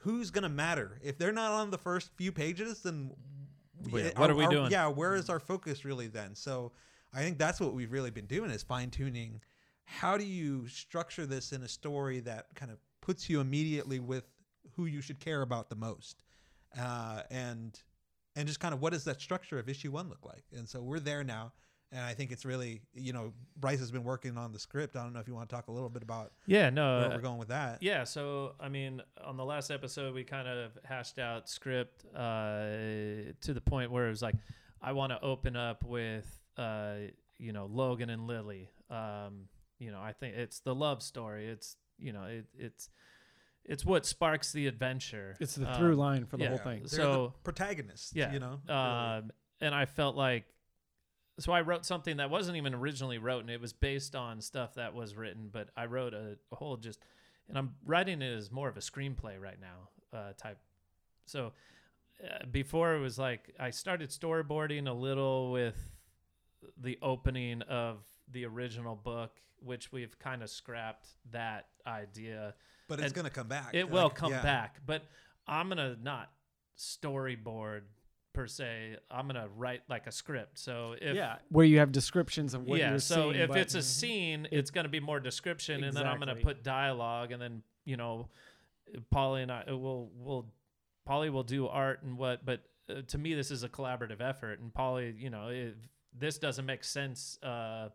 [0.04, 1.00] who's gonna matter?
[1.04, 3.12] If they're not on the first few pages then
[3.92, 4.72] Yeah, what are we doing?
[4.72, 6.36] yeah where is our focus really then?
[6.36, 6.72] So
[7.16, 9.40] i think that's what we've really been doing is fine-tuning
[9.86, 14.24] how do you structure this in a story that kind of puts you immediately with
[14.76, 16.24] who you should care about the most.
[16.80, 17.80] Uh, and
[18.36, 20.46] and just kind of what does that structure of issue one look like?
[20.58, 21.52] And so we're there now
[21.94, 25.04] and i think it's really you know bryce has been working on the script i
[25.04, 26.98] don't know if you want to talk a little bit about Yeah, no.
[27.00, 30.24] where uh, we're going with that Yeah, so I mean, on the last episode, we
[30.24, 32.64] kind of hashed out script uh,
[33.42, 34.36] to the point where it was like,
[34.82, 36.96] I want to open up with, uh,
[37.38, 38.70] you know, Logan and Lily.
[38.90, 39.48] Um,
[39.80, 41.48] you know, I think it's the love story.
[41.48, 42.90] It's you know, it, it's
[43.66, 45.38] it's what sparks the adventure.
[45.40, 46.50] It's the Um, through line for the yeah.
[46.50, 46.80] whole thing.
[46.80, 50.46] They're So- the protagonists yeah, you know Um, and I felt like,
[51.40, 53.50] so I wrote something that wasn't even originally written.
[53.50, 57.00] It was based on stuff that was written, but I wrote a, a whole just,
[57.50, 60.60] and I'm writing it as more of a screenplay right now, uh, type.
[61.26, 61.54] So
[62.24, 65.76] uh, before it was like I started storyboarding a little with
[66.78, 67.98] the opening of
[68.32, 72.54] the original book, which we've kind of scrapped that idea.
[72.88, 74.42] but it's and gonna come back It will come yeah.
[74.42, 75.04] back, but
[75.48, 76.32] I'm gonna not
[76.78, 77.82] storyboard
[78.34, 78.98] per se.
[79.10, 80.60] I'm gonna write like a script.
[80.60, 83.36] So if yeah, where you have descriptions of what yeah, you're so seeing.
[83.36, 86.42] if it's a scene, it's going to be more description, and then I'm going to
[86.44, 88.30] put dialogue, and then you know,
[89.10, 90.48] Polly and I will will
[91.06, 94.60] Polly will do art and what, but uh, to me this is a collaborative effort,
[94.60, 95.74] and Polly, you know, if
[96.18, 97.90] this doesn't make sense uh,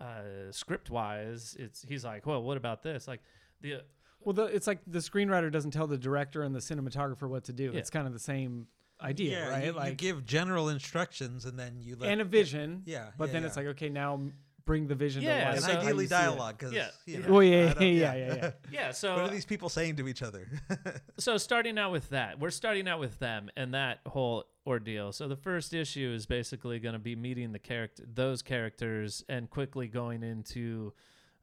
[0.00, 3.06] uh, script wise, it's he's like, well, what about this?
[3.08, 3.20] Like
[3.60, 3.82] the
[4.20, 7.52] well, the, it's like the screenwriter doesn't tell the director and the cinematographer what to
[7.52, 7.70] do.
[7.72, 7.78] Yeah.
[7.78, 8.66] It's kind of the same
[9.00, 9.64] idea, yeah, right?
[9.64, 12.82] You, you like give general instructions and then you let and a vision.
[12.86, 13.48] yeah, But yeah, then yeah.
[13.48, 14.20] it's like, okay, now
[14.64, 15.54] bring the vision Yeah, to life.
[15.56, 16.88] and so- ideally dialogue because Yeah.
[17.06, 18.50] you know, Well, yeah, I don't- yeah, yeah, yeah.
[18.72, 20.48] yeah, so what are these people saying to each other?
[21.18, 25.28] so starting out with that we're starting out with them and that whole ordeal so
[25.28, 29.86] the first issue is basically going to be meeting the character those characters and quickly
[29.86, 30.92] going into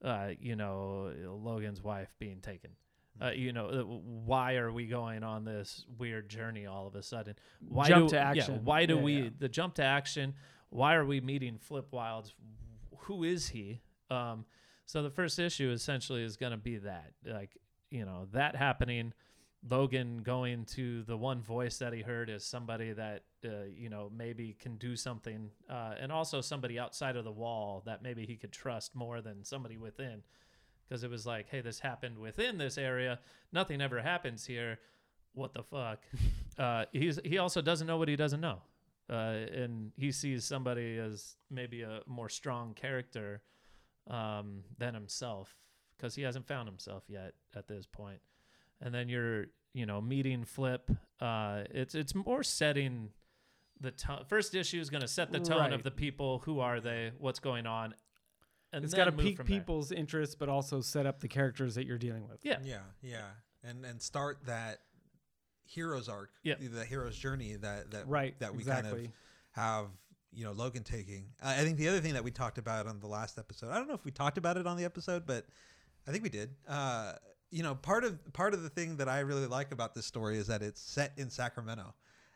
[0.04, 2.72] uh, you know logan's wife being taken
[3.22, 7.04] uh, you know, uh, why are we going on this weird journey all of a
[7.04, 7.36] sudden?
[7.68, 8.62] Why Jump do, to Yeah, action.
[8.66, 9.30] why do Yeah, we yeah.
[9.40, 10.34] the jump to action?
[10.70, 12.34] Why are we meeting Flip Wilds?
[13.02, 13.82] Who is he?
[14.10, 14.46] Um,
[14.86, 17.58] so the first issue essentially is going to be that, like,
[17.90, 19.14] you know, that happening.
[19.70, 24.12] Logan going to the one voice that he heard is somebody that uh, you know
[24.14, 28.36] maybe can do something, uh, and also somebody outside of the wall that maybe he
[28.36, 30.22] could trust more than somebody within,
[30.94, 33.18] because it was like, hey, this happened within this area,
[33.52, 34.78] nothing ever happens here.
[35.34, 36.04] What the fuck?
[36.60, 38.62] uh, he's he also doesn't know what he doesn't know,
[39.10, 43.42] uh, and he sees somebody as maybe a more strong character
[44.08, 45.58] um, than himself
[45.98, 48.20] because he hasn't found himself yet at this point.
[48.80, 50.92] And then you're, you know, meeting Flip.
[51.20, 53.10] Uh, it's it's more setting
[53.82, 54.26] the tone.
[54.28, 55.74] First issue is going to set the tone Right.
[55.74, 56.44] of the people.
[56.46, 57.14] Who are they?
[57.18, 57.96] What's going on?
[58.74, 59.60] And It's then got to move pique from there.
[59.60, 62.40] people's interest, but also set up the characters that you're dealing with.
[62.44, 62.58] Yeah.
[62.64, 63.28] yeah, yeah,
[63.64, 64.80] and and start that
[65.66, 66.56] hero's arc, Yeah.
[66.60, 68.38] the hero's journey that that Right.
[68.40, 68.92] that we exactly.
[68.92, 69.12] kind of
[69.52, 69.88] have
[70.32, 71.28] you know Logan taking.
[71.42, 73.76] I I think the other thing that we talked about on the last episode, I
[73.78, 75.46] don't know if we talked about it on the episode, but
[76.08, 76.56] I think we did.
[76.68, 77.14] Uh,
[77.52, 80.38] you know, part of part of the thing that I really like about this story
[80.38, 81.94] is that it's set in Sacramento,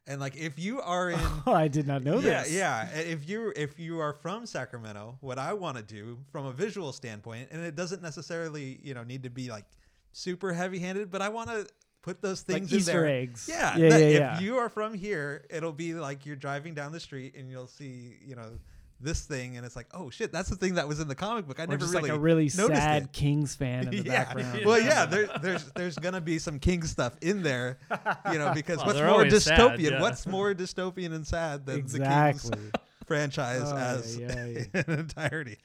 [0.08, 2.54] and like if you are oh, in Oh, I did not know yeah, this.
[2.54, 2.90] yeah.
[2.96, 6.92] If you if you are from Sacramento, what I want to do from a visual
[6.94, 9.66] standpoint, and it doesn't necessarily you know need to be like
[10.12, 11.68] super heavy handed, but I want to
[12.02, 13.08] put those Like things in Easter there.
[13.08, 13.48] eggs.
[13.52, 17.00] Yeah, Yeah, yeah, if you are from here, it'll be like you're driving down the
[17.02, 18.52] street and you'll see you know
[19.00, 21.48] this thing, and it's like oh shit, that's the thing that was in the comic
[21.48, 21.60] book.
[21.60, 23.14] I Or never just really like a really noticed sad it.
[23.14, 24.24] Kings fan in the yeah.
[24.26, 24.66] background.
[24.66, 27.78] Well, yeah, there, there's there's gonna be some King stuff in there,
[28.32, 29.92] you know, because Well, what's more always sad, dystopian?
[29.92, 30.02] yeah.
[30.02, 32.72] What's more dystopian and sad than the Kings exactly.
[33.06, 34.30] franchise Oh, as yeah,
[34.74, 35.58] an entirety.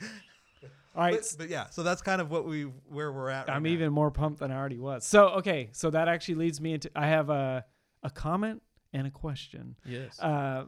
[0.94, 1.14] All right.
[1.14, 3.48] But, but yeah, so that's kind of what we where we're at.
[3.48, 3.70] I'm now.
[3.70, 5.06] even more pumped than I already was.
[5.06, 7.64] So okay, so that actually leads me into I have a
[8.02, 9.74] a comment and a question.
[9.86, 10.20] Yes.
[10.20, 10.64] Uh,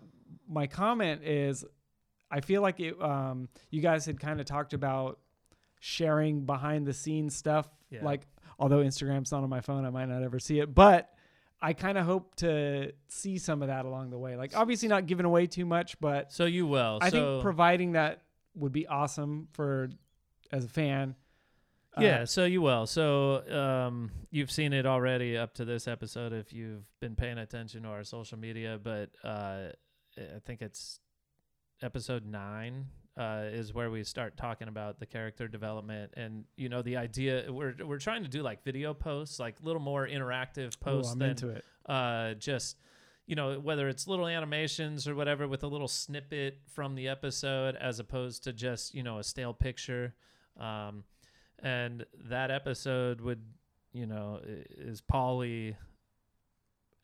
[0.48, 1.64] my comment is,
[2.36, 3.00] I feel like it.
[3.00, 5.18] Um, you guys had kind of talked about
[5.80, 7.68] sharing behind the scenes stuff.
[7.90, 8.04] Yeah.
[8.04, 8.26] Like,
[8.58, 11.10] although Instagram's not on my phone, I might not ever see it, but.
[11.62, 14.36] I kind of hope to see some of that along the way.
[14.36, 16.98] Like, obviously, not giving away too much, but so you will.
[17.00, 18.20] I so, think providing that
[18.54, 19.88] would be awesome for
[20.52, 21.14] as a fan.
[21.96, 22.86] Uh, Yeah, so you will.
[22.86, 27.84] So um, you've seen it already up to this episode if you've been paying attention
[27.84, 29.68] to our social media, but uh,
[30.18, 31.00] I think it's
[31.84, 32.86] episode nine
[33.16, 37.44] uh, is where we start talking about the character development and you know the idea.
[37.48, 41.18] We're we're trying to do like video posts, like little more interactive Ooh, posts I'm
[41.20, 41.64] than into it.
[41.86, 42.76] uh, just
[43.26, 47.76] you know whether it's little animations or whatever with a little snippet from the episode
[47.76, 50.14] as opposed to just you know a stale picture
[50.58, 51.04] um,
[51.62, 53.42] and that episode would
[53.92, 55.76] you know is Polly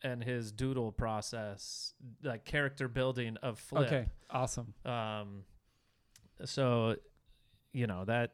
[0.03, 4.73] and his doodle process like character building of flip Okay, awesome.
[4.85, 5.43] um,
[6.45, 6.95] so,
[7.73, 8.33] you know, that,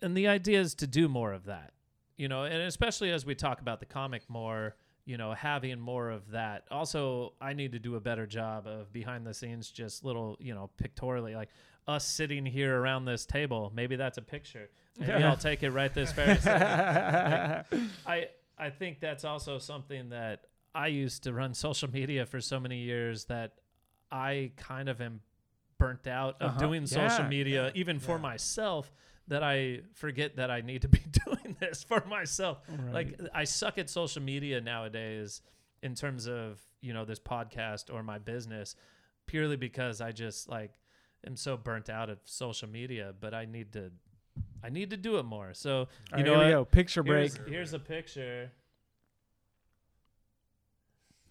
[0.00, 1.72] and the idea is to do more of that,
[2.16, 4.74] you know, and especially as we talk about the comic more,
[5.04, 6.64] you know, having more of that.
[6.70, 10.54] Also, I need to do a better job of behind the scenes, just little, you
[10.54, 11.50] know, pictorially, like
[11.86, 13.70] us sitting here around this table.
[13.74, 14.70] Maybe that's a picture.
[14.98, 17.90] Maybe I'll take it right this very second.
[18.06, 22.58] I I think that's also something that I used to run social media for so
[22.60, 23.52] many years that
[24.10, 25.20] I kind of am
[25.78, 26.60] burnt out of Uh-huh.
[26.60, 28.92] doing social Yeah, media yeah, even for myself
[29.28, 32.60] that I forget that I need to be doing this for myself.
[32.92, 35.40] Like I suck at social media nowadays
[35.82, 38.76] in terms of, you know, this podcast or my business
[39.26, 40.72] purely because I just like
[41.26, 43.90] am so burnt out of social media, but I need to
[44.62, 45.54] I need to do it more.
[45.54, 46.64] So, you right, know here we go.
[46.64, 47.32] Picture break.
[47.36, 48.50] Here's, here's a picture.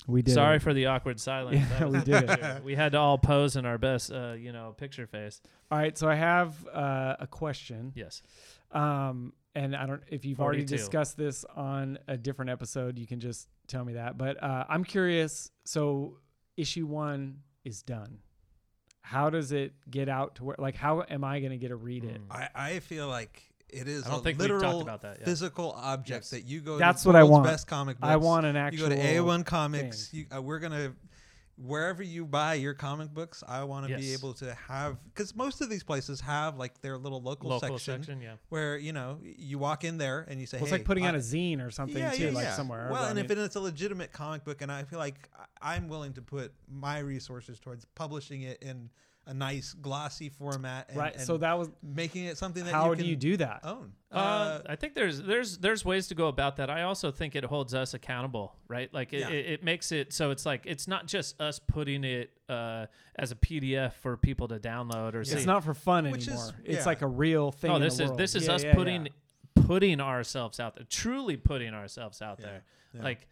[0.08, 0.34] We did.
[0.34, 0.62] Sorry it.
[0.62, 1.66] for the awkward silence.
[1.80, 2.64] Yeah, we did it.
[2.64, 5.42] We had to all pose in our best, uh, you know, picture face.
[5.72, 7.94] All right, so I have uh, a question.
[7.96, 8.22] Yes.
[8.72, 13.20] Um, and I don't if you've already discussed this on a different episode, you can
[13.20, 14.18] just tell me that.
[14.18, 15.52] But uh, I'm curious.
[15.64, 16.18] So
[16.58, 18.20] issue one is done.
[19.02, 20.56] How does it get out to where?
[20.58, 22.28] Like, how am I going to get to read it?
[22.28, 22.36] Mm.
[22.36, 23.44] I, I feel like
[23.74, 25.26] it is I don't a think we've talked literal about that yet.
[25.28, 26.30] physical object Yes.
[26.32, 26.78] that you go.
[26.78, 27.46] That's to what I world's want.
[27.46, 28.10] Best comic books.
[28.12, 28.80] I want an action.
[28.80, 28.98] You actual.
[28.98, 30.14] go to A1 Comics.
[30.14, 30.94] You, uh, we're gonna
[31.56, 33.44] wherever you buy your comic books.
[33.48, 34.20] I want to be Yes.
[34.20, 38.04] able to have because most of these places have like their little local, Local section,
[38.04, 38.34] section, yeah.
[38.50, 41.06] where you know you walk in there and you say, Well, it's hey, like putting
[41.06, 42.90] I- out a zine or something too, like somewhere.
[42.92, 45.30] Well, I and mean- if it's a legitimate comic book, and I feel like
[45.62, 48.90] I- I'm willing to put my resources towards publishing it in
[49.26, 52.90] a nice glossy format, and, right, and so that was making it something that how
[52.90, 53.62] you do can you do that?
[53.64, 53.94] own.
[54.12, 56.70] Uh, I think there's there's there's ways to go about that.
[56.70, 58.94] I also think it holds us accountable, right?
[58.94, 59.30] Like it, Yeah.
[59.30, 62.88] it, it makes it so it's like it's not just us putting it uh,
[63.18, 65.36] as a PDF for people to download or see.
[65.38, 66.52] It's not for fun Which is- anymore.
[66.66, 67.70] it's like a real thing.
[67.70, 68.20] no, in the this is world.
[68.20, 69.64] this is Yeah, us yeah, putting yeah.
[69.66, 72.64] putting ourselves out there, truly putting ourselves out Yeah, there.
[72.96, 73.04] yeah.
[73.04, 73.28] Like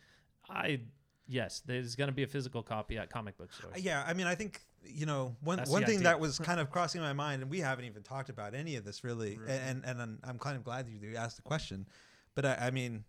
[0.49, 0.79] I
[1.27, 3.81] yes, there's going to be a physical copy at comic book stores.
[3.83, 6.03] Yeah, I mean, I think you know one That's one thing idea.
[6.09, 8.85] that was kind of crossing my mind, and we haven't even talked about any of
[8.85, 9.49] this really, Right.
[9.49, 11.87] and and I'm, I'm kind of glad you asked the question,
[12.35, 13.03] but I, I mean,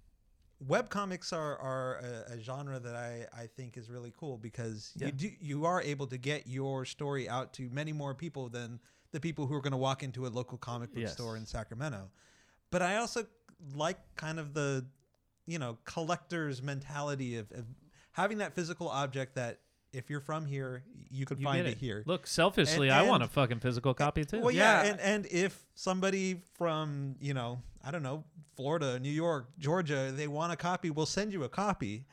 [0.67, 1.97] web comics are are
[2.29, 5.07] a, a genre that I I think is really cool because Yeah.
[5.07, 8.81] you do you are able to get your story out to many more people than
[9.13, 11.13] the people who are going to walk into a local comic book Yes.
[11.13, 12.11] store in Sacramento,
[12.71, 13.27] but I also
[13.75, 14.87] like kind of the
[15.47, 17.65] you know collector's mentality of, of
[18.13, 19.61] having that physical object that
[19.93, 21.79] if you're from here you could You find get it.
[21.79, 24.41] here Look, selfishly, And- I want a fucking physical copy too.
[24.41, 24.91] well yeah, Yeah.
[24.91, 28.25] and and if somebody from you know i don't know
[28.57, 32.05] florida new york georgia they want a copy we'll send you a copy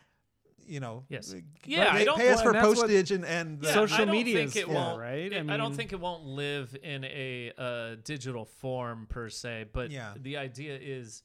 [0.65, 1.33] you know Yes.
[1.65, 3.63] Yeah, but I they don't- pay us well, for and that's what- postage and and
[3.63, 5.31] Yeah, Social media think is it for, won't, right?
[5.33, 9.65] it- I I, don't think it won't live in a uh, digital form per se,
[9.73, 10.13] but Yeah.
[10.21, 11.23] the idea is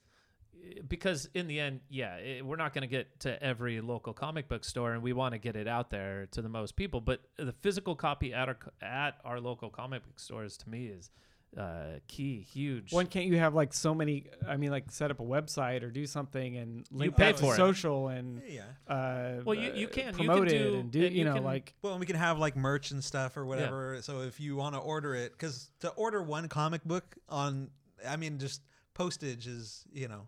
[0.89, 4.49] because in the end, yeah, it, we're not going to get to every local comic
[4.49, 7.01] book store, and we want to get it out there to the most people.
[7.01, 11.11] But the physical copy at our at our local comic book stores to me is
[11.57, 12.93] uh, key, huge.
[12.93, 14.25] When can't you have like so many?
[14.47, 17.43] I mean, like set up a website or do something and link pay that to
[17.45, 17.57] for it.
[17.57, 21.01] social and yeah uh, Well, you- you can- you can promote it do- and do
[21.01, 23.37] uh, you, you know can- like well and we can have like merch and stuff
[23.37, 27.15] or whatever so if you want to order it because to order one comic book
[27.29, 27.71] on
[28.09, 28.61] i mean just
[28.95, 30.27] postage is you know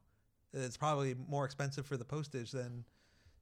[0.65, 2.85] it's probably more expensive for the postage than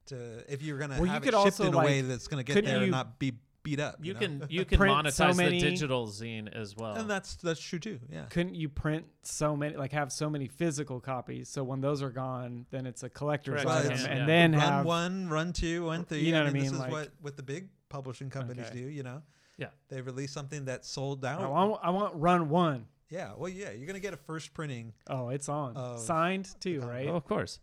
[0.07, 2.09] to if you're gonna Well, you have could it shipped also, in a way like,
[2.09, 3.33] that's gonna get couldn't there and you- not be
[3.63, 4.19] beat up you know?
[4.19, 6.93] can you can Print so monetize many- the digital zine as well.
[6.97, 10.47] and that's that's true too yeah couldn't you print so many like have so many
[10.47, 14.19] physical copies so when those are gone then it's a collector's Well, item it's- and
[14.19, 14.25] yeah.
[14.27, 16.71] then run have one run two run three You know I what I mean, mean,
[16.71, 18.75] this is like- what what the big publishing companies Okay.
[18.83, 19.23] do you know
[19.57, 19.69] Yeah.
[19.89, 22.85] they release something that's sold out I want, I want run one.
[23.09, 26.79] Yeah well yeah you're gonna get a first printing Oh, it's on Of signed too,
[26.79, 27.07] comic right?
[27.07, 27.59] oh, of course.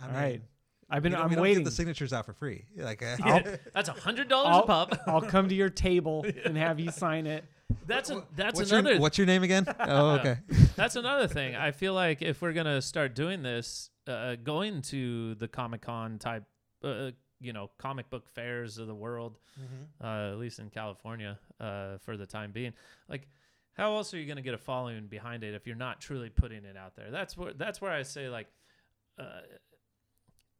[0.00, 0.42] I All mean, right.
[0.90, 1.58] I've been we don't- I'm we don't waiting.
[1.64, 3.42] get the signatures out for free like uh, I'll-
[3.74, 4.98] That's a hundred dollars a I'll, pop.
[5.06, 7.44] I'll come to your table and have you sign it.
[7.86, 9.66] That's a, that's what's another Your, what's your name again?
[9.80, 10.38] Oh, okay.
[10.76, 11.54] that's another thing.
[11.56, 16.18] I feel like if we're gonna start doing this, uh, going to the Comic Con
[16.18, 16.44] type,
[16.82, 17.10] uh,
[17.40, 19.38] you know, comic book fairs of the world,
[20.02, 22.72] uh, at least in California, uh, for the time being,
[23.08, 23.26] like.
[23.74, 26.30] How else are you going to get a following behind it if you're not truly
[26.30, 27.10] putting it out there?
[27.10, 28.46] That's where that's where I say like,
[29.18, 29.40] uh,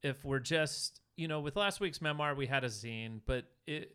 [0.02, 3.94] if we're just you know with last week's memoir we had a zine, but it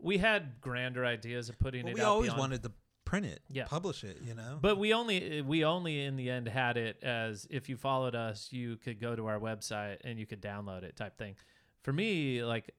[0.00, 2.06] we had grander ideas of putting Well, it we out.
[2.08, 2.72] always beyond- wanted to
[3.04, 3.66] print it, Yeah.
[3.66, 4.18] publish it.
[4.22, 4.58] You know.
[4.60, 8.52] but we only we only in the end had it as if you followed us,
[8.52, 11.36] you could go to our website and you could download it type thing.
[11.82, 12.74] For me, like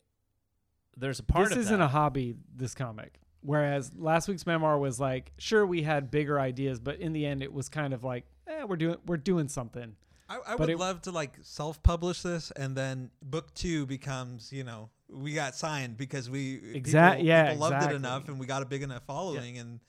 [0.97, 1.85] there's a part this of isn't that.
[1.85, 2.35] a hobby.
[2.53, 3.21] This comic.
[3.47, 7.41] Whereas last week's memoir was like, sure, we had bigger ideas, but in the end,
[7.41, 9.95] it was kind of like, eh, we're doing we're doing something.
[10.29, 14.65] I, I would it- love to like self-publish this, and then book two becomes, you
[14.65, 18.45] know, we got signed because we Exact- people, yeah, people loved it enough, and we
[18.45, 19.79] got a big enough following, and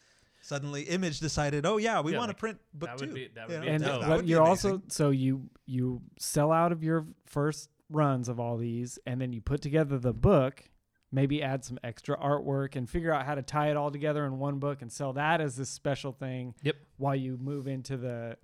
[0.41, 3.07] suddenly Image decided, oh yeah, we Yeah, want to like, print book that two.
[3.07, 3.61] would be- that would know?
[3.63, 4.01] be and dope.
[4.03, 4.71] that would be you're amazing.
[4.71, 9.33] also so you you sell out of your first runs of all these, and then
[9.33, 10.63] you put together the book.
[11.11, 14.39] Maybe add some extra artwork and figure out how to tie it all together in
[14.39, 16.55] one book and sell that as this special thing.
[16.63, 16.77] Yep.
[16.99, 18.37] While you move into the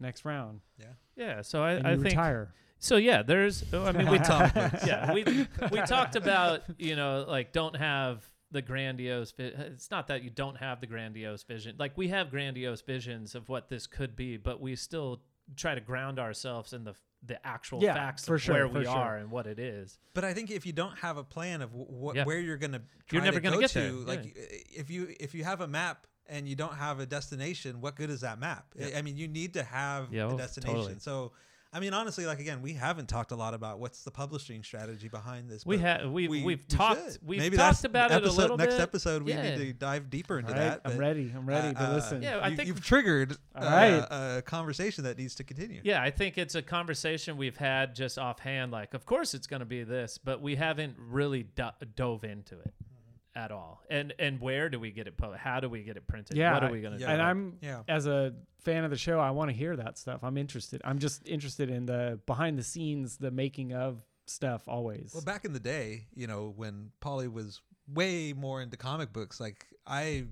[0.00, 0.86] next round yeah.
[1.16, 1.42] Yeah.
[1.42, 2.54] So I, and I you think retire.
[2.78, 2.96] so.
[2.96, 3.64] Yeah, there's.
[3.72, 4.56] Oh, I mean, we talked.
[4.86, 5.24] yeah, we
[5.70, 9.32] we talked about you know like don't have the grandiose.
[9.32, 11.76] vi- It's not that you don't have the grandiose vision.
[11.78, 15.20] Like we have grandiose visions of what this could be, but we still
[15.56, 16.94] try to ground ourselves in the
[17.26, 18.94] the actual Yeah, facts for of sure, where for we sure.
[18.94, 19.98] are and what it is.
[20.14, 22.24] But I think if you don't have a plan of wh- what Yeah.
[22.24, 23.90] where you're gonna You're never to gonna go get to, there.
[23.92, 24.42] like Yeah.
[24.80, 28.10] if you if you have a map and you don't have a destination, what good
[28.10, 28.66] is that map?
[28.80, 30.74] I- I mean, you need to have Yeah, a oh, destination.
[30.76, 30.98] totally.
[31.00, 31.32] So,
[31.76, 35.08] I mean, honestly, like again, we haven't talked a lot about what's the publishing strategy
[35.08, 35.66] behind this.
[35.66, 37.18] We have we we, we've we talked should.
[37.22, 38.80] we've Maybe talked that's about it a episode- little next bit.
[38.80, 39.22] episode.
[39.24, 39.42] We Yeah.
[39.42, 40.80] need to dive deeper into All right, that.
[40.86, 41.30] I'm but, ready.
[41.36, 42.22] I'm ready to uh, listen.
[42.22, 44.38] Yeah, I you, think- you've triggered All uh, right.
[44.38, 45.82] a conversation that needs to continue.
[45.84, 48.72] Yeah, I think it's a conversation we've had just offhand.
[48.72, 52.58] Like, of course it's going to be this, but we haven't really do- dove into
[52.58, 52.72] it
[53.36, 53.82] at all.
[53.90, 55.16] And and where do we get it?
[55.16, 56.36] Po- how do we get it printed?
[56.36, 57.06] Yeah, what are we going to yeah.
[57.08, 57.12] do?
[57.12, 57.82] and I'm Yeah.
[57.86, 60.24] as a fan of the show, I want to hear that stuff.
[60.24, 60.80] I'm interested.
[60.84, 65.12] I'm just interested in the behind the scenes, the making of stuff always.
[65.14, 69.38] Well, back in the day, you know, when Polly was way more into comic books,
[69.38, 70.24] like I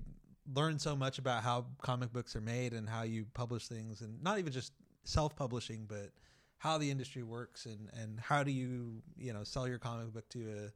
[0.53, 4.21] learned so much about how comic books are made and how you publish things, and
[4.21, 4.73] not even just
[5.03, 6.09] self-publishing, but
[6.57, 10.27] how the industry works and and how do you you know sell your comic book
[10.29, 10.71] to a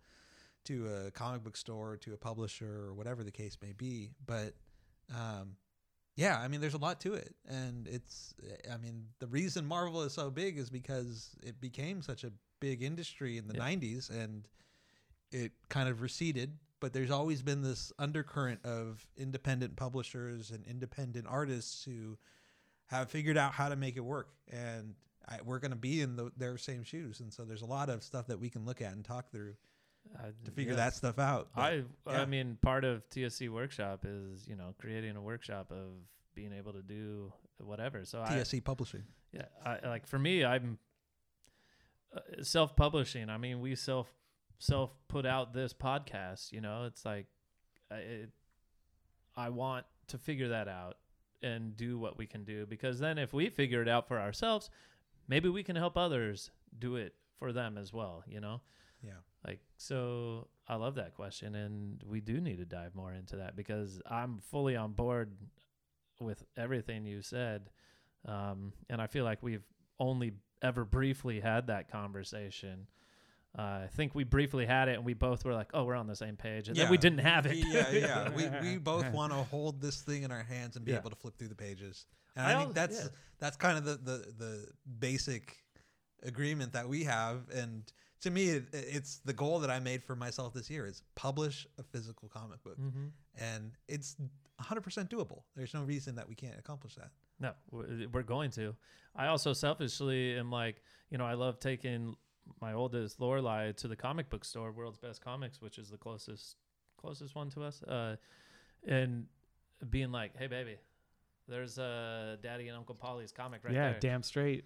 [0.66, 4.12] to a comic book store, to a publisher, or whatever the case may be.
[4.26, 4.54] But
[5.16, 5.56] um,
[6.16, 8.34] yeah, I mean, there's a lot to it, and it's
[8.72, 12.84] I mean, the reason Marvel is so big is because it became such a big
[12.84, 13.62] industry in the Yeah.
[13.62, 14.46] 90s and
[15.32, 21.26] it kind of receded but there's always been this undercurrent of independent publishers and independent
[21.30, 22.18] artists who
[22.88, 24.96] have figured out how to make it work and
[25.28, 27.90] I, we're going to be in the, their same shoes and so there's a lot
[27.90, 29.54] of stuff that we can look at and talk through
[30.18, 30.78] Uh, to figure yeah.
[30.78, 31.74] that stuff out But I
[32.08, 32.22] yeah.
[32.22, 35.92] I mean, part of TSC workshop is you know creating a workshop of
[36.34, 38.06] being able to do whatever.
[38.06, 40.80] So I, TSC publishing Yeah, I, like for me, I'm
[42.16, 43.30] uh, self-publishing.
[43.30, 44.12] I mean, we self
[44.58, 46.52] self put out this podcast.
[46.52, 47.28] You know, it's like
[47.92, 48.30] I- it,
[49.36, 50.98] I want to figure that out
[51.42, 54.70] and do what we can do because then if we figure it out for ourselves,
[55.28, 58.24] maybe we can help others do it for them as well.
[58.28, 58.62] You know,
[59.04, 60.48] yeah like so.
[60.68, 64.40] I love that question, and we do need to dive more into that because I'm
[64.52, 65.32] fully on board
[66.20, 67.70] with everything you said.
[68.28, 69.64] Um, and I feel like we've
[70.00, 72.88] only ever briefly had that conversation.
[73.58, 76.06] Uh, I think we briefly had it, and we both were like, "Oh, we're on
[76.06, 77.58] the same page," and then we didn't have it.
[77.58, 80.92] yeah yeah we, we both want to hold this thing in our hands and be
[80.92, 81.00] Yeah.
[81.00, 82.06] able to flip through the pages
[82.36, 83.10] and I i, think that's yeah.
[83.40, 84.68] that's kind of the, the the
[85.00, 85.58] basic
[86.22, 87.92] agreement that we have and
[88.22, 91.68] to me it, it's the goal that i made for myself this year is publish
[91.78, 93.08] a physical comic book mm-hmm.
[93.38, 94.16] and it's
[94.62, 98.76] 100% doable there's no reason that we can't accomplish that No, we're we're going to.
[99.16, 102.16] I also selfishly am like, you know, I love taking
[102.62, 106.58] my oldest Lorelai to the comic book store, World's Best Comics, which is the closest
[106.98, 108.18] closest one to us, uh,
[108.86, 109.26] and
[109.90, 110.76] being like, "Hey, baby,
[111.48, 114.66] there's uh, Daddy and Uncle Polly's comic right yeah, there," Yeah, damn straight.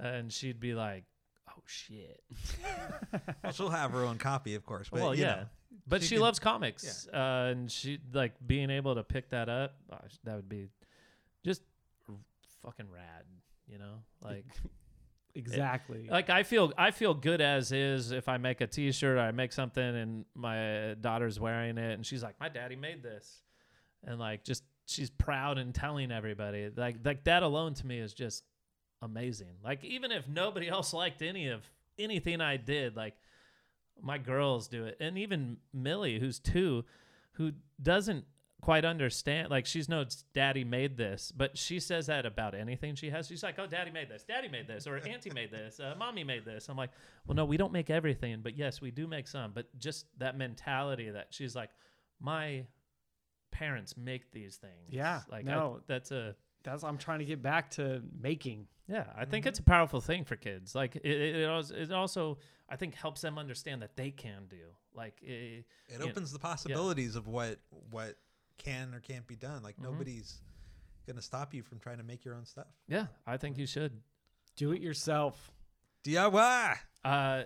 [0.00, 1.04] and she'd be like,
[1.50, 2.22] "Oh shit."
[3.42, 5.46] well she'll have her own copy of course but well, you yeah, know,
[5.86, 9.48] but she she, can- loves comics, uh, and she like being able to pick that
[9.48, 9.74] up.
[9.90, 10.68] Gosh, that would be
[11.44, 11.62] just
[12.08, 12.14] r-
[12.62, 13.24] fucking rad,
[13.68, 14.46] you know, like.
[15.32, 16.08] Exactly.
[16.10, 19.30] like I feel I feel good as is if I make a T-shirt or I
[19.30, 23.40] make something and my daughter's wearing it and she's like, my daddy made this,
[24.02, 28.12] and like just she's proud and telling everybody like like that alone to me is
[28.12, 28.42] just
[29.02, 29.56] amazing.
[29.64, 31.62] Like even if nobody else liked any of
[31.98, 33.14] anything I did, like
[34.00, 36.84] my girls do it, and even Millie, who's two,
[37.32, 37.52] who
[37.82, 38.24] doesn't
[38.60, 40.04] quite understand like she's no
[40.34, 43.26] daddy made this but she says that about anything she has.
[43.26, 44.22] She's like oh daddy made this.
[44.22, 44.86] Daddy made this.
[44.86, 45.80] Or auntie made this.
[45.80, 46.68] Uh, mommy made this.
[46.68, 46.90] I'm like
[47.26, 49.52] well no we don't make everything but yes we do make some.
[49.54, 51.70] But just that mentality that she's like
[52.20, 52.66] my
[53.50, 54.90] parents make these things.
[54.90, 55.80] Yeah, like I- no.
[55.86, 58.66] that's a That's I'm trying to get back to making.
[58.88, 59.48] yeah, I think Mm-hmm.
[59.48, 60.74] it's a powerful thing for kids.
[60.74, 62.38] Like it, it, it, also, it also,
[62.68, 64.56] I think, helps them understand that they can do.
[64.94, 67.58] Like, it, it you- opens the possibilities of what
[67.90, 68.16] what
[68.58, 69.84] can or can't be done like Mhm.
[69.84, 70.42] nobody's
[71.06, 74.02] gonna stop you from trying to make your own stuff yeah, I think you should
[74.56, 75.50] Do it yourself.
[76.04, 77.44] diy uh,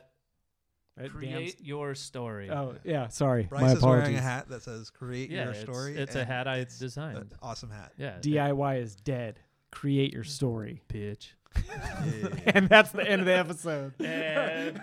[0.96, 1.10] Right?
[1.10, 2.50] create your story.
[2.50, 3.44] Oh yeah, sorry.
[3.44, 4.02] Bryce My is apologies.
[4.02, 7.34] wearing a hat that says "Create yeah, Your it's, Story." it's a hat I designed.
[7.42, 7.92] awesome hat.
[7.98, 9.40] Yeah, DIY is dead.
[9.74, 10.82] Create your story.
[10.88, 11.32] bitch.
[12.46, 13.92] and that's the end of the episode.
[14.04, 14.80] And,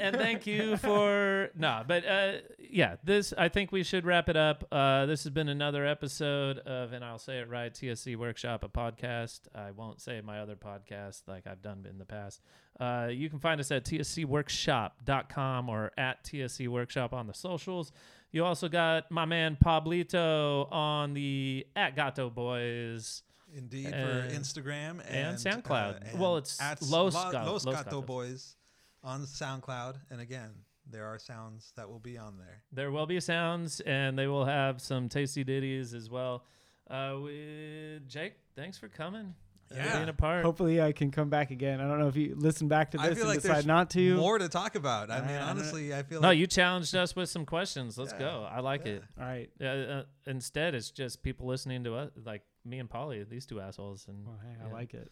[0.00, 4.36] and thank you for no, but uh, yeah, this I think we should wrap it
[4.36, 4.66] up.
[4.70, 8.68] Uh, this has been another episode of, and I'll say it right, TSC Workshop, a
[8.68, 9.40] podcast.
[9.54, 12.42] I won't say my other podcast like I've done in the past.
[12.78, 17.92] Uh, you can find us at tscworkshop.com or at TSC Workshop on the socials.
[18.32, 23.22] You also got my man Pablito on the at Gato Boys
[23.56, 26.10] Indeed, And- for Instagram and and, SoundCloud.
[26.10, 28.06] and Well, it's at Los La- Gat- Los Los Gato Gatos.
[28.06, 28.56] Boys
[29.02, 29.96] on SoundCloud.
[30.10, 30.50] And again,
[30.88, 32.62] there are sounds that will be on there.
[32.70, 36.44] There will be sounds, and they will have some tasty ditties as well.
[36.88, 39.34] Uh, we, Jake, thanks for coming.
[39.74, 39.96] Yeah.
[39.96, 40.44] being a part.
[40.44, 41.80] Hopefully, I can come back again.
[41.80, 43.90] I don't know if you listen back to I this feel and like decide not
[43.90, 44.14] to.
[44.16, 45.10] More to talk about.
[45.10, 47.98] I I mean, honestly, I feel no, like you challenged us with some questions.
[47.98, 48.18] Let's Yeah.
[48.20, 48.48] go.
[48.48, 48.92] I like Yeah.
[48.92, 49.04] it.
[49.18, 49.50] All right.
[49.58, 53.60] Yeah, uh, instead, it's just people listening to us, like me and Polly, these two
[53.60, 54.72] assholes, and Well, hey, I Yeah.
[54.72, 55.10] like it.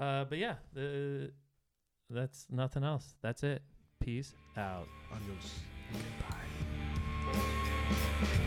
[0.00, 1.32] uh, but yeah, the,
[2.08, 3.14] that's nothing else.
[3.20, 3.62] That's it.
[4.00, 4.86] Peace out.
[5.12, 5.60] Adios.
[7.32, 8.44] Bye.